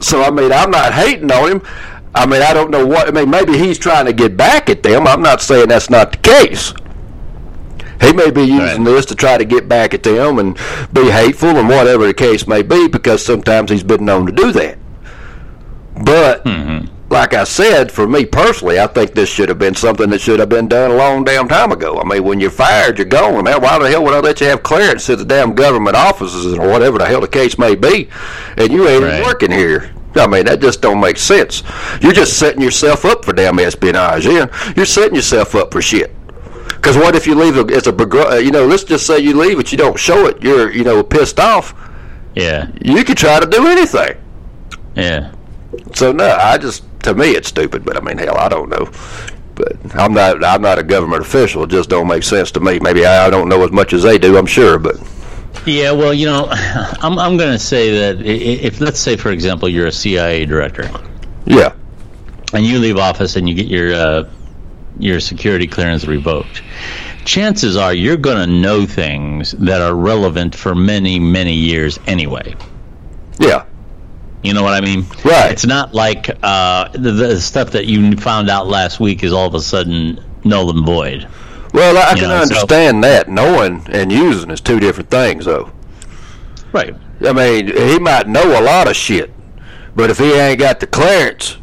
So 0.00 0.22
I 0.22 0.30
mean, 0.30 0.52
I'm 0.52 0.70
not 0.70 0.92
hating 0.92 1.30
on 1.30 1.50
him. 1.52 1.62
I 2.14 2.26
mean, 2.26 2.42
I 2.42 2.52
don't 2.54 2.70
know 2.70 2.84
what. 2.86 3.08
I 3.08 3.10
mean, 3.10 3.30
maybe 3.30 3.56
he's 3.58 3.78
trying 3.78 4.06
to 4.06 4.12
get 4.12 4.36
back 4.36 4.68
at 4.70 4.82
them. 4.82 5.06
I'm 5.06 5.22
not 5.22 5.40
saying 5.40 5.68
that's 5.68 5.90
not 5.90 6.12
the 6.12 6.18
case. 6.18 6.72
He 8.00 8.12
may 8.12 8.30
be 8.30 8.42
using 8.42 8.84
Right. 8.84 8.92
this 8.92 9.06
to 9.06 9.14
try 9.14 9.38
to 9.38 9.44
get 9.44 9.68
back 9.68 9.94
at 9.94 10.02
them 10.02 10.38
and 10.38 10.56
be 10.92 11.10
hateful 11.10 11.48
and 11.48 11.68
whatever 11.68 12.06
the 12.06 12.14
case 12.14 12.46
may 12.46 12.62
be, 12.62 12.88
because 12.88 13.24
sometimes 13.24 13.70
he's 13.70 13.82
been 13.82 14.04
known 14.04 14.26
to 14.26 14.32
do 14.32 14.52
that. 14.52 14.78
But 16.04 16.44
mm-hmm. 16.44 16.86
Like 17.08 17.34
I 17.34 17.44
said, 17.44 17.92
for 17.92 18.06
me 18.08 18.24
personally, 18.24 18.80
I 18.80 18.86
think 18.88 19.12
this 19.14 19.28
should 19.28 19.48
have 19.48 19.58
been 19.58 19.74
something 19.74 20.10
that 20.10 20.20
should 20.20 20.40
have 20.40 20.48
been 20.48 20.66
done 20.68 20.90
a 20.90 20.94
long 20.94 21.22
damn 21.24 21.46
time 21.48 21.70
ago. 21.70 21.98
I 22.00 22.04
mean, 22.04 22.24
when 22.24 22.40
you're 22.40 22.50
fired, 22.50 22.98
you're 22.98 23.06
gone. 23.06 23.44
Man, 23.44 23.60
why 23.62 23.78
the 23.78 23.88
hell 23.88 24.02
would 24.04 24.14
I 24.14 24.20
let 24.20 24.40
you 24.40 24.48
have 24.48 24.62
clearance 24.62 25.06
to 25.06 25.16
the 25.16 25.24
damn 25.24 25.54
government 25.54 25.96
offices 25.96 26.54
or 26.54 26.68
whatever 26.68 26.98
the 26.98 27.06
hell 27.06 27.20
the 27.20 27.28
case 27.28 27.58
may 27.58 27.74
be, 27.76 28.08
and 28.56 28.72
you 28.72 28.88
ain't 28.88 29.04
Right. 29.04 29.22
working 29.24 29.52
here? 29.52 29.90
I 30.16 30.26
mean, 30.26 30.46
that 30.46 30.60
just 30.60 30.80
don't 30.80 30.98
make 30.98 31.18
sense. 31.18 31.62
You're 32.00 32.12
just 32.14 32.38
setting 32.38 32.62
yourself 32.62 33.04
up 33.04 33.24
for 33.24 33.32
damn 33.34 33.58
espionage. 33.58 34.26
Yeah, 34.26 34.46
you're 34.74 34.86
setting 34.86 35.14
yourself 35.14 35.54
up 35.54 35.72
for 35.72 35.82
shit. 35.82 36.12
Because 36.68 36.96
what 36.96 37.14
if 37.14 37.26
you 37.26 37.34
leave? 37.34 37.56
A, 37.56 37.60
it's 37.74 37.86
a 37.86 37.92
begr- 37.92 38.32
uh, 38.32 38.36
you 38.36 38.50
know. 38.50 38.66
Let's 38.66 38.84
just 38.84 39.06
say 39.06 39.18
you 39.18 39.36
leave, 39.36 39.56
but 39.58 39.70
you 39.72 39.78
don't 39.78 39.98
show 39.98 40.26
it. 40.26 40.42
You're 40.42 40.70
you 40.72 40.84
know 40.84 41.02
pissed 41.02 41.38
off. 41.38 41.74
Yeah. 42.34 42.68
You 42.80 43.04
could 43.04 43.16
try 43.18 43.40
to 43.40 43.46
do 43.46 43.66
anything. 43.66 44.16
Yeah. 44.94 45.32
So 45.94 46.12
no, 46.12 46.26
I 46.26 46.58
just 46.58 46.84
to 47.02 47.14
me 47.14 47.30
it's 47.30 47.48
stupid. 47.48 47.84
But 47.84 47.96
I 47.96 48.00
mean, 48.00 48.18
hell, 48.18 48.36
I 48.36 48.48
don't 48.48 48.68
know. 48.68 48.90
But 49.54 49.76
I'm 49.94 50.12
not 50.12 50.44
I'm 50.44 50.62
not 50.62 50.78
a 50.78 50.82
government 50.82 51.22
official. 51.22 51.64
It 51.64 51.70
just 51.70 51.88
don't 51.88 52.06
make 52.06 52.22
sense 52.22 52.50
to 52.52 52.60
me. 52.60 52.78
Maybe 52.78 53.06
I, 53.06 53.30
don't 53.30 53.48
know 53.48 53.62
as 53.64 53.72
much 53.72 53.92
as 53.92 54.02
they 54.02 54.18
do. 54.18 54.36
I'm 54.36 54.46
sure, 54.46 54.78
but 54.78 54.96
Yeah, 55.64 55.92
well, 55.92 56.12
you 56.12 56.26
know, 56.26 56.48
I'm 56.50 57.18
I'm 57.18 57.36
going 57.36 57.52
to 57.52 57.58
say 57.58 57.98
that 57.98 58.24
if 58.24 58.80
let's 58.80 59.00
say, 59.00 59.16
for 59.16 59.30
example, 59.30 59.68
you're 59.68 59.86
a 59.86 59.92
CIA 59.92 60.44
director 60.44 60.90
yeah, 61.46 61.72
and 62.52 62.64
you 62.64 62.78
leave 62.78 62.98
office 62.98 63.36
and 63.36 63.48
you 63.48 63.54
get 63.54 63.66
your 63.66 63.94
uh, 63.94 64.28
your 64.98 65.20
security 65.20 65.66
clearance 65.66 66.06
revoked, 66.06 66.62
chances 67.24 67.76
are 67.76 67.94
you're 67.94 68.16
going 68.16 68.36
to 68.36 68.52
know 68.52 68.84
things 68.84 69.52
that 69.52 69.80
are 69.80 69.94
relevant 69.94 70.54
for 70.54 70.74
many 70.74 71.18
many 71.18 71.54
years 71.54 71.98
anyway. 72.06 72.54
yeah, 73.38 73.64
You 74.46 74.54
know 74.54 74.62
what 74.62 74.74
I 74.74 74.80
mean? 74.80 75.04
Right. 75.24 75.50
It's 75.50 75.66
not 75.66 75.92
like 75.92 76.30
uh, 76.42 76.88
the, 76.92 77.10
the 77.12 77.40
stuff 77.40 77.72
that 77.72 77.86
you 77.86 78.16
found 78.16 78.48
out 78.48 78.68
last 78.68 79.00
week 79.00 79.24
is 79.24 79.32
all 79.32 79.46
of 79.46 79.54
a 79.54 79.60
sudden 79.60 80.22
null 80.44 80.70
and 80.70 80.86
void. 80.86 81.26
Well, 81.74 81.96
I 81.98 82.12
You 82.12 82.20
can 82.20 82.28
know, 82.28 82.36
so- 82.36 82.42
understand 82.54 83.02
that. 83.04 83.28
Knowing 83.28 83.82
and 83.90 84.12
using 84.12 84.50
is 84.50 84.60
two 84.60 84.78
different 84.80 85.10
things, 85.10 85.44
though. 85.46 85.70
Right. 86.72 86.94
I 87.22 87.32
mean, 87.32 87.66
he 87.76 87.98
might 87.98 88.28
know 88.28 88.60
a 88.60 88.62
lot 88.62 88.88
of 88.88 88.94
shit, 88.96 89.32
but 89.94 90.10
if 90.10 90.18
he 90.18 90.32
ain't 90.32 90.58
got 90.60 90.78
the 90.80 90.86
clearance, 90.86 91.56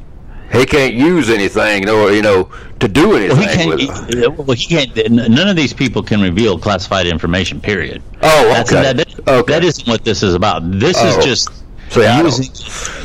he 0.51 0.65
can't 0.65 0.93
use 0.93 1.29
anything 1.29 1.87
or 1.89 2.11
you 2.11 2.21
know 2.21 2.49
to 2.79 2.87
do 2.87 3.15
anything 3.15 3.37
Well, 3.37 3.47
he 3.47 3.55
can't. 3.55 3.69
with 3.69 3.79
He, 4.13 4.23
it. 4.23 4.33
well, 4.37 4.55
he 4.57 4.65
can't. 4.67 5.09
None 5.11 5.47
of 5.47 5.55
these 5.55 5.73
people 5.73 6.03
can 6.03 6.21
reveal 6.21 6.59
classified 6.59 7.07
information. 7.07 7.61
Period. 7.61 8.01
Oh, 8.21 8.43
That's, 8.49 8.71
okay. 8.73 8.81
that, 8.93 8.97
that, 8.97 9.27
Okay. 9.27 9.53
that 9.53 9.63
isn't 9.63 9.87
what 9.87 10.03
this 10.03 10.21
is 10.21 10.33
about. 10.33 10.69
This 10.79 10.97
Oh. 10.99 11.07
is 11.19 11.23
just 11.25 11.62
See, 11.89 12.05
I 12.05 12.21
using. 12.21 12.49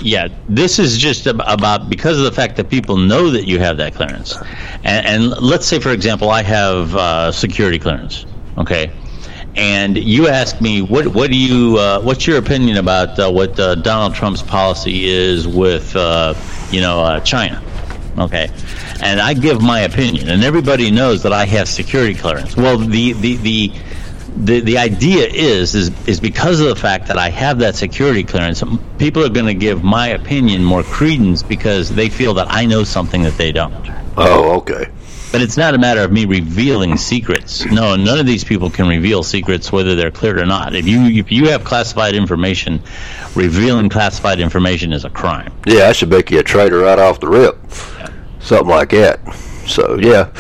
Yeah, 0.04 0.28
this 0.48 0.78
is 0.78 0.96
just 0.96 1.26
about 1.26 1.90
because 1.90 2.18
of 2.18 2.24
the 2.24 2.32
fact 2.32 2.56
that 2.56 2.70
people 2.70 2.96
know 2.96 3.30
that 3.30 3.46
you 3.46 3.58
have 3.58 3.76
that 3.78 3.94
clearance, 3.94 4.36
and, 4.84 5.06
and 5.06 5.30
let's 5.42 5.66
say, 5.66 5.78
for 5.78 5.90
example, 5.90 6.30
I 6.30 6.42
have 6.42 6.94
uh, 6.94 7.32
security 7.32 7.78
clearance. 7.78 8.24
Okay. 8.56 8.90
And 9.56 9.98
you 9.98 10.28
ask 10.28 10.60
me 10.60 10.82
what 10.82 11.08
what 11.08 11.30
do 11.30 11.36
you 11.36 11.78
uh, 11.78 12.00
what's 12.00 12.26
your 12.26 12.38
opinion 12.38 12.76
about 12.76 13.18
uh, 13.18 13.30
what 13.30 13.58
uh, 13.58 13.74
Donald 13.74 14.14
Trump's 14.14 14.42
policy 14.42 15.06
is 15.06 15.48
with 15.48 15.96
uh, 15.96 16.34
you 16.70 16.80
know 16.80 17.00
uh, 17.00 17.20
China? 17.20 17.60
Okay, 18.18 18.48
and 19.02 19.20
I 19.20 19.34
give 19.34 19.60
my 19.60 19.80
opinion, 19.80 20.28
and 20.28 20.44
everybody 20.44 20.90
knows 20.90 21.22
that 21.22 21.32
I 21.32 21.44
have 21.46 21.68
security 21.68 22.14
clearance. 22.14 22.56
Well, 22.56 22.78
the 22.78 23.14
the 23.14 23.36
the 23.36 23.72
the, 24.44 24.61
the 24.61 24.79
idea 24.79 25.27
is, 25.27 25.74
is 25.74 25.90
is 26.07 26.20
because 26.20 26.61
of 26.61 26.68
the 26.68 26.77
fact 26.77 27.09
that 27.09 27.18
I 27.18 27.29
have 27.31 27.59
that 27.59 27.74
security 27.74 28.22
clearance, 28.22 28.62
people 28.98 29.24
are 29.24 29.29
going 29.29 29.46
to 29.46 29.55
give 29.55 29.83
my 29.83 30.09
opinion 30.09 30.64
more 30.64 30.83
credence 30.83 31.42
because 31.42 31.88
they 31.90 32.09
feel 32.09 32.35
that 32.35 32.46
I 32.48 32.64
know 32.64 32.85
something 32.85 33.22
that 33.22 33.37
they 33.37 33.53
don't. 33.53 33.90
Oh, 34.16 34.57
okay. 34.59 34.87
But 35.31 35.42
it's 35.42 35.59
not 35.59 35.74
a 35.74 35.79
matter 35.79 36.01
of 36.01 36.11
me 36.11 36.24
revealing 36.24 36.96
secrets. 36.96 37.64
No, 37.66 37.96
none 37.96 38.18
of 38.18 38.24
these 38.24 38.44
people 38.44 38.70
can 38.70 38.88
reveal 38.88 39.22
secrets 39.22 39.70
whether 39.70 39.94
they're 39.94 40.11
cleared 40.11 40.38
or 40.38 40.46
not. 40.46 40.74
If 40.74 40.87
you 40.87 41.03
if 41.03 41.31
you 41.31 41.48
have 41.48 41.64
classified 41.64 42.14
information, 42.14 42.81
revealing 43.35 43.90
classified 43.90 44.40
information 44.40 44.92
is 44.92 45.05
a 45.05 45.11
crime. 45.11 45.53
Yeah, 45.66 45.88
I 45.88 45.92
should 45.92 46.09
make 46.09 46.31
you 46.31 46.38
a 46.38 46.42
traitor 46.42 46.79
right 46.79 46.98
off 46.98 47.20
the 47.20 47.29
rip. 47.29 47.59
Something 48.40 48.68
like 48.68 48.90
that. 48.90 49.20
So 49.68 49.98
yeah, 49.98 50.31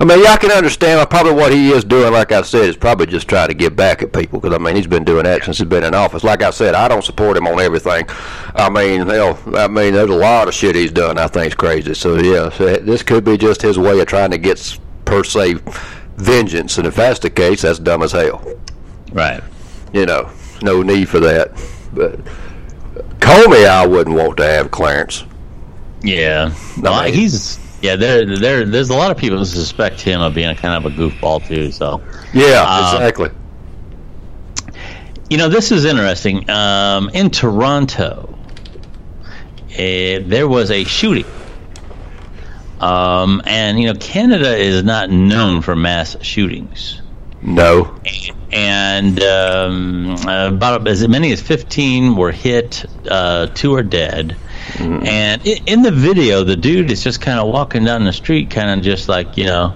I 0.00 0.04
mean, 0.04 0.22
yeah, 0.22 0.32
I 0.32 0.36
can 0.36 0.50
understand. 0.52 1.08
Probably 1.10 1.32
what 1.32 1.52
he 1.52 1.70
is 1.72 1.84
doing, 1.84 2.12
like 2.12 2.32
I 2.32 2.42
said, 2.42 2.68
is 2.68 2.76
probably 2.76 3.06
just 3.06 3.28
trying 3.28 3.48
to 3.48 3.54
get 3.54 3.74
back 3.76 4.02
at 4.02 4.12
people. 4.12 4.40
Because 4.40 4.54
I 4.54 4.58
mean, 4.62 4.76
he's 4.76 4.86
been 4.86 5.04
doing 5.04 5.24
that 5.24 5.42
since 5.44 5.58
he's 5.58 5.68
been 5.68 5.84
in 5.84 5.94
office. 5.94 6.22
Like 6.24 6.42
I 6.42 6.50
said, 6.50 6.74
I 6.74 6.88
don't 6.88 7.04
support 7.04 7.36
him 7.36 7.46
on 7.46 7.58
everything. 7.60 8.06
I 8.54 8.70
mean, 8.70 9.06
hell, 9.06 9.38
I 9.54 9.66
mean, 9.68 9.94
there's 9.94 10.10
a 10.10 10.14
lot 10.14 10.48
of 10.48 10.54
shit 10.54 10.74
he's 10.76 10.92
done. 10.92 11.18
I 11.18 11.26
think's 11.26 11.54
crazy. 11.54 11.94
So 11.94 12.16
yeah, 12.18 12.50
so 12.50 12.76
this 12.76 13.02
could 13.02 13.24
be 13.24 13.36
just 13.36 13.60
his 13.62 13.78
way 13.78 13.98
of 14.00 14.06
trying 14.06 14.30
to 14.30 14.38
get 14.38 14.78
per 15.04 15.24
se 15.24 15.56
vengeance. 16.16 16.78
And 16.78 16.86
if 16.86 16.94
that's 16.96 17.18
the 17.18 17.30
case, 17.30 17.62
that's 17.62 17.78
dumb 17.78 18.02
as 18.02 18.12
hell. 18.12 18.44
Right. 19.12 19.42
You 19.92 20.06
know, 20.06 20.30
no 20.62 20.82
need 20.82 21.08
for 21.08 21.20
that. 21.20 21.50
But 21.94 22.20
Comey, 23.20 23.66
I 23.66 23.86
wouldn't 23.86 24.14
want 24.16 24.36
to 24.36 24.44
have 24.44 24.70
clearance. 24.70 25.24
Yeah. 26.02 26.52
No, 26.76 26.90
Well, 26.92 27.00
I- 27.00 27.10
he's 27.10 27.58
yeah. 27.82 27.96
There 27.96 28.24
there 28.38 28.64
there's 28.64 28.90
a 28.90 28.96
lot 28.96 29.10
of 29.10 29.16
people 29.16 29.38
who 29.38 29.44
suspect 29.44 30.00
him 30.00 30.20
of 30.20 30.34
being 30.34 30.48
a 30.48 30.54
kind 30.54 30.84
of 30.84 30.92
a 30.92 30.94
goofball 30.96 31.46
too. 31.46 31.70
So 31.72 32.00
Yeah, 32.32 32.64
Uh, 32.66 32.92
exactly. 32.94 33.30
you 35.30 35.36
know 35.38 35.48
this 35.48 35.70
is 35.72 35.84
interesting. 35.84 36.48
Um, 36.50 37.10
in 37.14 37.30
Toronto, 37.30 38.38
eh, 39.76 40.20
there 40.24 40.48
was 40.48 40.70
a 40.70 40.84
shooting. 40.84 41.26
Um, 42.80 43.42
and 43.44 43.78
you 43.80 43.86
know 43.92 43.98
Canada 43.98 44.56
is 44.56 44.84
not 44.84 45.10
known 45.10 45.62
for 45.62 45.74
mass 45.74 46.16
shootings. 46.22 47.02
No. 47.42 47.94
and 48.52 49.22
um, 49.22 50.16
about 50.26 50.88
as 50.88 51.06
many 51.06 51.30
as 51.32 51.40
15 51.40 52.16
were 52.16 52.32
hit. 52.32 52.84
Uh, 53.08 53.46
two 53.54 53.74
are 53.74 53.82
dead. 53.82 54.36
And 54.78 55.46
in 55.46 55.82
the 55.82 55.90
video, 55.90 56.44
the 56.44 56.56
dude 56.56 56.90
is 56.90 57.02
just 57.02 57.20
kind 57.20 57.38
of 57.38 57.48
walking 57.48 57.84
down 57.84 58.04
the 58.04 58.12
street, 58.12 58.50
kind 58.50 58.70
of 58.70 58.84
just 58.84 59.08
like 59.08 59.36
you 59.36 59.44
know, 59.44 59.74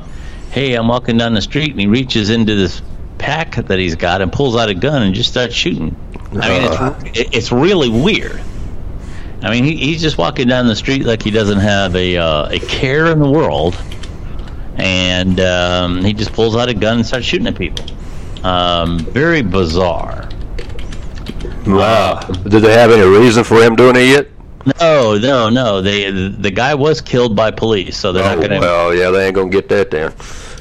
hey, 0.50 0.74
I'm 0.74 0.88
walking 0.88 1.16
down 1.16 1.34
the 1.34 1.42
street, 1.42 1.70
and 1.70 1.80
he 1.80 1.86
reaches 1.86 2.30
into 2.30 2.54
this 2.54 2.82
pack 3.18 3.54
that 3.54 3.78
he's 3.78 3.94
got 3.94 4.20
and 4.20 4.32
pulls 4.32 4.56
out 4.56 4.68
a 4.68 4.74
gun 4.74 5.02
and 5.02 5.14
just 5.14 5.30
starts 5.30 5.54
shooting. 5.54 5.96
I 6.40 6.48
mean, 6.48 7.02
it's 7.14 7.36
it's 7.36 7.52
really 7.52 7.88
weird. 7.88 8.40
I 9.42 9.50
mean, 9.50 9.64
he, 9.64 9.76
he's 9.76 10.00
just 10.00 10.18
walking 10.18 10.46
down 10.46 10.68
the 10.68 10.76
street 10.76 11.04
like 11.04 11.22
he 11.22 11.30
doesn't 11.30 11.58
have 11.58 11.96
a 11.96 12.16
uh, 12.16 12.48
a 12.50 12.58
care 12.60 13.06
in 13.06 13.18
the 13.18 13.30
world, 13.30 13.80
and 14.76 15.40
um, 15.40 16.04
he 16.04 16.12
just 16.12 16.32
pulls 16.32 16.56
out 16.56 16.68
a 16.68 16.74
gun 16.74 16.98
and 16.98 17.06
starts 17.06 17.26
shooting 17.26 17.46
at 17.46 17.56
people. 17.56 17.84
Um, 18.44 18.98
very 18.98 19.42
bizarre. 19.42 20.28
Wow. 21.66 22.20
Did 22.20 22.62
they 22.62 22.72
have 22.72 22.90
any 22.90 23.02
reason 23.02 23.44
for 23.44 23.62
him 23.62 23.76
doing 23.76 23.96
it 23.96 24.06
yet? 24.06 24.28
No, 24.80 25.18
no, 25.18 25.48
no. 25.48 25.80
They 25.80 26.10
the 26.10 26.50
guy 26.50 26.74
was 26.74 27.00
killed 27.00 27.34
by 27.34 27.50
police, 27.50 27.96
so 27.96 28.12
they're 28.12 28.22
Oh, 28.24 28.28
not 28.28 28.38
going 28.38 28.50
to. 28.50 28.58
well, 28.60 28.94
yeah, 28.94 29.10
they 29.10 29.26
ain't 29.26 29.34
gonna 29.34 29.50
get 29.50 29.68
that 29.70 29.90
then. 29.90 30.12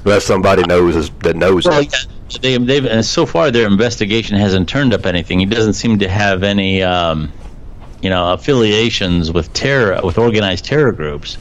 Unless 0.05 0.25
somebody 0.25 0.63
knows 0.63 1.09
that 1.19 1.35
knows 1.35 1.65
Well, 1.67 1.81
it. 1.81 1.93
yeah, 1.93 2.39
they, 2.41 2.57
they've 2.57 2.85
and 2.85 3.05
so 3.05 3.25
far 3.25 3.51
their 3.51 3.67
investigation 3.67 4.37
hasn't 4.37 4.67
turned 4.67 4.93
up 4.93 5.05
anything. 5.05 5.39
He 5.39 5.45
doesn't 5.45 5.73
seem 5.73 5.99
to 5.99 6.09
have 6.09 6.41
any, 6.43 6.81
um, 6.81 7.31
you 8.01 8.09
know, 8.09 8.33
affiliations 8.33 9.31
with 9.31 9.53
terror 9.53 9.99
with 10.03 10.17
organized 10.17 10.65
terror 10.65 10.91
groups. 10.91 11.37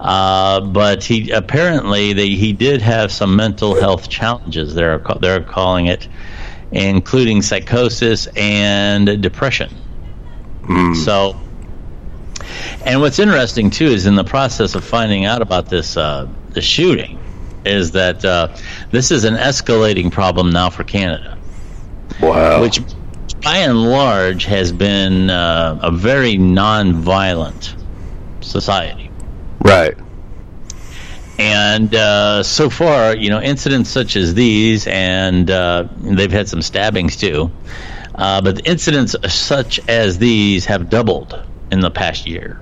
Uh, 0.00 0.60
but 0.60 1.02
he 1.04 1.30
apparently 1.30 2.12
they, 2.12 2.28
he 2.30 2.52
did 2.52 2.82
have 2.82 3.10
some 3.12 3.36
mental 3.36 3.80
health 3.80 4.08
challenges. 4.08 4.74
They're 4.74 5.00
they're 5.20 5.40
calling 5.42 5.86
it, 5.86 6.08
including 6.72 7.40
psychosis 7.42 8.26
and 8.36 9.22
depression. 9.22 9.70
So, 11.04 11.36
and 12.86 13.00
what's 13.00 13.18
interesting 13.18 13.70
too 13.70 13.86
is 13.86 14.06
in 14.06 14.14
the 14.14 14.24
process 14.24 14.74
of 14.74 14.84
finding 14.84 15.24
out 15.24 15.42
about 15.42 15.68
this 15.68 15.96
uh, 15.96 16.26
the 16.50 16.62
shooting, 16.62 17.18
is 17.64 17.92
that 17.92 18.24
uh, 18.24 18.56
this 18.90 19.10
is 19.10 19.24
an 19.24 19.34
escalating 19.34 20.10
problem 20.10 20.50
now 20.50 20.70
for 20.70 20.84
Canada, 20.84 21.36
Wow. 22.20 22.62
which 22.62 22.80
by 23.42 23.58
and 23.58 23.82
large 23.90 24.44
has 24.44 24.72
been 24.72 25.28
uh, 25.30 25.78
a 25.82 25.90
very 25.90 26.38
non-violent 26.38 27.74
society. 28.40 29.10
right. 29.60 29.96
And 31.38 31.94
uh, 31.94 32.42
so 32.42 32.70
far, 32.70 33.14
you 33.14 33.28
know, 33.28 33.42
incidents 33.42 33.90
such 33.90 34.16
as 34.16 34.32
these, 34.32 34.86
and 34.86 35.50
uh, 35.50 35.86
they've 35.98 36.32
had 36.32 36.48
some 36.48 36.62
stabbings 36.62 37.18
too, 37.18 37.50
uh, 38.14 38.40
but 38.40 38.66
incidents 38.66 39.14
such 39.28 39.78
as 39.86 40.16
these 40.16 40.64
have 40.64 40.88
doubled 40.88 41.38
in 41.70 41.80
the 41.80 41.90
past 41.90 42.26
year. 42.26 42.58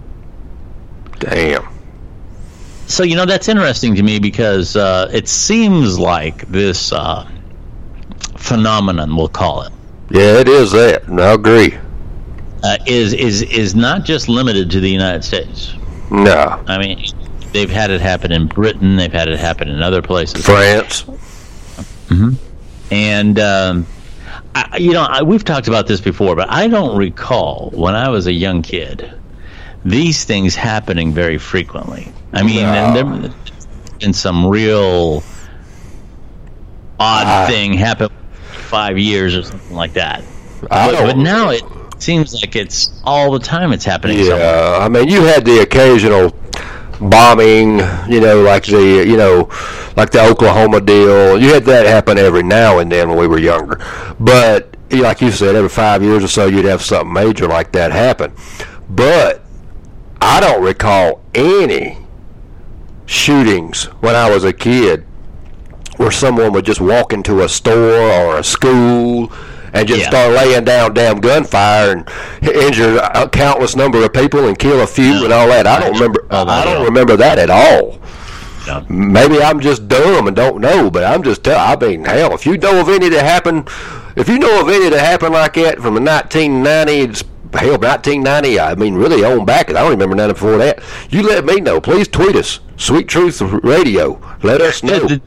Damn. 1.19 1.67
So 2.87 3.03
you 3.03 3.17
know 3.17 3.25
that's 3.27 3.49
interesting 3.49 3.95
to 3.95 4.03
me 4.03 4.19
because 4.19 4.77
uh, 4.77 5.09
it 5.13 5.27
seems 5.29 5.99
like 5.99 6.47
this 6.49 6.93
uh, 6.93 7.27
phenomenon, 8.37 9.17
we'll 9.17 9.29
call 9.29 9.63
it, 9.63 9.73
Yeah, 10.11 10.39
it 10.41 10.49
is 10.49 10.73
that. 10.73 11.05
and 11.09 11.21
I 11.21 11.33
agree. 11.33 11.79
uh, 12.63 12.77
is 12.87 13.13
is 13.15 13.43
is 13.43 13.75
not 13.75 14.05
just 14.05 14.29
limited 14.29 14.71
to 14.73 14.81
the 14.81 14.91
United 14.91 15.25
States. 15.25 15.75
No. 16.11 16.63
I 16.67 16.77
mean, 16.79 17.03
they've 17.53 17.71
had 17.71 17.91
it 17.91 18.01
happen 18.03 18.31
in 18.33 18.47
Britain, 18.47 18.97
they've 18.97 19.13
had 19.13 19.29
it 19.29 19.39
happen 19.39 19.69
in 19.69 19.81
other 19.83 20.03
places, 20.03 20.45
France. 20.45 21.05
and 22.91 23.39
um, 23.39 23.87
I, 24.55 24.77
you 24.77 24.93
know 24.93 25.03
I, 25.09 25.23
we've 25.23 25.45
talked 25.45 25.69
about 25.69 25.87
this 25.87 26.01
before, 26.01 26.37
but 26.37 26.51
I 26.51 26.69
don't 26.69 26.97
recall 26.99 27.71
when 27.73 27.95
I 27.95 28.09
was 28.11 28.27
a 28.27 28.33
young 28.33 28.63
kid 28.63 29.11
these 29.85 30.25
things 30.25 30.55
happening 30.55 31.13
very 31.13 31.39
frequently. 31.39 32.13
I 32.33 32.43
mean, 32.43 32.63
No. 32.63 32.73
and 32.73 32.97
there 32.97 33.31
been 34.01 34.13
some 34.13 34.47
real 34.47 35.23
odd 36.99 37.27
Ah. 37.27 37.47
thing 37.49 37.75
happen 37.75 38.09
five 38.69 38.99
years 38.99 39.35
or 39.37 39.43
something 39.43 39.77
like 39.77 39.95
that. 39.95 40.23
But, 40.69 40.93
but 41.07 41.17
now 41.19 41.51
it 41.51 41.63
seems 41.99 42.35
like 42.35 42.57
it's 42.57 42.91
all 43.05 43.31
the 43.33 43.39
time 43.39 43.73
it's 43.73 43.85
happening. 43.85 44.19
somewhere. 44.25 44.39
Yeah, 44.41 44.79
I 44.81 44.89
mean, 44.89 45.09
you 45.09 45.23
had 45.23 45.45
the 45.45 45.61
occasional 45.61 46.35
bombing, 47.01 47.81
you 48.09 48.21
know, 48.21 48.43
like 48.43 48.65
the, 48.65 49.05
you 49.07 49.17
know, 49.17 49.49
like 49.97 50.11
the 50.11 50.25
Oklahoma 50.25 50.81
deal. 50.81 51.39
You 51.41 51.53
had 51.53 51.65
that 51.65 51.87
happen 51.87 52.17
every 52.19 52.43
now 52.43 52.79
and 52.79 52.91
then 52.91 53.09
when 53.11 53.19
we 53.19 53.27
were 53.27 53.39
younger. 53.39 53.79
But 54.19 54.77
like 54.91 55.21
you 55.21 55.31
said, 55.31 55.55
every 55.55 55.69
five 55.69 56.03
years 56.03 56.25
or 56.25 56.29
so, 56.29 56.47
you'd 56.47 56.65
have 56.65 56.83
something 56.83 57.13
major 57.13 57.47
like 57.47 57.73
that 57.73 57.93
happen. 57.93 58.33
But 58.89 59.44
I 60.27 60.41
don't 60.41 60.63
recall 60.65 61.21
any 61.35 61.99
shootings 63.05 63.85
when 64.01 64.15
I 64.17 64.31
was 64.31 64.43
a 64.43 64.55
kid 64.55 65.05
where 65.99 66.11
someone 66.11 66.53
would 66.55 66.65
just 66.65 66.81
walk 66.81 67.13
into 67.13 67.43
a 67.43 67.49
store 67.49 68.01
or 68.01 68.39
a 68.39 68.43
school 68.43 69.31
and 69.75 69.87
just 69.87 70.01
Yeah. 70.01 70.09
start 70.09 70.33
laying 70.33 70.65
down 70.65 70.95
damn 70.95 71.21
gunfire 71.21 71.93
and 71.93 72.09
injure 72.49 72.99
a 73.15 73.29
countless 73.29 73.77
number 73.77 74.03
of 74.03 74.15
people 74.15 74.49
and 74.49 74.59
kill 74.59 74.81
a 74.81 74.87
few 74.87 75.25
and 75.25 75.33
all 75.33 75.47
that. 75.49 75.67
I 75.67 75.79
don't 75.81 75.93
remember. 75.93 76.25
Oh, 76.31 76.47
I 76.49 76.65
don't 76.65 76.79
all. 76.79 76.85
remember 76.85 77.17
that 77.17 77.39
at 77.39 77.51
all. 77.51 77.99
No. 78.67 78.83
Maybe 78.89 79.43
I'm 79.43 79.61
just 79.61 79.89
dumb 79.89 80.27
and 80.27 80.35
don't 80.35 80.59
know, 80.63 80.91
but 80.91 81.05
I'm 81.05 81.23
just 81.23 81.45
tell. 81.45 81.59
I 81.61 81.77
mean, 81.77 82.07
hell, 82.07 82.33
if 82.33 82.47
you 82.47 82.57
know 82.57 82.81
of 82.81 82.89
any 82.89 83.11
that 83.11 83.25
happened, 83.27 83.69
if 84.17 84.27
you 84.27 84.39
know 84.39 84.59
of 84.63 84.71
any 84.71 84.89
that 84.89 84.99
happened 85.05 85.35
like 85.35 85.53
that 85.55 85.81
from 85.83 85.95
the 85.95 86.01
1990s, 86.01 87.25
hell, 87.61 87.79
1990, 87.79 88.61
I 88.61 88.75
mean, 88.75 88.95
really 88.95 89.25
on 89.25 89.45
back. 89.45 89.71
I 89.71 89.73
don't 89.75 89.91
remember 89.91 90.17
nothing 90.17 90.35
before 90.35 90.59
that. 90.59 90.81
You 91.11 91.23
let 91.23 91.45
me 91.45 91.61
know. 91.61 91.81
Please 91.81 92.09
tweet 92.09 92.37
us, 92.37 92.61
Sweet 92.77 93.09
Truth 93.09 93.41
Radio. 93.63 94.21
Let 94.43 94.61
us 94.61 94.83
know. 94.83 95.01
There- 95.07 95.21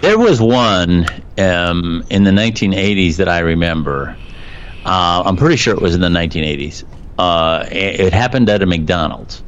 There 0.00 0.18
was 0.18 0.40
one 0.40 1.06
um, 1.36 2.02
in 2.08 2.24
the 2.24 2.30
1980s 2.30 3.16
that 3.16 3.28
I 3.28 3.40
remember. 3.40 4.16
Uh, 4.86 5.22
I'm 5.26 5.36
pretty 5.36 5.56
sure 5.56 5.74
it 5.74 5.82
was 5.82 5.94
in 5.94 6.00
the 6.00 6.08
1980s. 6.08 6.84
Uh, 7.18 7.66
it, 7.70 8.00
it 8.00 8.12
happened 8.14 8.48
at 8.48 8.62
a 8.62 8.66
McDonald's, 8.66 9.42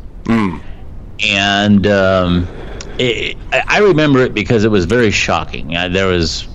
and 1.24 1.86
um, 1.86 2.46
it, 2.98 3.36
I 3.52 3.62
I 3.66 3.78
remember 3.78 4.20
it 4.20 4.34
because 4.34 4.64
it 4.64 4.70
was 4.70 4.84
very 4.84 5.10
shocking. 5.10 5.74
I, 5.76 5.88
there 5.88 6.06
was, 6.06 6.46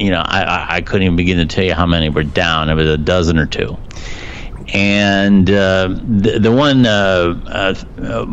you 0.00 0.10
know, 0.10 0.22
I, 0.24 0.76
I 0.76 0.80
couldn't 0.80 1.04
even 1.04 1.14
begin 1.16 1.36
to 1.38 1.46
tell 1.46 1.64
you 1.64 1.74
how 1.74 1.86
many 1.86 2.08
were 2.08 2.24
down. 2.24 2.68
It 2.70 2.74
was 2.74 2.88
a 2.88 2.98
dozen 2.98 3.38
or 3.38 3.46
two. 3.46 3.76
And 4.72 5.48
uh, 5.48 5.88
the, 5.88 6.38
the 6.40 6.52
one 6.52 6.84
uh, 6.84 7.74
uh, 7.96 8.26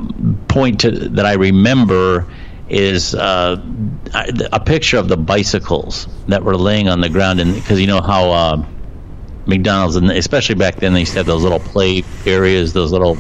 point 0.47 0.81
to, 0.81 0.91
that 0.91 1.25
I 1.25 1.33
remember 1.33 2.27
is 2.67 3.15
uh, 3.15 3.61
a 4.51 4.59
picture 4.59 4.97
of 4.97 5.07
the 5.07 5.17
bicycles 5.17 6.07
that 6.27 6.43
were 6.43 6.57
laying 6.57 6.89
on 6.89 6.99
the 6.99 7.09
ground, 7.09 7.39
and 7.39 7.53
because 7.53 7.79
you 7.79 7.87
know 7.87 8.01
how 8.01 8.31
uh, 8.31 8.65
McDonald's, 9.45 9.95
and 9.95 10.11
especially 10.11 10.55
back 10.55 10.77
then, 10.77 10.93
they 10.93 11.01
used 11.01 11.13
to 11.13 11.19
have 11.19 11.27
those 11.27 11.43
little 11.43 11.59
play 11.59 12.03
areas, 12.25 12.73
those 12.73 12.91
little 12.91 13.17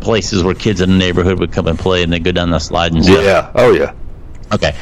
places 0.00 0.42
where 0.42 0.54
kids 0.54 0.80
in 0.80 0.90
the 0.90 0.96
neighborhood 0.96 1.38
would 1.38 1.52
come 1.52 1.66
and 1.66 1.78
play, 1.78 2.02
and 2.02 2.12
they 2.12 2.18
go 2.18 2.32
down 2.32 2.50
the 2.50 2.58
slide 2.58 2.92
and 2.92 3.04
stuff. 3.04 3.22
yeah. 3.22 3.52
Oh 3.54 3.72
yeah. 3.72 3.94
Okay. 4.52 4.74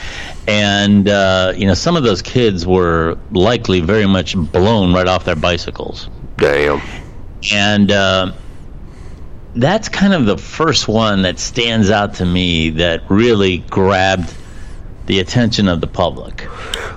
And, 0.46 1.08
uh, 1.08 1.52
you 1.56 1.66
know, 1.66 1.74
some 1.74 1.96
of 1.96 2.04
those 2.04 2.22
kids 2.22 2.66
were 2.66 3.18
likely 3.32 3.80
very 3.80 4.06
much 4.06 4.36
blown 4.36 4.94
right 4.94 5.08
off 5.08 5.24
their 5.24 5.34
bicycles. 5.34 6.08
Damn. 6.38 6.80
And 7.52 7.90
uh, 7.90 8.32
that's 9.54 9.88
kind 9.88 10.12
of 10.12 10.26
the 10.26 10.36
first 10.38 10.88
one 10.88 11.22
that 11.22 11.38
stands 11.38 11.90
out 11.90 12.14
to 12.14 12.26
me 12.26 12.70
that 12.70 13.02
really 13.08 13.58
grabbed 13.70 14.34
the 15.06 15.20
attention 15.20 15.68
of 15.68 15.80
the 15.80 15.86
public. 15.86 16.48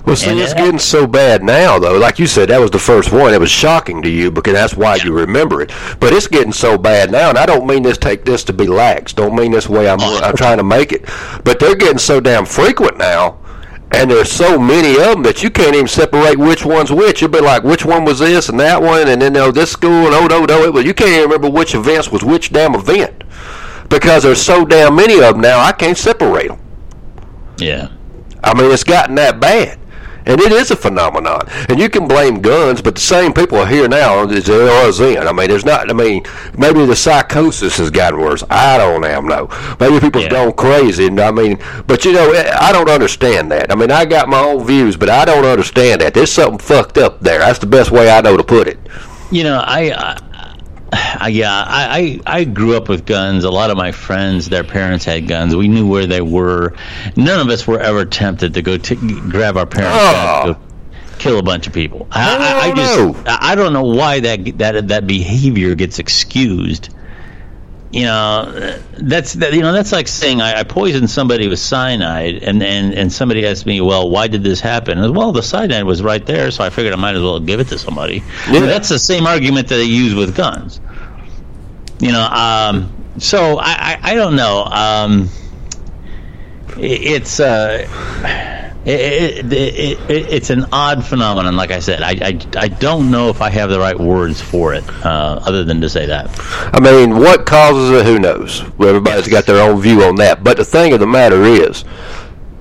Well, 0.04 0.16
see, 0.16 0.30
And 0.30 0.40
it's 0.40 0.50
it- 0.52 0.56
getting 0.56 0.78
so 0.80 1.06
bad 1.06 1.44
now, 1.44 1.78
though. 1.78 1.96
Like 1.96 2.18
you 2.18 2.26
said, 2.26 2.48
that 2.48 2.60
was 2.60 2.70
the 2.72 2.78
first 2.78 3.12
one. 3.12 3.32
It 3.32 3.38
was 3.40 3.50
shocking 3.50 4.02
to 4.02 4.10
you 4.10 4.30
because 4.32 4.54
that's 4.54 4.74
why 4.74 4.96
you 4.96 5.12
remember 5.12 5.60
it. 5.62 5.70
But 6.00 6.12
it's 6.12 6.26
getting 6.26 6.52
so 6.52 6.76
bad 6.76 7.12
now, 7.12 7.28
and 7.28 7.38
I 7.38 7.46
don't 7.46 7.66
mean 7.66 7.82
this 7.84 7.98
take 7.98 8.24
this 8.24 8.42
to 8.44 8.52
be 8.52 8.66
lax. 8.66 9.12
Don't 9.12 9.36
mean 9.36 9.52
this 9.52 9.68
way. 9.68 9.88
I'm 9.88 10.00
I'm 10.00 10.36
trying 10.36 10.56
to 10.56 10.64
make 10.64 10.90
it. 10.92 11.04
But 11.44 11.60
they're 11.60 11.76
getting 11.76 11.98
so 11.98 12.18
damn 12.20 12.46
frequent 12.46 12.98
now, 12.98 13.38
and 13.92 14.10
there's 14.10 14.30
so 14.30 14.58
many 14.58 14.92
of 14.92 15.14
them 15.14 15.22
that 15.24 15.42
you 15.42 15.50
can't 15.50 15.74
even 15.74 15.88
separate 15.88 16.38
which 16.38 16.64
one's 16.64 16.92
which. 16.92 17.20
You'll 17.20 17.30
be 17.30 17.40
like, 17.40 17.64
which 17.64 17.84
one 17.84 18.04
was 18.04 18.20
this 18.20 18.48
and 18.48 18.60
that 18.60 18.80
one, 18.80 19.08
and 19.08 19.20
then 19.20 19.36
oh, 19.36 19.50
this 19.50 19.72
school 19.72 20.06
and 20.06 20.14
oh 20.14 20.26
no 20.26 20.44
no. 20.44 20.64
It 20.64 20.72
was, 20.72 20.84
you 20.84 20.94
can't 20.94 21.10
even 21.10 21.22
remember 21.24 21.50
which 21.50 21.74
events 21.74 22.10
was 22.10 22.22
which 22.22 22.52
damn 22.52 22.74
event 22.74 23.24
because 23.88 24.22
there's 24.22 24.40
so 24.40 24.64
damn 24.64 24.94
many 24.94 25.14
of 25.14 25.34
them 25.34 25.40
now. 25.40 25.58
I 25.60 25.72
can't 25.72 25.98
separate 25.98 26.48
them. 26.48 26.60
Yeah. 27.58 27.88
I 28.42 28.54
mean, 28.54 28.70
it's 28.70 28.84
gotten 28.84 29.16
that 29.16 29.40
bad. 29.40 29.79
And 30.26 30.40
it 30.40 30.52
is 30.52 30.70
a 30.70 30.76
phenomenon. 30.76 31.42
And 31.68 31.78
you 31.78 31.88
can 31.88 32.06
blame 32.06 32.40
guns, 32.40 32.80
but 32.82 32.94
the 32.94 33.00
same 33.00 33.32
people 33.32 33.58
are 33.58 33.66
here 33.66 33.88
now 33.88 34.26
as 34.28 34.46
they 34.46 34.68
are 34.68 34.92
then. 34.92 35.26
I 35.26 35.32
mean, 35.32 35.48
there's 35.48 35.64
not, 35.64 35.90
I 35.90 35.92
mean, 35.92 36.24
maybe 36.56 36.84
the 36.86 36.96
psychosis 36.96 37.76
has 37.78 37.90
gotten 37.90 38.20
worse. 38.20 38.44
I 38.50 38.78
don't 38.78 39.02
damn 39.02 39.26
know. 39.26 39.48
Maybe 39.80 40.00
people's 40.00 40.24
Yeah. 40.24 40.30
gone 40.30 40.52
crazy. 40.52 41.06
And 41.06 41.20
I 41.20 41.30
mean, 41.30 41.58
but 41.86 42.04
you 42.04 42.12
know, 42.12 42.30
eh, 42.32 42.56
I 42.58 42.72
don't 42.72 42.88
understand 42.90 43.50
that. 43.52 43.70
I 43.72 43.74
mean, 43.74 43.90
I 43.90 44.04
got 44.04 44.28
my 44.28 44.40
own 44.40 44.64
views, 44.66 44.96
but 44.96 45.08
I 45.10 45.24
don't 45.24 45.44
understand 45.44 46.00
that. 46.00 46.14
There's 46.14 46.32
something 46.32 46.58
fucked 46.58 46.98
up 46.98 47.20
there. 47.20 47.40
That's 47.40 47.58
the 47.58 47.66
best 47.66 47.90
way 47.90 48.10
I 48.10 48.20
know 48.20 48.36
to 48.36 48.44
put 48.44 48.68
it. 48.68 48.78
You 49.30 49.44
know, 49.44 49.58
I, 49.64 49.92
I 49.92 50.18
yeah, 51.28 51.52
I, 51.66 52.20
I 52.26 52.38
I 52.40 52.44
grew 52.44 52.76
up 52.76 52.88
with 52.88 53.06
guns. 53.06 53.44
A 53.44 53.50
lot 53.50 53.70
of 53.70 53.76
my 53.76 53.92
friends, 53.92 54.48
their 54.48 54.64
parents 54.64 55.04
had 55.04 55.28
guns. 55.28 55.54
We 55.54 55.68
knew 55.68 55.86
where 55.86 56.06
they 56.06 56.20
were. 56.20 56.74
None 57.16 57.40
of 57.40 57.48
us 57.48 57.66
were 57.66 57.78
ever 57.80 58.04
tempted 58.04 58.54
to 58.54 58.62
go 58.62 58.76
t- 58.76 58.96
grab 58.96 59.56
our 59.56 59.66
parents' 59.66 59.96
Oh. 60.00 60.52
guns 60.54 60.66
kill 61.20 61.38
a 61.38 61.42
bunch 61.42 61.66
of 61.66 61.74
people. 61.74 62.08
I, 62.10 62.36
I, 62.36 62.58
I 62.58 62.66
Hell 62.68 62.74
just 62.76 62.98
no. 62.98 63.22
I 63.30 63.52
I 63.52 63.54
don't 63.54 63.74
know 63.74 63.84
why 63.84 64.20
that 64.20 64.58
that 64.58 64.88
that 64.88 65.06
behavior 65.06 65.74
gets 65.74 65.98
excused 65.98 66.88
you 67.92 68.04
know, 68.04 68.78
that's 68.98 69.32
that, 69.34 69.52
you 69.52 69.62
know 69.62 69.72
that's 69.72 69.90
like 69.90 70.06
saying 70.06 70.40
I, 70.40 70.60
I 70.60 70.62
poisoned 70.62 71.10
somebody 71.10 71.48
with 71.48 71.58
cyanide, 71.58 72.36
and, 72.44 72.62
and 72.62 72.94
and 72.94 73.12
somebody 73.12 73.44
asked 73.44 73.66
me, 73.66 73.80
well, 73.80 74.08
why 74.08 74.28
did 74.28 74.44
this 74.44 74.60
happen? 74.60 74.98
And, 74.98 75.16
well, 75.16 75.32
the 75.32 75.42
cyanide 75.42 75.84
was 75.84 76.00
right 76.00 76.24
there, 76.24 76.52
so 76.52 76.62
I 76.62 76.70
figured 76.70 76.92
I 76.92 76.96
might 76.96 77.16
as 77.16 77.22
well 77.22 77.40
give 77.40 77.58
it 77.58 77.66
to 77.68 77.78
somebody. 77.78 78.22
Yeah. 78.48 78.60
That's 78.60 78.88
the 78.88 78.98
same 78.98 79.26
argument 79.26 79.68
that 79.68 79.76
they 79.76 79.84
use 79.84 80.14
with 80.14 80.36
guns. 80.36 80.80
You 81.98 82.12
know, 82.12 82.22
um, 82.22 82.92
so 83.18 83.58
I, 83.58 83.72
I, 83.72 83.98
I 84.02 84.14
don't 84.14 84.36
know. 84.36 84.64
Um, 84.64 85.28
it, 86.78 87.02
it's 87.02 87.40
uh, 87.40 88.69
it, 88.86 89.44
it, 89.44 89.52
it, 89.52 90.10
it, 90.10 90.32
it's 90.32 90.50
an 90.50 90.66
odd 90.72 91.04
phenomenon. 91.04 91.56
Like 91.56 91.70
I 91.70 91.80
said, 91.80 92.02
I, 92.02 92.12
I, 92.12 92.40
I 92.56 92.68
don't 92.68 93.10
know 93.10 93.28
if 93.28 93.42
I 93.42 93.50
have 93.50 93.68
the 93.70 93.78
right 93.78 93.98
words 93.98 94.40
for 94.40 94.74
it, 94.74 94.84
uh, 95.04 95.40
other 95.44 95.64
than 95.64 95.80
to 95.82 95.88
say 95.90 96.06
that. 96.06 96.28
I 96.74 96.80
mean, 96.80 97.18
what 97.18 97.44
causes 97.46 97.90
it? 97.90 98.06
Who 98.06 98.18
knows? 98.18 98.62
Well, 98.78 98.88
everybody's 98.90 99.28
got 99.28 99.44
their 99.46 99.62
own 99.62 99.80
view 99.80 100.02
on 100.04 100.14
that. 100.16 100.42
But 100.42 100.56
the 100.56 100.64
thing 100.64 100.92
of 100.92 101.00
the 101.00 101.06
matter 101.06 101.42
is, 101.44 101.84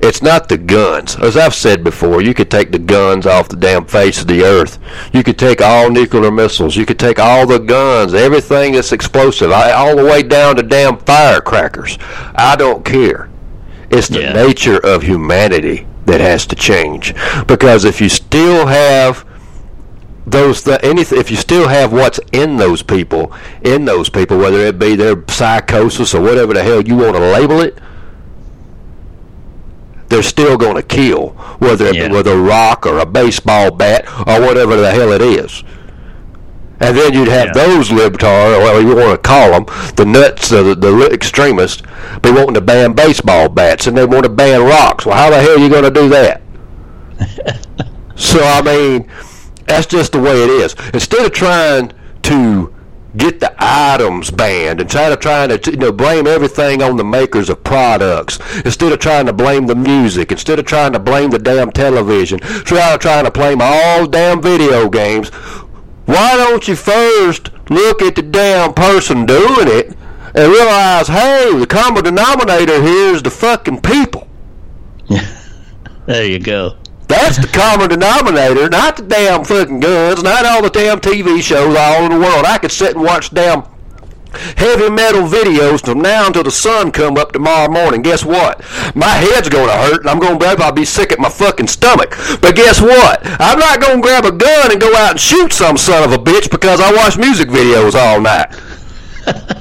it's 0.01 0.21
not 0.21 0.47
the 0.47 0.57
guns. 0.57 1.17
As 1.17 1.35
I've 1.35 1.53
said 1.53 1.83
before, 1.83 2.21
you 2.21 2.33
could 2.33 2.49
take 2.49 2.71
the 2.71 2.79
guns 2.79 3.25
off 3.25 3.49
the 3.49 3.57
damn 3.57 3.85
face 3.85 4.21
of 4.21 4.27
the 4.27 4.43
earth. 4.43 4.79
You 5.13 5.23
could 5.23 5.37
take 5.37 5.61
all 5.61 5.89
nuclear 5.89 6.31
missiles. 6.31 6.75
You 6.75 6.85
could 6.85 6.99
take 6.99 7.19
all 7.19 7.45
the 7.45 7.59
guns, 7.59 8.13
everything 8.13 8.73
that's 8.73 8.91
explosive, 8.93 9.51
all 9.51 9.95
the 9.95 10.05
way 10.05 10.23
down 10.23 10.55
to 10.55 10.63
damn 10.63 10.97
firecrackers. 10.99 11.97
I 12.35 12.55
don't 12.57 12.83
care. 12.85 13.29
It's 13.89 14.07
the 14.07 14.21
Yeah. 14.21 14.33
nature 14.33 14.77
of 14.85 15.01
humanity 15.03 15.85
that 16.09 16.19
has 16.21 16.45
to 16.47 16.55
change. 16.55 17.13
Because 17.47 17.85
if 17.85 18.01
you 18.01 18.09
still 18.09 18.67
have 18.67 19.25
those 20.27 20.61
th- 20.63 20.79
anything 20.83 21.17
if 21.19 21.31
you 21.31 21.37
still 21.37 21.67
have 21.67 21.91
what's 21.91 22.19
in 22.31 22.57
those 22.57 22.83
people 22.83 23.33
in 23.63 23.85
those 23.85 24.09
people 24.11 24.37
whether 24.37 24.59
it 24.59 24.77
be 24.77 24.95
their 24.95 25.23
psychosis 25.27 26.13
or 26.13 26.21
whatever 26.21 26.53
the 26.53 26.61
hell 26.61 26.81
you 26.81 26.95
want 26.95 27.15
to 27.15 27.19
label 27.19 27.61
it 27.61 27.79
they're 30.09 30.21
still 30.21 30.55
going 30.55 30.75
to 30.75 30.83
kill 30.83 31.29
whether 31.59 31.85
it 31.87 31.95
Yeah. 31.95 32.07
be 32.09 32.13
with 32.13 32.27
a 32.27 32.37
rock 32.37 32.85
or 32.85 32.99
a 32.99 33.07
baseball 33.07 33.71
bat 33.71 34.05
or 34.27 34.39
whatever 34.41 34.75
the 34.75 34.91
hell 34.91 35.11
it 35.11 35.21
is 35.21 35.63
and 36.79 36.95
then 36.97 37.13
you'd 37.13 37.27
have 37.27 37.47
Yeah. 37.47 37.65
those 37.65 37.89
libtard, 37.89 38.57
or 38.57 38.61
whatever 38.61 38.81
you 38.81 38.95
want 38.95 39.11
to 39.11 39.17
call 39.17 39.51
them, 39.51 39.65
the 39.95 40.05
nuts, 40.05 40.49
the, 40.49 40.75
the 40.75 41.09
extremists, 41.11 41.83
be 42.21 42.31
wanting 42.31 42.53
to 42.55 42.61
ban 42.61 42.93
baseball 42.93 43.49
bats, 43.49 43.87
and 43.87 43.97
they 43.97 44.05
want 44.05 44.23
to 44.23 44.29
ban 44.29 44.63
rocks. 44.63 45.05
Well, 45.05 45.15
how 45.17 45.29
the 45.29 45.39
hell 45.41 45.57
are 45.57 45.59
you 45.59 45.69
going 45.69 45.83
to 45.83 45.91
do 45.91 46.09
that? 46.09 46.41
so, 48.15 48.39
I 48.41 48.61
mean, 48.61 49.09
that's 49.65 49.85
just 49.85 50.13
the 50.13 50.19
way 50.19 50.43
it 50.43 50.49
is. 50.49 50.75
Instead 50.93 51.25
of 51.25 51.31
trying 51.31 51.91
to 52.23 52.73
get 53.17 53.39
the 53.39 53.51
items 53.57 54.29
banned 54.29 54.79
instead 54.79 55.11
of 55.11 55.19
trying 55.19 55.49
to 55.49 55.71
you 55.71 55.77
know 55.77 55.91
blame 55.91 56.27
everything 56.27 56.83
on 56.83 56.95
the 56.95 57.03
makers 57.03 57.49
of 57.49 57.63
products 57.63 58.37
instead 58.63 58.91
of 58.91 58.99
trying 58.99 59.25
to 59.25 59.33
blame 59.33 59.65
the 59.65 59.73
music 59.73 60.31
instead 60.31 60.59
of 60.59 60.65
trying 60.65 60.93
to 60.93 60.99
blame 60.99 61.31
the 61.31 61.39
damn 61.39 61.71
television 61.71 62.37
try 62.39 62.95
trying 62.97 63.25
to 63.25 63.31
blame 63.31 63.57
all 63.61 64.05
damn 64.05 64.39
video 64.39 64.87
games 64.87 65.31
why 66.09 66.35
don't 66.35 66.67
you 66.67 66.75
first 66.75 67.51
look 67.69 68.01
at 68.01 68.15
the 68.15 68.21
damn 68.21 68.73
person 68.73 69.25
doing 69.25 69.67
it 69.67 69.95
and 70.35 70.51
realize 70.51 71.07
hey 71.07 71.55
the 71.57 71.67
common 71.67 72.03
denominator 72.03 72.81
here 72.81 73.13
is 73.13 73.21
the 73.23 73.29
fucking 73.31 73.79
people 73.81 74.27
There 76.05 76.25
you 76.25 76.39
go. 76.39 76.75
that's 77.07 77.37
the 77.37 77.45
common 77.47 77.89
denominator, 77.89 78.67
not 78.69 78.97
the 78.97 79.03
damn 79.03 79.43
fucking 79.43 79.79
guns, 79.79 80.23
not 80.23 80.43
all 80.45 80.63
the 80.63 80.69
damn 80.71 80.99
TV 80.99 81.39
shows 81.41 81.75
all 81.77 82.05
in 82.05 82.11
the 82.11 82.19
world. 82.19 82.45
I 82.45 82.57
could 82.57 82.71
sit 82.71 82.95
and 82.95 83.03
watch 83.05 83.31
damn 83.31 83.63
heavy 84.57 84.89
metal 84.89 85.23
videos 85.23 85.83
from 85.83 86.01
now 86.01 86.27
until 86.27 86.43
the 86.43 86.51
sun 86.51 86.91
come 86.91 87.17
up 87.17 87.31
tomorrow 87.31 87.69
morning. 87.69 88.01
Guess 88.01 88.25
what? 88.25 88.59
My 88.95 89.09
head's 89.09 89.49
gonna 89.49 89.71
hurt 89.71 90.01
and 90.01 90.09
I'm 90.09 90.19
gonna 90.19 90.39
I'll 90.39 90.71
be 90.71 90.85
sick 90.85 91.11
at 91.11 91.19
my 91.19 91.29
fucking 91.29 91.67
stomach. 91.67 92.15
But 92.41 92.55
guess 92.55 92.81
what? 92.81 93.21
I'm 93.23 93.59
not 93.59 93.81
gonna 93.81 94.01
grab 94.01 94.25
a 94.25 94.31
gun 94.31 94.71
and 94.71 94.81
go 94.81 94.93
out 94.95 95.11
and 95.11 95.19
shoot 95.19 95.53
some 95.53 95.77
son 95.77 96.03
of 96.03 96.11
a 96.11 96.21
bitch 96.21 96.49
because 96.51 96.79
I 96.79 96.93
watch 96.93 97.17
music 97.17 97.49
videos 97.49 97.95
all 97.95 98.21
night. 98.21 98.55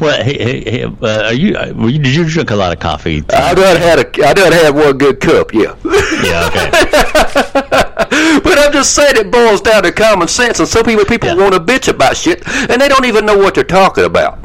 Well, 0.00 0.22
hey, 0.22 0.38
hey, 0.38 0.70
hey, 0.70 0.84
uh, 0.84 1.24
are 1.24 1.32
you, 1.32 1.56
uh, 1.56 1.72
were 1.74 1.88
you? 1.88 1.98
Did 1.98 2.14
you 2.14 2.28
drink 2.28 2.50
a 2.50 2.56
lot 2.56 2.72
of 2.72 2.78
coffee? 2.78 3.24
I 3.30 3.54
done 3.54 3.76
had 3.76 3.98
a 3.98 4.26
I 4.26 4.32
done 4.34 4.52
had 4.52 4.74
one 4.74 4.98
good 4.98 5.20
cup, 5.20 5.52
yeah. 5.52 5.74
yeah. 6.22 6.48
Okay. 6.48 7.50
but 7.70 8.58
I'm 8.58 8.72
just 8.72 8.94
saying 8.94 9.16
it 9.16 9.30
boils 9.30 9.60
down 9.60 9.82
to 9.84 9.92
common 9.92 10.28
sense, 10.28 10.58
and 10.60 10.68
some 10.68 10.84
people 10.84 11.04
people 11.04 11.28
Yeah. 11.28 11.34
want 11.36 11.54
to 11.54 11.60
bitch 11.60 11.88
about 11.88 12.16
shit, 12.16 12.46
and 12.70 12.80
they 12.80 12.88
don't 12.88 13.04
even 13.06 13.26
know 13.26 13.36
what 13.36 13.54
they're 13.54 13.64
talking 13.64 14.04
about. 14.04 14.38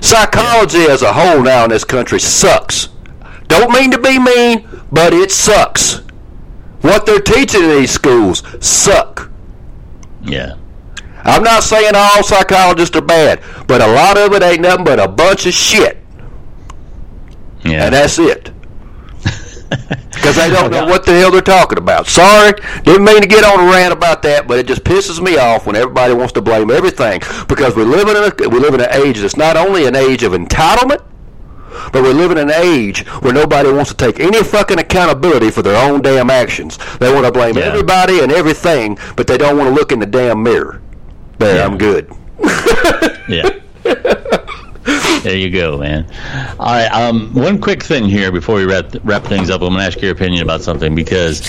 Psychology 0.00 0.82
as 0.82 1.02
a 1.02 1.12
whole 1.12 1.42
now 1.42 1.64
in 1.64 1.70
this 1.70 1.84
country 1.84 2.18
sucks. 2.20 2.88
Don't 3.48 3.72
mean 3.72 3.90
to 3.90 3.98
be 3.98 4.18
mean, 4.18 4.68
but 4.90 5.12
it 5.14 5.30
sucks. 5.30 6.02
What 6.80 7.06
they're 7.06 7.20
teaching 7.20 7.62
in 7.62 7.68
these 7.70 7.90
schools 7.92 8.42
suck. 8.60 9.30
Yeah. 10.22 10.54
I'm 11.24 11.44
not 11.44 11.62
saying 11.62 11.92
all 11.94 12.22
psychologists 12.24 12.96
are 12.96 13.00
bad, 13.02 13.40
but 13.68 13.80
a 13.80 13.86
lot 13.86 14.18
of 14.18 14.32
it 14.32 14.42
ain't 14.42 14.60
nothing 14.62 14.84
but 14.84 14.98
a 14.98 15.06
bunch 15.06 15.46
of 15.46 15.54
shit, 15.54 15.98
Yeah. 17.64 17.84
and 17.84 17.94
that's 17.94 18.18
it. 18.18 18.50
Because 20.12 20.36
they 20.36 20.50
don't 20.50 20.70
know 20.70 20.84
what 20.86 21.04
the 21.04 21.12
hell 21.12 21.30
they're 21.30 21.40
talking 21.40 21.78
about. 21.78 22.06
Sorry, 22.06 22.52
didn't 22.84 23.04
mean 23.04 23.20
to 23.22 23.26
get 23.28 23.44
on 23.44 23.60
a 23.68 23.70
rant 23.72 23.92
about 23.92 24.22
that, 24.22 24.46
but 24.46 24.58
it 24.58 24.66
just 24.66 24.84
pisses 24.84 25.20
me 25.22 25.36
off 25.38 25.66
when 25.66 25.76
everybody 25.76 26.14
wants 26.14 26.32
to 26.34 26.42
blame 26.42 26.70
everything. 26.70 27.20
Because 27.48 27.74
we 27.76 27.84
live 27.84 28.08
in 28.08 28.16
a 28.16 28.48
we 28.48 28.58
live 28.60 28.74
in 28.74 28.80
an 28.80 28.92
age 28.92 29.18
that's 29.20 29.36
not 29.36 29.56
only 29.56 29.86
an 29.86 29.96
age 29.96 30.22
of 30.22 30.32
entitlement, 30.32 31.02
but 31.92 32.02
we 32.02 32.12
live 32.12 32.30
in 32.30 32.38
an 32.38 32.50
age 32.50 33.06
where 33.22 33.32
nobody 33.32 33.70
wants 33.72 33.90
to 33.90 33.96
take 33.96 34.20
any 34.20 34.42
fucking 34.42 34.78
accountability 34.78 35.50
for 35.50 35.62
their 35.62 35.76
own 35.90 36.02
damn 36.02 36.30
actions. 36.30 36.78
They 36.98 37.12
want 37.12 37.24
to 37.26 37.32
blame 37.32 37.56
Yeah. 37.56 37.64
everybody 37.64 38.20
and 38.20 38.30
everything, 38.30 38.98
but 39.16 39.26
they 39.26 39.38
don't 39.38 39.56
want 39.56 39.68
to 39.70 39.74
look 39.74 39.90
in 39.92 39.98
the 39.98 40.06
damn 40.06 40.42
mirror. 40.42 40.80
There, 41.38 41.56
Yeah. 41.56 41.64
I'm 41.64 41.78
good. 41.78 42.10
Yeah. 43.28 43.50
there 44.84 45.36
you 45.36 45.50
go, 45.50 45.78
man. 45.78 46.06
All 46.58 46.66
right. 46.66 46.90
Um, 46.90 47.32
one 47.34 47.60
quick 47.60 47.82
thing 47.82 48.04
here 48.04 48.32
before 48.32 48.56
we 48.56 48.64
wrap 48.64 48.94
wrap 49.04 49.24
things 49.24 49.50
up. 49.50 49.62
I'm 49.62 49.68
going 49.68 49.80
to 49.80 49.86
ask 49.86 50.00
your 50.00 50.12
opinion 50.12 50.42
about 50.42 50.62
something 50.62 50.94
because 50.94 51.40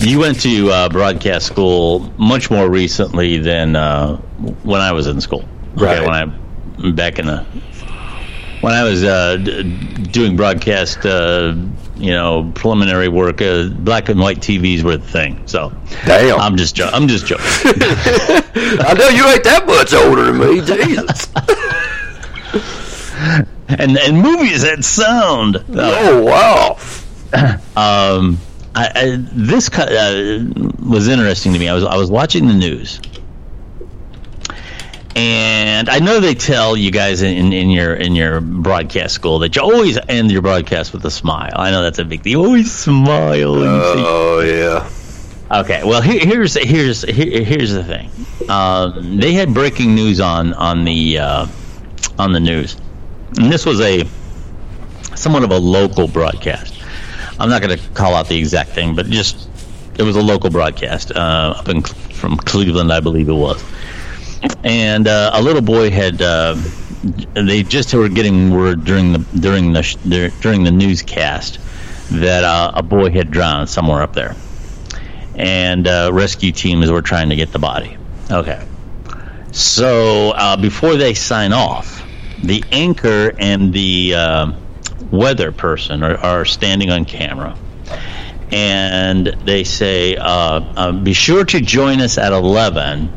you 0.00 0.18
went 0.18 0.40
to 0.42 0.70
uh, 0.70 0.88
broadcast 0.88 1.46
school 1.46 2.12
much 2.18 2.50
more 2.50 2.68
recently 2.68 3.38
than 3.38 3.76
uh, 3.76 4.16
when 4.62 4.80
I 4.80 4.92
was 4.92 5.06
in 5.06 5.20
school. 5.20 5.44
Right. 5.74 6.00
When 6.00 6.10
I 6.10 6.90
back 6.90 7.18
in 7.18 7.26
the 7.26 7.44
when 8.60 8.74
I 8.74 8.84
was 8.84 9.04
uh, 9.04 9.36
d- 9.36 9.62
doing 10.10 10.36
broadcast, 10.36 11.04
uh, 11.06 11.54
you 11.96 12.10
know, 12.10 12.50
preliminary 12.54 13.08
work, 13.08 13.40
uh, 13.40 13.68
black 13.68 14.08
and 14.08 14.20
white 14.20 14.38
TVs 14.38 14.82
were 14.82 14.96
the 14.96 15.06
thing. 15.06 15.46
So 15.46 15.72
Damn. 16.04 16.40
I'm 16.40 16.56
just 16.56 16.74
jo- 16.74 16.90
I'm 16.92 17.08
just 17.08 17.26
joking. 17.26 17.44
I 17.74 18.94
know 18.98 19.08
you 19.08 19.26
ain't 19.28 19.44
that 19.44 19.66
much 19.66 19.94
older 19.94 20.24
than 20.24 20.38
me, 20.38 20.60
Jesus. 20.66 21.28
and 23.68 23.98
and 23.98 24.20
movies 24.20 24.62
had 24.62 24.84
sound. 24.84 25.56
Uh, 25.56 25.62
oh 25.70 26.22
wow. 26.22 26.78
um, 27.76 28.38
I, 28.74 28.90
I, 28.94 29.16
this 29.32 29.68
co- 29.68 29.82
uh, 29.82 30.44
was 30.86 31.08
interesting 31.08 31.52
to 31.54 31.58
me. 31.58 31.68
I 31.68 31.74
was 31.74 31.84
I 31.84 31.96
was 31.96 32.10
watching 32.10 32.46
the 32.46 32.54
news, 32.54 33.00
and 35.16 35.88
I 35.88 35.98
know 35.98 36.20
they 36.20 36.34
tell 36.34 36.76
you 36.76 36.90
guys 36.90 37.22
in, 37.22 37.52
in 37.52 37.70
your 37.70 37.94
in 37.94 38.14
your 38.14 38.40
broadcast 38.40 39.14
school 39.14 39.38
that 39.40 39.56
you 39.56 39.62
always 39.62 39.98
end 40.08 40.30
your 40.30 40.42
broadcast 40.42 40.92
with 40.92 41.04
a 41.06 41.10
smile. 41.10 41.54
I 41.54 41.70
know 41.70 41.82
that's 41.82 41.98
a 41.98 42.04
big 42.04 42.22
deal. 42.22 42.40
You 42.40 42.46
always 42.46 42.72
smile. 42.72 43.54
Oh 43.56 44.40
yeah. 44.40 44.88
Okay, 45.60 45.82
well 45.84 46.02
here, 46.02 46.20
here's 46.24 46.54
here's 46.54 47.02
here, 47.02 47.44
here's 47.44 47.72
the 47.72 47.84
thing. 47.84 48.10
Um, 48.48 49.18
they 49.18 49.32
had 49.32 49.54
breaking 49.54 49.94
news 49.94 50.20
on 50.20 50.52
on 50.52 50.84
the 50.84 51.18
uh, 51.18 51.46
on 52.18 52.32
the 52.32 52.40
news, 52.40 52.76
and 53.36 53.52
this 53.52 53.66
was 53.66 53.80
a 53.80 54.04
somewhat 55.14 55.42
of 55.44 55.50
a 55.50 55.58
local 55.58 56.08
broadcast. 56.08 56.74
I'm 57.38 57.48
not 57.48 57.62
going 57.62 57.78
to 57.78 57.88
call 57.90 58.14
out 58.14 58.28
the 58.28 58.38
exact 58.38 58.70
thing, 58.70 58.94
but 58.94 59.06
just 59.06 59.48
it 59.98 60.02
was 60.02 60.16
a 60.16 60.22
local 60.22 60.50
broadcast 60.50 61.12
uh, 61.12 61.54
up 61.58 61.68
in 61.68 61.82
from 61.82 62.36
Cleveland, 62.36 62.92
I 62.92 63.00
believe 63.00 63.28
it 63.28 63.34
was. 63.34 63.62
And 64.64 65.06
uh, 65.06 65.30
a 65.34 65.42
little 65.42 65.62
boy 65.62 65.90
had 65.90 66.22
uh, 66.22 66.56
they 67.34 67.62
just 67.62 67.92
were 67.94 68.08
getting 68.08 68.54
word 68.54 68.84
during 68.84 69.12
the 69.12 69.18
during 69.38 69.72
the 69.72 70.32
during 70.40 70.64
the 70.64 70.70
newscast 70.70 71.58
that 72.10 72.44
uh, 72.44 72.72
a 72.74 72.82
boy 72.82 73.10
had 73.10 73.30
drowned 73.30 73.68
somewhere 73.68 74.02
up 74.02 74.12
there 74.12 74.36
and 75.36 75.86
uh, 75.86 76.10
rescue 76.12 76.50
teams 76.50 76.90
were 76.90 77.02
trying 77.02 77.28
to 77.28 77.36
get 77.36 77.52
the 77.52 77.58
body. 77.58 77.96
Okay. 78.30 78.66
So 79.52 80.30
uh, 80.30 80.56
before 80.56 80.96
they 80.96 81.14
sign 81.14 81.52
off, 81.52 81.95
the 82.46 82.64
anchor 82.72 83.32
and 83.38 83.72
the 83.72 84.14
uh, 84.14 84.52
weather 85.10 85.52
person 85.52 86.02
are, 86.02 86.16
are 86.18 86.44
standing 86.44 86.90
on 86.90 87.04
camera. 87.04 87.56
And 88.50 89.26
they 89.44 89.64
say, 89.64 90.16
uh, 90.16 90.26
uh, 90.26 90.92
be 90.92 91.12
sure 91.12 91.44
to 91.44 91.60
join 91.60 92.00
us 92.00 92.16
at 92.18 92.32
11 92.32 93.10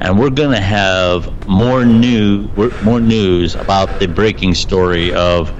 and 0.00 0.18
we're 0.18 0.30
going 0.30 0.50
to 0.50 0.60
have 0.60 1.48
more 1.48 1.84
new 1.84 2.48
more 2.82 3.00
news 3.00 3.54
about 3.54 4.00
the 4.00 4.06
breaking 4.06 4.54
story 4.54 5.14
of 5.14 5.52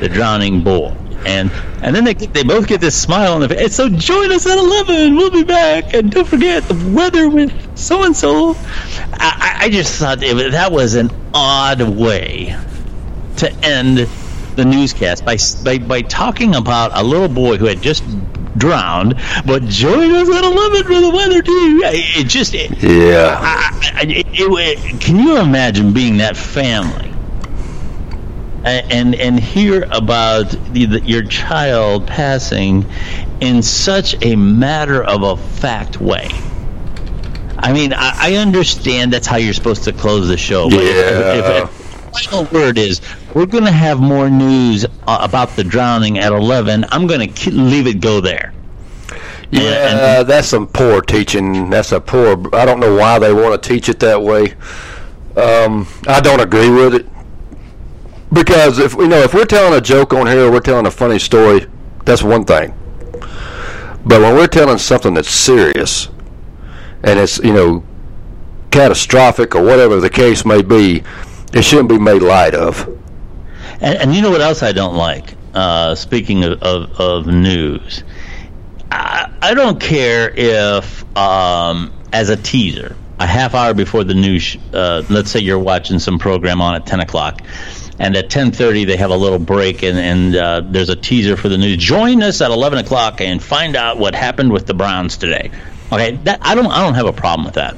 the 0.00 0.08
drowning 0.08 0.62
bull. 0.62 0.96
And 1.26 1.50
and 1.82 1.94
then 1.94 2.04
they 2.04 2.14
they 2.14 2.44
both 2.44 2.68
get 2.68 2.80
this 2.80 3.00
smile 3.00 3.34
on 3.34 3.40
their 3.40 3.48
face. 3.48 3.60
And 3.60 3.72
So 3.72 3.88
join 3.88 4.30
us 4.32 4.46
at 4.46 4.56
eleven. 4.56 5.16
We'll 5.16 5.30
be 5.30 5.44
back, 5.44 5.92
and 5.92 6.10
don't 6.10 6.26
forget 6.26 6.62
the 6.64 6.92
weather 6.94 7.28
with 7.28 7.52
so 7.76 8.04
and 8.04 8.16
so. 8.16 8.56
I 9.12 9.68
just 9.70 9.98
thought 9.98 10.22
it, 10.22 10.52
that 10.52 10.70
was 10.70 10.94
an 10.94 11.10
odd 11.34 11.80
way 11.80 12.56
to 13.38 13.52
end 13.64 13.98
the 14.54 14.64
newscast 14.64 15.24
by, 15.24 15.36
by 15.64 15.78
by 15.78 16.02
talking 16.02 16.54
about 16.54 16.92
a 16.94 17.02
little 17.02 17.28
boy 17.28 17.56
who 17.56 17.66
had 17.66 17.82
just 17.82 18.04
drowned, 18.56 19.16
but 19.44 19.64
join 19.64 20.12
us 20.12 20.28
at 20.28 20.44
eleven 20.44 20.84
for 20.84 21.00
the 21.00 21.10
weather 21.10 21.42
too. 21.42 21.80
It 21.84 22.28
just 22.28 22.54
it, 22.54 22.70
yeah. 22.82 23.36
I, 23.40 23.92
I, 23.94 24.02
it, 24.04 24.26
it, 24.32 25.00
can 25.00 25.18
you 25.18 25.38
imagine 25.38 25.92
being 25.92 26.18
that 26.18 26.36
family 26.36 27.12
and 28.66 29.14
and, 29.14 29.38
hear 29.38 29.86
about 29.90 30.50
the, 30.72 30.86
the, 30.86 31.00
your 31.02 31.22
child 31.22 32.06
passing 32.06 32.84
in 33.40 33.62
such 33.62 34.22
a 34.24 34.36
matter 34.36 35.02
of 35.02 35.22
a 35.22 35.36
fact 35.36 36.00
way? 36.00 36.28
I 37.58 37.72
mean, 37.72 37.92
I, 37.92 38.12
I 38.16 38.34
understand 38.34 39.12
that's 39.12 39.26
how 39.26 39.36
you're 39.36 39.54
supposed 39.54 39.84
to 39.84 39.92
close 39.92 40.28
the 40.28 40.36
show. 40.36 40.68
But 40.68 40.82
yeah. 40.82 41.62
If, 41.62 41.64
if, 41.64 41.86
final 42.16 42.44
word 42.44 42.78
is 42.78 43.00
we're 43.34 43.46
going 43.46 43.64
to 43.64 43.70
have 43.70 44.00
more 44.00 44.30
news 44.30 44.84
uh, 45.06 45.18
about 45.20 45.50
the 45.50 45.64
drowning 45.64 46.18
at 46.18 46.32
11. 46.32 46.86
I'm 46.90 47.06
going 47.06 47.32
to 47.32 47.50
leave 47.50 47.86
it 47.86 48.00
go 48.00 48.20
there. 48.20 48.52
Yeah, 49.50 50.18
and, 50.20 50.28
that's 50.28 50.48
some 50.48 50.66
poor 50.66 51.00
teaching. 51.02 51.70
That's 51.70 51.92
a 51.92 52.00
poor. 52.00 52.32
I 52.54 52.64
don't 52.64 52.80
know 52.80 52.96
why 52.96 53.18
they 53.18 53.32
want 53.32 53.62
to 53.62 53.68
teach 53.68 53.88
it 53.88 54.00
that 54.00 54.20
way. 54.20 54.54
Um, 55.36 55.86
I 56.08 56.20
don't 56.20 56.40
agree 56.40 56.70
with 56.70 56.94
it 56.94 57.06
because 58.36 58.78
if 58.78 58.92
you 58.94 59.08
know 59.08 59.20
if 59.20 59.32
we're 59.32 59.46
telling 59.46 59.76
a 59.76 59.80
joke 59.80 60.12
on 60.12 60.26
here, 60.26 60.46
or 60.46 60.50
we're 60.50 60.60
telling 60.60 60.86
a 60.86 60.90
funny 60.90 61.18
story. 61.18 61.66
That's 62.04 62.22
one 62.22 62.44
thing. 62.44 62.72
But 64.04 64.20
when 64.20 64.36
we're 64.36 64.46
telling 64.46 64.78
something 64.78 65.14
that's 65.14 65.30
serious, 65.30 66.08
and 67.02 67.18
it's 67.18 67.38
you 67.38 67.52
know 67.52 67.82
catastrophic 68.70 69.54
or 69.54 69.62
whatever 69.62 70.00
the 70.00 70.10
case 70.10 70.44
may 70.44 70.62
be, 70.62 71.02
it 71.54 71.62
shouldn't 71.62 71.88
be 71.88 71.98
made 71.98 72.20
light 72.22 72.54
of. 72.54 72.86
And, 73.80 73.98
and 73.98 74.14
you 74.14 74.22
know 74.22 74.30
what 74.30 74.40
else 74.40 74.62
I 74.62 74.72
don't 74.72 74.94
like? 74.94 75.34
Uh, 75.54 75.94
speaking 75.94 76.44
of, 76.44 76.62
of, 76.62 77.00
of 77.00 77.26
news, 77.26 78.04
I, 78.90 79.32
I, 79.40 79.54
don't 79.54 79.80
care 79.80 80.30
if, 80.36 81.16
um, 81.16 81.92
as 82.12 82.28
a 82.28 82.36
teaser, 82.36 82.94
a 83.18 83.26
half 83.26 83.54
hour 83.54 83.72
before 83.72 84.04
the 84.04 84.12
news, 84.12 84.58
uh, 84.74 85.02
let's 85.08 85.30
say 85.30 85.40
you're 85.40 85.58
watching 85.58 85.98
some 85.98 86.18
program 86.18 86.60
on 86.60 86.74
at 86.74 86.86
10 86.86 87.00
o'clock, 87.00 87.40
and 87.98 88.16
at 88.16 88.28
10.30 88.28 88.86
they 88.86 88.96
have 88.96 89.10
a 89.10 89.16
little 89.16 89.38
break 89.38 89.82
and, 89.82 89.98
and 89.98 90.36
uh, 90.36 90.60
there's 90.64 90.88
a 90.88 90.96
teaser 90.96 91.36
for 91.36 91.48
the 91.48 91.58
news. 91.58 91.76
Join 91.76 92.22
us 92.22 92.40
at 92.40 92.50
11 92.50 92.80
o'clock 92.80 93.20
and 93.20 93.42
find 93.42 93.76
out 93.76 93.98
what 93.98 94.14
happened 94.14 94.52
with 94.52 94.66
the 94.66 94.74
Browns 94.74 95.16
today. 95.16 95.50
Okay, 95.92 96.16
that, 96.24 96.40
I 96.42 96.54
don't 96.54 96.66
I 96.66 96.82
don't 96.82 96.94
have 96.94 97.06
a 97.06 97.12
problem 97.12 97.44
with 97.44 97.54
that 97.54 97.76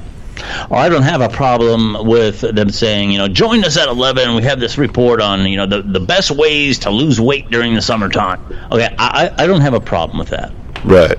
or 0.69 0.77
I 0.77 0.89
don't 0.89 1.03
have 1.03 1.21
a 1.21 1.29
problem 1.29 2.07
with 2.07 2.41
them 2.41 2.69
saying, 2.69 3.11
you 3.11 3.17
know, 3.17 3.27
join 3.27 3.63
us 3.63 3.77
at 3.77 3.87
11. 3.87 4.35
We 4.35 4.43
have 4.43 4.59
this 4.59 4.77
report 4.77 5.21
on, 5.21 5.45
you 5.45 5.57
know, 5.57 5.65
the, 5.65 5.81
the 5.81 5.99
best 5.99 6.31
ways 6.31 6.79
to 6.79 6.89
lose 6.89 7.19
weight 7.19 7.49
during 7.49 7.73
the 7.73 7.81
summertime. 7.81 8.41
Okay, 8.71 8.93
I, 8.97 9.31
I 9.37 9.47
don't 9.47 9.61
have 9.61 9.73
a 9.73 9.79
problem 9.81 10.19
with 10.19 10.29
that. 10.29 10.51
Right. 10.83 11.17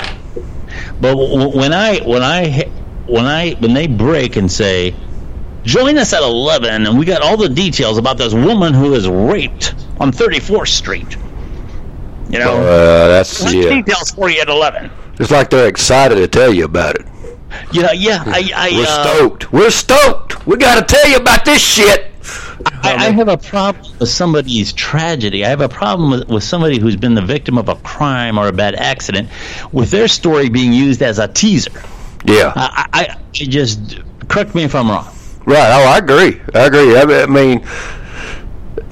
But 1.00 1.16
when 1.16 1.72
I 1.72 1.98
when 2.00 2.22
I 2.22 2.68
when 3.06 3.26
I 3.26 3.52
when 3.52 3.74
they 3.74 3.86
break 3.86 4.36
and 4.36 4.50
say, 4.50 4.94
join 5.64 5.98
us 5.98 6.12
at 6.12 6.22
11, 6.22 6.86
and 6.86 6.98
we 6.98 7.04
got 7.04 7.22
all 7.22 7.36
the 7.36 7.48
details 7.48 7.98
about 7.98 8.18
this 8.18 8.32
woman 8.32 8.74
who 8.74 8.90
was 8.90 9.08
raped 9.08 9.74
on 9.98 10.12
34th 10.12 10.68
Street. 10.68 11.16
You 12.30 12.38
know, 12.38 12.60
uh, 12.60 13.08
that's 13.08 13.52
yeah. 13.52 13.68
details 13.68 14.12
for 14.12 14.30
you 14.30 14.40
at 14.40 14.48
11. 14.48 14.90
It's 15.18 15.30
like 15.30 15.50
they're 15.50 15.68
excited 15.68 16.14
to 16.16 16.28
tell 16.28 16.54
you 16.54 16.64
about 16.64 16.94
it. 16.94 17.06
You 17.72 17.82
know, 17.82 17.92
yeah, 17.92 18.22
I, 18.26 18.50
I 18.54 18.70
we're 18.70 18.86
uh, 18.86 19.04
stoked. 19.04 19.52
We're 19.52 19.70
stoked. 19.70 20.46
We 20.46 20.56
got 20.56 20.86
to 20.86 20.94
tell 20.94 21.10
you 21.10 21.16
about 21.16 21.44
this 21.44 21.60
shit. 21.60 22.06
I, 22.82 23.06
I, 23.06 23.10
have 23.10 23.28
a 23.28 23.36
problem 23.36 23.84
with 23.98 24.08
somebody's 24.08 24.72
tragedy. 24.72 25.44
I 25.44 25.48
have 25.48 25.60
a 25.60 25.68
problem 25.68 26.10
with, 26.10 26.28
with 26.28 26.44
somebody 26.44 26.78
who's 26.78 26.96
been 26.96 27.14
the 27.14 27.22
victim 27.22 27.58
of 27.58 27.68
a 27.68 27.74
crime 27.76 28.38
or 28.38 28.48
a 28.48 28.52
bad 28.52 28.74
accident, 28.74 29.28
with 29.72 29.90
their 29.90 30.08
story 30.08 30.48
being 30.48 30.72
used 30.72 31.02
as 31.02 31.18
a 31.18 31.26
teaser. 31.26 31.82
Yeah, 32.24 32.52
I, 32.54 32.86
I, 32.92 33.02
I 33.08 33.16
just 33.32 33.98
correct 34.28 34.54
me 34.54 34.62
if 34.64 34.74
I'm 34.74 34.90
wrong. 34.90 35.08
Right. 35.46 35.70
Oh, 35.72 35.88
I 35.88 35.98
agree. 35.98 36.40
I 36.54 36.66
agree. 36.66 36.96
I 36.96 37.26
mean, 37.26 37.66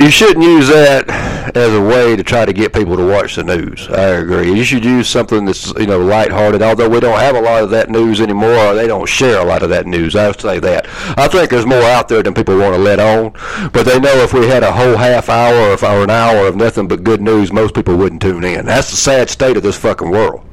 you 0.00 0.10
shouldn't 0.10 0.44
use 0.44 0.68
that 0.68 1.08
as 1.56 1.74
a 1.74 1.80
way 1.80 2.14
to 2.14 2.22
try 2.22 2.44
to 2.44 2.52
get 2.52 2.72
people 2.72 2.96
to 2.96 3.06
watch 3.06 3.36
the 3.36 3.44
news. 3.44 3.88
I 3.88 4.08
agree. 4.10 4.52
You 4.52 4.64
should 4.64 4.84
use 4.84 5.08
something 5.08 5.44
that's 5.44 5.72
you 5.74 5.86
know 5.86 5.98
lighthearted. 5.98 6.62
Although 6.62 6.88
we 6.88 7.00
don't 7.00 7.18
have 7.18 7.34
a 7.34 7.40
lot 7.40 7.62
of 7.64 7.70
that 7.70 7.90
news 7.90 8.20
anymore, 8.20 8.74
they 8.74 8.86
don't 8.86 9.08
share 9.08 9.40
a 9.40 9.44
lot 9.44 9.62
of 9.62 9.70
that 9.70 9.86
news. 9.86 10.14
I 10.14 10.28
would 10.28 10.40
say 10.40 10.58
that. 10.60 10.86
I 11.18 11.26
think 11.28 11.50
there's 11.50 11.66
more 11.66 11.82
out 11.82 12.08
there 12.08 12.22
than 12.22 12.34
people 12.34 12.56
want 12.58 12.74
to 12.74 12.80
let 12.80 13.00
on. 13.00 13.32
But 13.72 13.86
they 13.86 13.98
know 13.98 14.14
if 14.18 14.32
we 14.32 14.46
had 14.46 14.62
a 14.62 14.72
whole 14.72 14.96
half 14.96 15.28
hour 15.28 15.76
or 15.76 16.02
an 16.04 16.10
hour 16.10 16.46
of 16.46 16.56
nothing 16.56 16.86
but 16.86 17.02
good 17.02 17.20
news, 17.20 17.52
most 17.52 17.74
people 17.74 17.96
wouldn't 17.96 18.22
tune 18.22 18.44
in. 18.44 18.66
That's 18.66 18.90
the 18.90 18.96
sad 18.96 19.30
state 19.30 19.56
of 19.56 19.62
this 19.62 19.76
fucking 19.76 20.10
world. 20.10 20.44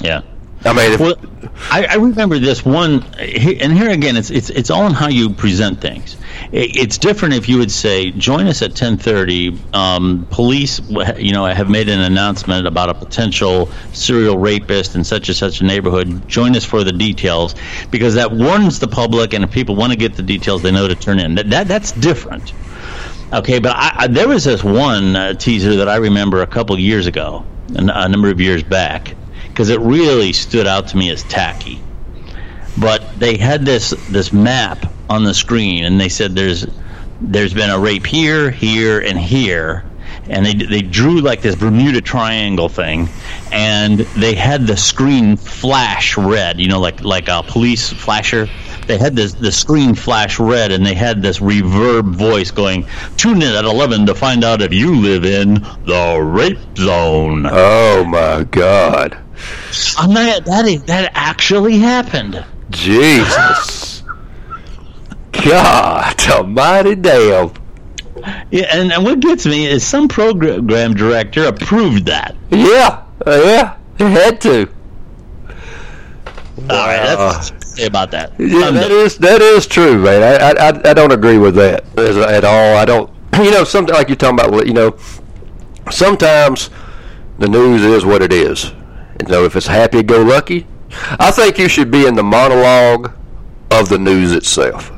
Yeah. 0.00 0.22
I 0.64 0.72
mean, 0.72 0.92
if, 0.92 1.00
well, 1.00 1.16
I, 1.70 1.86
I, 1.86 1.94
remember 1.96 2.38
this 2.38 2.64
one, 2.64 3.02
and 3.18 3.72
here 3.72 3.90
again, 3.90 4.16
it's 4.16 4.30
it's 4.30 4.48
it's 4.50 4.70
all 4.70 4.86
in 4.86 4.92
how 4.92 5.08
you 5.08 5.30
present 5.30 5.80
things. 5.80 6.16
It, 6.52 6.76
it's 6.76 6.98
different 6.98 7.34
if 7.34 7.48
you 7.48 7.58
would 7.58 7.70
say, 7.70 8.12
"Join 8.12 8.46
us 8.46 8.62
at 8.62 8.72
10:30." 8.72 9.74
Um, 9.74 10.26
police, 10.30 10.80
you 11.18 11.32
know, 11.32 11.46
have 11.46 11.68
made 11.68 11.88
an 11.88 12.00
announcement 12.00 12.66
about 12.66 12.90
a 12.90 12.94
potential 12.94 13.68
serial 13.92 14.38
rapist 14.38 14.94
in 14.94 15.02
such 15.02 15.28
and 15.28 15.36
such 15.36 15.60
a 15.60 15.64
neighborhood. 15.64 16.28
Join 16.28 16.54
us 16.54 16.64
for 16.64 16.84
the 16.84 16.92
details, 16.92 17.56
because 17.90 18.14
that 18.14 18.30
warns 18.30 18.78
the 18.78 18.88
public, 18.88 19.32
and 19.34 19.42
if 19.42 19.50
people 19.50 19.74
want 19.74 19.92
to 19.92 19.98
get 19.98 20.14
the 20.14 20.22
details, 20.22 20.62
they 20.62 20.70
know 20.70 20.86
to 20.86 20.94
turn 20.94 21.18
in. 21.18 21.34
That, 21.34 21.50
that 21.50 21.66
that's 21.66 21.90
different. 21.90 22.52
Okay, 23.32 23.58
but 23.58 23.74
I, 23.74 23.92
I, 23.96 24.06
there 24.06 24.28
was 24.28 24.44
this 24.44 24.62
one 24.62 25.16
uh, 25.16 25.34
teaser 25.34 25.76
that 25.76 25.88
I 25.88 25.96
remember 25.96 26.42
a 26.42 26.46
couple 26.46 26.78
years 26.78 27.06
ago, 27.06 27.44
a 27.74 28.08
number 28.08 28.28
of 28.28 28.40
years 28.40 28.62
back 28.62 29.16
because 29.52 29.68
it 29.68 29.80
really 29.80 30.32
stood 30.32 30.66
out 30.66 30.88
to 30.88 30.96
me 30.96 31.10
as 31.10 31.22
tacky. 31.24 31.78
But 32.78 33.18
they 33.18 33.36
had 33.36 33.66
this 33.66 33.90
this 34.08 34.32
map 34.32 34.90
on 35.10 35.24
the 35.24 35.34
screen, 35.34 35.84
and 35.84 36.00
they 36.00 36.08
said 36.08 36.34
there's 36.34 36.66
there's 37.20 37.52
been 37.52 37.70
a 37.70 37.78
rape 37.78 38.06
here, 38.06 38.50
here, 38.50 39.00
and 39.00 39.18
here, 39.18 39.84
and 40.28 40.44
they 40.46 40.54
they 40.54 40.80
drew 40.80 41.20
like 41.20 41.42
this 41.42 41.54
Bermuda 41.54 42.00
Triangle 42.00 42.70
thing, 42.70 43.10
and 43.52 44.00
they 44.16 44.34
had 44.34 44.66
the 44.66 44.76
screen 44.76 45.36
flash 45.36 46.16
red, 46.16 46.58
you 46.58 46.68
know, 46.68 46.80
like 46.80 47.04
like 47.04 47.28
a 47.28 47.42
police 47.42 47.90
flasher. 47.90 48.48
They 48.86 48.96
had 48.96 49.14
this 49.14 49.34
the 49.34 49.52
screen 49.52 49.94
flash 49.94 50.40
red, 50.40 50.72
and 50.72 50.84
they 50.84 50.94
had 50.94 51.20
this 51.20 51.40
reverb 51.40 52.14
voice 52.14 52.50
going, 52.50 52.86
"Tune 53.18 53.42
in 53.42 53.54
at 53.54 53.66
11 53.66 54.06
to 54.06 54.14
find 54.14 54.44
out 54.44 54.62
if 54.62 54.72
you 54.72 54.96
live 54.96 55.26
in 55.26 55.54
the 55.84 56.18
rape 56.22 56.58
zone." 56.78 57.46
Oh 57.50 58.02
my 58.04 58.44
God! 58.44 59.21
I'm 59.98 60.12
not, 60.12 60.44
that 60.44 60.82
that 60.86 61.12
actually 61.14 61.78
happened. 61.78 62.44
Jesus. 62.70 64.02
God 65.32 66.28
almighty 66.28 66.94
damn. 66.94 67.52
Yeah, 68.50 68.68
and, 68.72 68.92
and 68.92 69.04
what 69.04 69.20
gets 69.20 69.46
me 69.46 69.66
is 69.66 69.84
some 69.84 70.08
program 70.08 70.94
director 70.94 71.46
approved 71.46 72.06
that. 72.06 72.36
Yeah, 72.50 73.04
uh, 73.26 73.40
yeah, 73.44 73.76
they 73.96 74.10
had 74.10 74.40
to. 74.42 74.68
All 76.70 76.86
right, 76.86 77.02
that's 77.02 77.52
say 77.74 77.86
about 77.86 78.10
that. 78.12 78.38
Yeah, 78.38 78.70
that 78.70 78.90
is 78.90 79.18
that 79.18 79.40
is 79.40 79.66
true, 79.66 80.00
man. 80.00 80.22
I, 80.22 80.68
I 80.68 80.90
I 80.90 80.94
don't 80.94 81.12
agree 81.12 81.38
with 81.38 81.54
that 81.56 81.84
at 81.98 82.44
all. 82.44 82.76
I 82.76 82.84
don't. 82.84 83.10
You 83.32 83.50
know, 83.50 83.64
something 83.64 83.94
like 83.94 84.08
you're 84.08 84.16
talking 84.16 84.38
about. 84.38 84.66
You 84.66 84.74
know, 84.74 84.98
sometimes 85.90 86.68
the 87.38 87.48
news 87.48 87.82
is 87.82 88.04
what 88.04 88.20
it 88.20 88.30
is. 88.30 88.72
Know, 89.28 89.44
if 89.44 89.56
it's 89.56 89.66
happy-go-lucky, 89.66 90.66
I 91.18 91.30
think 91.30 91.58
you 91.58 91.68
should 91.68 91.90
be 91.90 92.06
in 92.06 92.14
the 92.14 92.22
monologue 92.22 93.12
of 93.70 93.88
the 93.88 93.98
news 93.98 94.32
itself. 94.32 94.92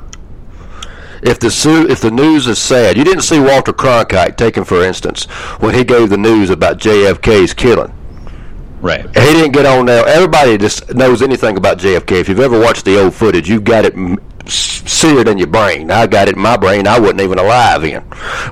If 1.22 1.38
the 1.38 1.50
su- 1.50 1.86
if 1.88 2.00
the 2.00 2.10
news 2.10 2.46
is 2.46 2.58
sad, 2.58 2.96
you 2.96 3.04
didn't 3.04 3.22
see 3.22 3.38
Walter 3.40 3.72
Cronkite 3.72 4.36
taken 4.36 4.64
for 4.64 4.82
instance 4.84 5.24
when 5.60 5.74
he 5.74 5.84
gave 5.84 6.10
the 6.10 6.18
news 6.18 6.50
about 6.50 6.78
JFK's 6.78 7.54
killing. 7.54 7.92
Right. 8.80 9.06
He 9.06 9.32
didn't 9.32 9.52
get 9.52 9.64
on 9.64 9.86
there. 9.86 10.06
Everybody 10.06 10.58
just 10.58 10.94
knows 10.94 11.22
anything 11.22 11.56
about 11.56 11.78
JFK. 11.78 12.20
If 12.20 12.28
you've 12.28 12.40
ever 12.40 12.60
watched 12.60 12.84
the 12.84 13.00
old 13.02 13.14
footage, 13.14 13.48
you've 13.48 13.64
got 13.64 13.86
it 13.86 13.94
seared 14.46 15.28
in 15.28 15.38
your 15.38 15.46
brain. 15.46 15.90
I 15.90 16.06
got 16.06 16.28
it 16.28 16.36
in 16.36 16.42
my 16.42 16.56
brain. 16.56 16.86
I 16.86 16.98
wasn't 16.98 17.20
even 17.20 17.38
alive 17.38 17.84
in 17.84 18.02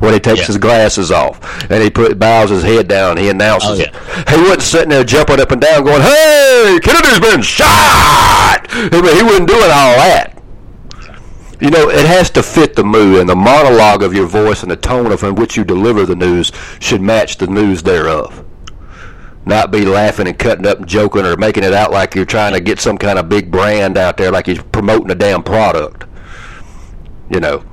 when 0.01 0.13
he 0.13 0.21
takes 0.21 0.41
yeah. 0.41 0.47
his 0.47 0.59
glasses 0.59 1.11
off 1.11 1.71
and 1.71 1.83
he 1.83 1.91
put 1.91 2.19
bows 2.19 2.51
his 2.51 2.63
head 2.63 2.89
down. 2.89 3.17
He 3.17 3.29
announces 3.29 3.71
oh, 3.71 3.75
yeah. 3.75 4.21
it. 4.21 4.29
He 4.29 4.37
wasn't 4.43 4.63
sitting 4.63 4.89
there 4.91 5.05
jumping 5.05 5.41
up 5.41 5.51
and 5.51 5.61
down, 5.61 5.85
going, 5.85 6.03
"Hey, 6.03 6.79
Kennedy's 6.83 7.21
been 7.21 7.43
shot." 7.43 8.67
He, 8.71 8.97
he 8.97 9.23
wasn't 9.23 9.49
doing 9.49 9.63
all 9.63 9.97
that. 9.97 10.33
You 11.61 11.71
know, 11.71 11.91
it 11.91 12.05
has 12.07 12.29
to 12.31 12.43
fit 12.43 12.75
the 12.75 12.83
mood, 12.83 13.21
and 13.21 13.29
the 13.29 13.37
monologue 13.37 14.03
of 14.03 14.13
your 14.13 14.27
voice 14.27 14.63
and 14.63 14.71
the 14.71 14.77
tone 14.77 15.13
of 15.13 15.23
in 15.23 15.37
which 15.37 15.57
you 15.57 15.63
deliver 15.63 16.05
the 16.05 16.17
news 16.17 16.51
should 16.81 17.01
match 17.01 17.37
the 17.37 17.47
news 17.47 17.85
thereof. 17.85 18.42
Not 19.45 19.73
be 19.73 19.85
laughing 19.85 20.29
and 20.29 20.39
cutting 20.39 20.67
up 20.67 20.79
and 20.79 20.87
joking 20.89 21.25
or 21.27 21.37
making 21.37 21.65
it 21.65 21.73
out 21.73 21.91
like 21.91 22.15
you're 22.15 22.25
trying 22.25 22.53
to 22.53 22.61
get 22.61 22.79
some 22.79 22.97
kind 22.97 23.19
of 23.19 23.29
big 23.29 23.51
brand 23.51 23.99
out 23.99 24.17
there, 24.17 24.31
like 24.31 24.47
you're 24.47 24.63
promoting 24.63 25.11
a 25.11 25.15
damn 25.17 25.43
product. 25.43 26.05
You 27.31 27.41
know. 27.41 27.65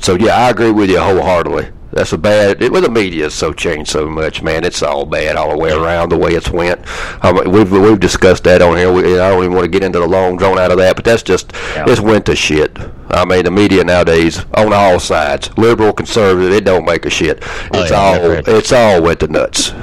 So 0.00 0.14
yeah, 0.14 0.34
I 0.36 0.50
agree 0.50 0.70
with 0.72 0.90
you 0.90 0.98
wholeheartedly. 1.00 1.70
That's 1.92 2.14
a 2.14 2.18
bad. 2.18 2.62
It, 2.62 2.72
well, 2.72 2.80
the 2.80 2.88
media 2.90 3.24
has 3.24 3.34
so 3.34 3.52
changed 3.52 3.90
so 3.90 4.08
much, 4.08 4.42
man. 4.42 4.64
It's 4.64 4.82
all 4.82 5.04
bad 5.04 5.36
all 5.36 5.50
the 5.50 5.58
way 5.58 5.70
around. 5.72 6.08
The 6.08 6.16
way 6.16 6.32
it's 6.32 6.48
went. 6.50 6.80
I 7.22 7.30
mean, 7.30 7.50
we've 7.52 7.70
we've 7.70 8.00
discussed 8.00 8.44
that 8.44 8.62
on 8.62 8.78
here. 8.78 8.90
We, 8.90 9.18
I 9.20 9.28
don't 9.28 9.44
even 9.44 9.52
want 9.54 9.66
to 9.66 9.70
get 9.70 9.84
into 9.84 9.98
the 9.98 10.08
long 10.08 10.38
drawn 10.38 10.58
out 10.58 10.70
of 10.72 10.78
that, 10.78 10.96
but 10.96 11.04
that's 11.04 11.22
just 11.22 11.52
Yeah. 11.74 11.84
it's 11.86 12.00
went 12.00 12.24
to 12.26 12.34
shit. 12.34 12.74
I 13.10 13.26
mean, 13.26 13.44
the 13.44 13.50
media 13.50 13.84
nowadays 13.84 14.42
on 14.54 14.72
all 14.72 14.98
sides, 14.98 15.50
liberal, 15.58 15.92
conservative, 15.92 16.52
it 16.52 16.64
don't 16.64 16.86
make 16.86 17.04
a 17.04 17.10
shit. 17.10 17.40
Oh, 17.74 17.82
It's 17.82 17.90
yeah, 17.90 17.96
all 18.00 18.56
it's 18.56 18.72
all 18.72 19.02
went 19.02 19.20
to 19.20 19.28
nuts. 19.28 19.72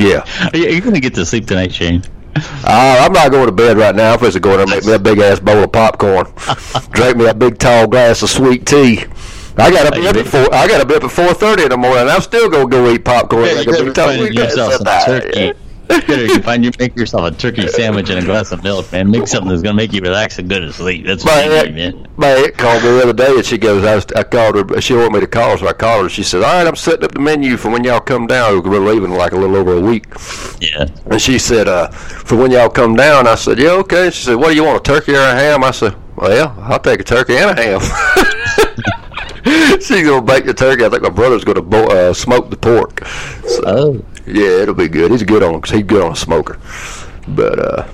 yeah. 0.00 0.50
Are 0.52 0.56
you, 0.56 0.66
are 0.66 0.70
you 0.70 0.80
going 0.80 0.94
to 0.94 1.00
get 1.00 1.14
to 1.14 1.24
sleep 1.26 1.46
tonight, 1.46 1.72
Shane? 1.72 2.02
Uh, 2.36 2.98
I'm 3.00 3.12
not 3.12 3.30
going 3.30 3.46
to 3.46 3.52
bed 3.52 3.76
right 3.76 3.94
now. 3.94 4.12
I'm 4.12 4.18
supposed 4.18 4.34
to 4.34 4.40
go 4.40 4.50
in 4.52 4.56
there 4.56 4.62
and 4.62 4.70
make 4.70 4.84
me 4.84 4.92
a 4.94 4.98
big 4.98 5.18
ass 5.18 5.40
bowl 5.40 5.62
of 5.62 5.72
popcorn, 5.72 6.26
drink 6.92 7.16
me 7.16 7.26
a 7.26 7.34
big 7.34 7.58
tall 7.58 7.86
glass 7.86 8.22
of 8.22 8.30
sweet 8.30 8.66
tea. 8.66 9.04
I 9.58 9.70
got 9.70 9.86
up 9.86 9.94
Hey, 9.94 10.06
at 10.06 10.26
four. 10.26 10.54
I 10.54 10.66
got 10.68 10.80
up 10.80 10.90
at 11.02 11.10
four 11.10 11.34
thirty 11.34 11.64
in 11.64 11.68
the 11.70 11.76
morning. 11.76 12.08
I'm 12.08 12.20
still 12.22 12.48
gonna 12.48 12.68
go 12.68 12.88
eat 12.90 13.04
popcorn. 13.04 13.46
Yeah, 13.46 13.52
like 13.54 13.66
you 13.66 13.72
a 13.72 13.74
better 13.74 13.84
big 13.86 13.94
tall 13.94 14.12
yourself 14.14 14.72
some 14.74 14.84
that. 14.84 15.06
turkey. 15.06 15.52
Better 16.06 16.24
you 16.26 16.40
find 16.42 16.64
you 16.64 16.70
make 16.78 16.96
yourself 16.96 17.24
a 17.32 17.36
turkey 17.36 17.66
sandwich 17.66 18.10
and 18.10 18.18
a 18.20 18.24
glass 18.24 18.52
of 18.52 18.62
milk, 18.62 18.90
man. 18.92 19.10
Make 19.10 19.26
something 19.26 19.48
that's 19.50 19.60
gonna 19.62 19.74
make 19.74 19.92
you 19.92 20.00
relax 20.00 20.38
and 20.38 20.48
go 20.48 20.60
to 20.60 20.72
sleep. 20.72 21.04
That's 21.04 21.24
what 21.24 21.34
My 21.48 21.48
need, 21.48 21.66
aunt, 21.66 21.74
man. 21.96 22.08
my 22.16 22.28
aunt 22.28 22.56
called 22.56 22.82
me 22.84 22.90
the 22.90 23.02
other 23.02 23.12
day, 23.12 23.34
and 23.34 23.44
she 23.44 23.58
goes, 23.58 23.84
I, 23.84 23.96
was, 23.96 24.06
"I 24.14 24.22
called 24.22 24.70
her. 24.70 24.80
She 24.80 24.94
wanted 24.94 25.12
me 25.14 25.20
to 25.20 25.26
call 25.26 25.50
her, 25.52 25.58
so 25.58 25.66
I 25.66 25.72
called 25.72 26.04
her. 26.04 26.08
She 26.08 26.22
said, 26.22 26.42
"All 26.44 26.52
right, 26.54 26.66
I'm 26.66 26.76
setting 26.76 27.04
up 27.04 27.12
the 27.12 27.18
menu 27.20 27.56
for 27.56 27.70
when 27.70 27.82
y'all 27.82 28.00
come 28.00 28.26
down. 28.28 28.62
We're 28.62 28.78
leaving 28.78 29.10
like 29.10 29.32
a 29.32 29.36
little 29.36 29.56
over 29.56 29.72
a 29.76 29.80
week." 29.80 30.06
Yeah. 30.60 30.86
And 31.06 31.20
she 31.20 31.38
said, 31.38 31.66
uh, 31.68 31.88
for 31.88 32.36
when 32.36 32.50
y'all 32.52 32.68
come 32.68 32.94
down, 32.94 33.26
I 33.26 33.34
said, 33.34 33.58
yeah, 33.58 33.70
okay. 33.70 34.10
She 34.10 34.24
said, 34.26 34.34
what 34.36 34.50
do 34.50 34.54
you 34.54 34.62
want, 34.64 34.78
a 34.86 34.92
turkey 34.92 35.12
or 35.14 35.20
a 35.20 35.34
ham? 35.34 35.64
I 35.64 35.70
said, 35.70 35.96
well, 36.16 36.54
I'll 36.60 36.78
take 36.78 37.00
a 37.00 37.04
turkey 37.04 37.36
and 37.36 37.58
a 37.58 37.62
ham. 37.62 37.80
She's 39.80 40.02
going 40.06 40.20
to 40.20 40.32
bake 40.32 40.44
the 40.44 40.52
turkey. 40.54 40.84
I 40.84 40.88
think 40.90 41.02
my 41.02 41.08
brother's 41.08 41.44
going 41.44 41.56
to 41.56 41.62
bo- 41.62 41.86
uh, 41.86 42.12
smoke 42.12 42.50
the 42.50 42.56
pork. 42.56 43.04
So, 43.46 43.62
Oh. 43.66 44.04
Yeah, 44.26 44.62
it'll 44.62 44.74
be 44.74 44.88
good. 44.88 45.10
He's 45.10 45.22
good 45.22 45.42
on, 45.42 45.60
cause 45.60 45.70
he's 45.70 45.84
good 45.84 46.02
on 46.02 46.12
a 46.12 46.16
smoker. 46.16 46.58
But, 47.28 47.58
uh, 47.58 47.88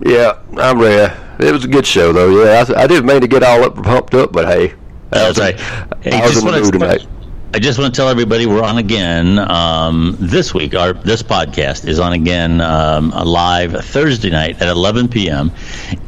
yeah, 0.00 0.38
I'm 0.56 0.80
ready. 0.80 1.14
It 1.38 1.52
was 1.52 1.64
a 1.64 1.68
good 1.68 1.86
show, 1.86 2.12
though. 2.12 2.44
Yeah, 2.44 2.64
I, 2.68 2.82
I 2.82 2.86
didn't 2.86 3.06
mean 3.06 3.20
to 3.20 3.28
get 3.28 3.42
all 3.42 3.64
up 3.64 3.76
pumped 3.82 4.14
up, 4.14 4.32
but 4.32 4.46
hey. 4.46 4.74
I 5.12 5.18
That's 5.18 5.38
right. 5.38 5.58
Hey, 6.02 6.12
I 6.12 6.22
was 6.22 6.34
just 6.34 6.46
in 6.46 6.52
the 6.52 6.60
mood 6.60 6.72
tonight. 6.72 7.06
I 7.52 7.58
just 7.58 7.80
want 7.80 7.92
to 7.92 8.00
tell 8.00 8.08
everybody 8.08 8.46
we're 8.46 8.62
on 8.62 8.78
again 8.78 9.40
um, 9.40 10.16
this 10.20 10.54
week. 10.54 10.76
Our 10.76 10.92
this 10.92 11.20
podcast 11.20 11.84
is 11.88 11.98
on 11.98 12.12
again 12.12 12.60
um, 12.60 13.10
live 13.10 13.72
Thursday 13.86 14.30
night 14.30 14.62
at 14.62 14.68
11 14.68 15.08
p.m. 15.08 15.50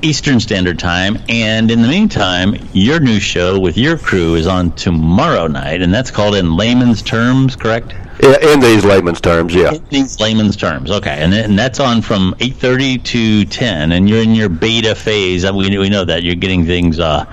Eastern 0.03 0.39
Standard 0.39 0.79
Time, 0.79 1.19
and 1.29 1.69
in 1.73 1.83
the 1.83 1.89
meantime, 1.89 2.55
your 2.73 3.01
new 3.01 3.19
show 3.19 3.59
with 3.59 3.77
your 3.77 3.99
crew 3.99 4.37
is 4.37 4.47
on 4.47 4.71
tomorrow 4.77 5.49
night, 5.49 5.83
and 5.83 5.93
that's 5.93 6.13
called 6.13 6.37
In 6.37 6.57
Layman's 6.57 7.03
Terms, 7.03 7.57
correct? 7.57 7.93
Yeah, 8.21 8.53
in 8.53 8.61
these 8.61 8.85
layman's 8.85 9.21
terms, 9.21 9.55
yeah. 9.55 9.73
In 9.73 9.85
these 9.91 10.21
layman's 10.21 10.57
terms, 10.57 10.91
okay, 10.91 11.19
and, 11.23 11.33
and 11.35 11.59
that's 11.59 11.81
on 11.81 12.03
from 12.03 12.35
8:30 12.39 13.03
to 13.05 13.45
10, 13.45 13.93
and 13.93 14.09
you're 14.09 14.23
in 14.23 14.35
your 14.35 14.49
beta 14.49 14.95
phase. 14.95 15.51
We 15.51 15.79
we 15.79 15.89
know 15.89 16.05
that 16.05 16.23
you're 16.23 16.35
getting 16.35 16.65
things 16.67 16.99
uh, 16.99 17.25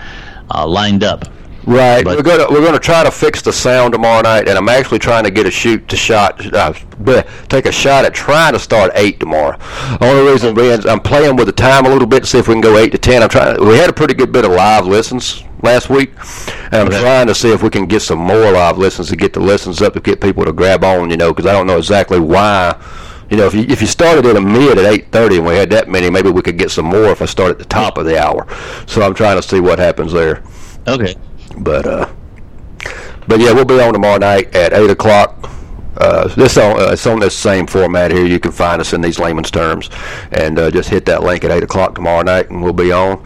uh, 0.54 0.68
lined 0.68 1.04
up. 1.04 1.26
Right. 1.66 2.04
But- 2.04 2.18
we're 2.18 2.24
gonna 2.24 2.48
we're 2.50 2.66
gonna 2.66 2.80
try 2.80 3.04
to 3.04 3.12
fix 3.12 3.42
the 3.42 3.54
sound 3.54 3.94
tomorrow 3.94 4.22
night, 4.22 4.48
and 4.48 4.58
I'm 4.58 4.70
actually 4.70 5.00
trying 5.00 5.26
to 5.26 5.32
get 5.32 5.46
a 5.46 5.52
shoot 5.52 5.88
to 5.90 5.96
shot, 5.96 6.44
uh, 6.54 6.74
bleh, 6.74 7.28
take 7.50 7.66
a 7.66 7.72
shot 7.72 8.06
at 8.06 8.14
trying 8.14 8.54
to 8.54 8.60
start 8.60 8.92
eight 8.96 9.20
tomorrow. 9.20 9.58
Only 10.02 10.32
reason 10.32 10.56
being, 10.56 10.88
I'm 10.88 11.02
playing 11.02 11.36
with 11.36 11.48
the 11.48 11.54
time 11.54 11.86
a 11.86 11.90
little 11.90 12.08
bit 12.08 12.22
to 12.22 12.26
see 12.26 12.40
if 12.40 12.48
we 12.48 12.56
can 12.56 12.62
go 12.62 12.78
eight 12.78 12.92
to 12.94 12.98
ten. 12.98 13.22
I'm 13.22 13.30
trying. 13.30 13.64
We 13.64 13.78
had 13.78 13.90
a 13.90 13.94
pretty 13.94 14.14
good 14.14 14.32
bit 14.32 14.46
of 14.46 14.52
live 14.52 14.88
listens 14.88 15.44
last 15.62 15.90
week, 15.90 16.12
and 16.72 16.76
I'm 16.76 16.88
Okay. 16.88 17.02
trying 17.02 17.28
to 17.28 17.36
see 17.36 17.52
if 17.52 17.62
we 17.64 17.70
can 17.70 17.86
get 17.86 18.02
some 18.02 18.20
more 18.20 18.52
live 18.52 18.78
listens 18.78 19.10
to 19.10 19.16
get 19.16 19.34
the 19.34 19.40
listens 19.40 19.82
up 19.82 19.94
to 19.94 20.00
get 20.00 20.22
people 20.22 20.46
to 20.46 20.54
grab 20.54 20.84
on. 20.84 21.10
You 21.10 21.18
know, 21.18 21.30
because 21.34 21.46
I 21.46 21.54
don't 21.54 21.68
know 21.68 21.78
exactly 21.78 22.20
why. 22.20 22.76
You 23.30 23.38
know, 23.38 23.46
if 23.46 23.54
you 23.54 23.66
if 23.70 23.82
you 23.82 23.88
started 23.88 24.26
in 24.26 24.38
a 24.38 24.42
mid 24.42 24.78
at 24.80 24.86
eight 24.86 25.12
thirty 25.12 25.38
and 25.38 25.46
we 25.46 25.56
had 25.56 25.70
that 25.70 25.88
many, 25.88 26.10
maybe 26.10 26.30
we 26.32 26.42
could 26.42 26.58
get 26.58 26.72
some 26.72 26.86
more 26.86 27.06
if 27.12 27.22
I 27.22 27.26
start 27.26 27.52
at 27.52 27.60
the 27.60 27.66
top 27.66 27.98
of 27.98 28.06
the 28.06 28.18
hour. 28.20 28.48
So 28.88 29.02
I'm 29.02 29.14
trying 29.14 29.36
to 29.40 29.48
see 29.48 29.60
what 29.60 29.78
happens 29.80 30.12
there. 30.14 30.42
Okay. 30.88 31.16
But 31.58 31.86
uh, 31.86 32.10
but 33.28 33.40
yeah, 33.40 33.52
we'll 33.52 33.66
be 33.66 33.80
on 33.80 33.94
tomorrow 33.94 34.18
night 34.18 34.56
at 34.56 34.74
eight 34.74 34.90
o'clock. 34.90 35.36
Uh, 35.98 36.28
this 36.30 36.58
on 36.58 36.80
uh, 36.80 36.92
it's 36.94 37.06
on 37.06 37.20
this 37.20 37.36
same 37.36 37.68
format 37.68 38.10
here. 38.10 38.26
You 38.26 38.40
can 38.40 38.52
find 38.52 38.80
us 38.82 38.94
in 38.94 39.02
these 39.02 39.20
layman's 39.20 39.52
terms, 39.52 39.90
and 40.32 40.58
uh, 40.58 40.72
just 40.72 40.90
hit 40.90 41.06
that 41.06 41.24
link 41.24 41.44
at 41.44 41.52
eight 41.52 41.64
o'clock 41.64 41.94
tomorrow 41.96 42.22
night, 42.24 42.50
and 42.50 42.64
we'll 42.64 42.74
be 42.74 42.92
on. 42.92 43.24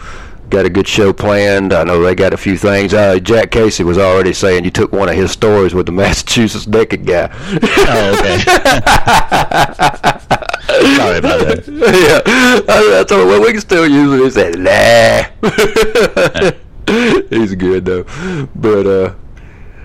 Got 0.49 0.65
a 0.65 0.69
good 0.69 0.87
show 0.87 1.13
planned. 1.13 1.73
I 1.73 1.83
know 1.83 2.01
they 2.01 2.13
got 2.15 2.33
a 2.33 2.37
few 2.37 2.57
things. 2.57 2.93
Uh, 2.93 3.17
Jack 3.19 3.49
Casey 3.51 3.83
was 3.83 3.97
already 3.97 4.33
saying 4.33 4.65
you 4.65 4.71
took 4.71 4.91
one 4.91 5.09
of 5.09 5.15
his 5.15 5.31
stories 5.31 5.73
with 5.73 5.87
the 5.87 5.91
Massachusetts 6.03 6.67
naked 6.67 7.05
guy. 7.05 7.29
Oh, 7.31 8.15
okay. 8.19 8.37
Sorry 10.95 11.17
about 11.17 11.39
that. 11.47 11.63
yeah, 11.67 12.21
I, 12.67 12.99
I 12.99 13.03
told 13.03 13.23
him, 13.23 13.27
well, 13.27 13.41
we 13.41 13.51
can 13.51 13.61
still 13.61 13.87
use 13.87 14.13
it. 14.13 14.23
He 14.23 14.29
said, 14.31 14.59
nah. 14.59 15.23
He's 17.29 17.55
good 17.55 17.85
though, 17.85 18.03
but 18.55 18.85
uh, 18.85 19.13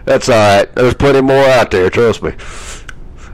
that's 0.05 0.29
all 0.29 0.37
right. 0.37 0.75
There's 0.75 0.95
plenty 0.95 1.21
more 1.21 1.45
out 1.45 1.71
there. 1.71 1.89
Trust 1.91 2.23
me. 2.23 2.33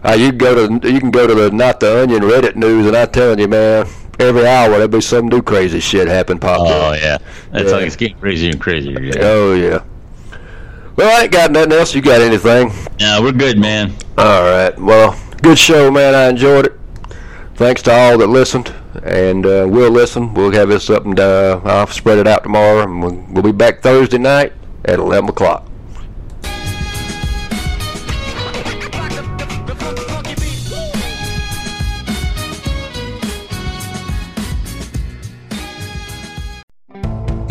Uh, 0.04 0.12
you 0.12 0.28
can 0.28 0.38
go 0.38 0.78
to 0.78 0.92
you 0.92 1.00
can 1.00 1.10
go 1.10 1.26
to 1.26 1.34
the 1.34 1.50
not 1.50 1.80
the 1.80 2.02
Onion 2.02 2.22
Reddit 2.22 2.56
news, 2.56 2.86
and 2.86 2.94
I'm 2.96 3.10
telling 3.10 3.38
you, 3.38 3.48
man, 3.48 3.86
every 4.20 4.46
hour 4.46 4.70
there'll 4.70 4.88
be 4.88 5.00
some 5.00 5.28
new 5.28 5.42
crazy 5.42 5.80
shit 5.80 6.08
happen 6.08 6.38
pop 6.38 6.60
Oh 6.60 6.64
up. 6.92 7.00
yeah, 7.00 7.18
that's 7.52 7.70
Yeah. 7.70 7.76
like 7.76 7.86
it's 7.86 7.96
getting 7.96 8.18
crazier 8.18 8.50
and 8.50 8.60
crazier. 8.60 9.00
Yeah. 9.00 9.12
Oh 9.20 9.54
yeah. 9.54 9.82
Well, 10.96 11.18
I 11.18 11.24
ain't 11.24 11.32
got 11.32 11.50
nothing 11.50 11.72
else. 11.72 11.94
You 11.94 12.02
got 12.02 12.20
anything? 12.20 12.70
No, 13.00 13.20
we're 13.20 13.32
good, 13.32 13.58
man. 13.58 13.92
All 14.16 14.42
right. 14.42 14.78
Well, 14.78 15.18
good 15.42 15.58
show, 15.58 15.90
man. 15.90 16.14
I 16.14 16.28
enjoyed 16.28 16.66
it. 16.66 16.72
Thanks 17.56 17.82
to 17.82 17.92
all 17.92 18.18
that 18.18 18.26
listened, 18.28 18.72
and 19.02 19.44
uh, 19.44 19.66
we'll 19.68 19.90
listen. 19.90 20.32
We'll 20.34 20.52
have 20.52 20.68
this 20.68 20.90
up 20.90 21.04
and 21.04 21.18
uh, 21.18 21.60
I'll 21.64 21.86
spread 21.88 22.18
it 22.18 22.26
out 22.28 22.42
tomorrow, 22.44 22.82
and 22.84 23.02
we'll, 23.02 23.24
we'll 23.30 23.42
be 23.42 23.52
back 23.52 23.80
Thursday 23.80 24.18
night 24.18 24.52
at 24.84 24.98
11 24.98 25.30
o'clock. 25.30 25.64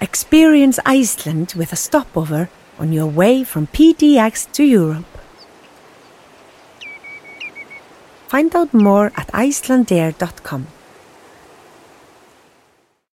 Experience 0.00 0.78
Iceland 0.86 1.54
with 1.56 1.72
a 1.72 1.76
stopover 1.76 2.48
on 2.78 2.92
your 2.92 3.06
way 3.06 3.42
from 3.42 3.66
PDX 3.66 4.50
to 4.52 4.62
Europe. 4.62 5.04
Find 8.28 8.54
out 8.54 8.72
more 8.72 9.06
at 9.16 9.26
icelandair.com. 9.28 10.66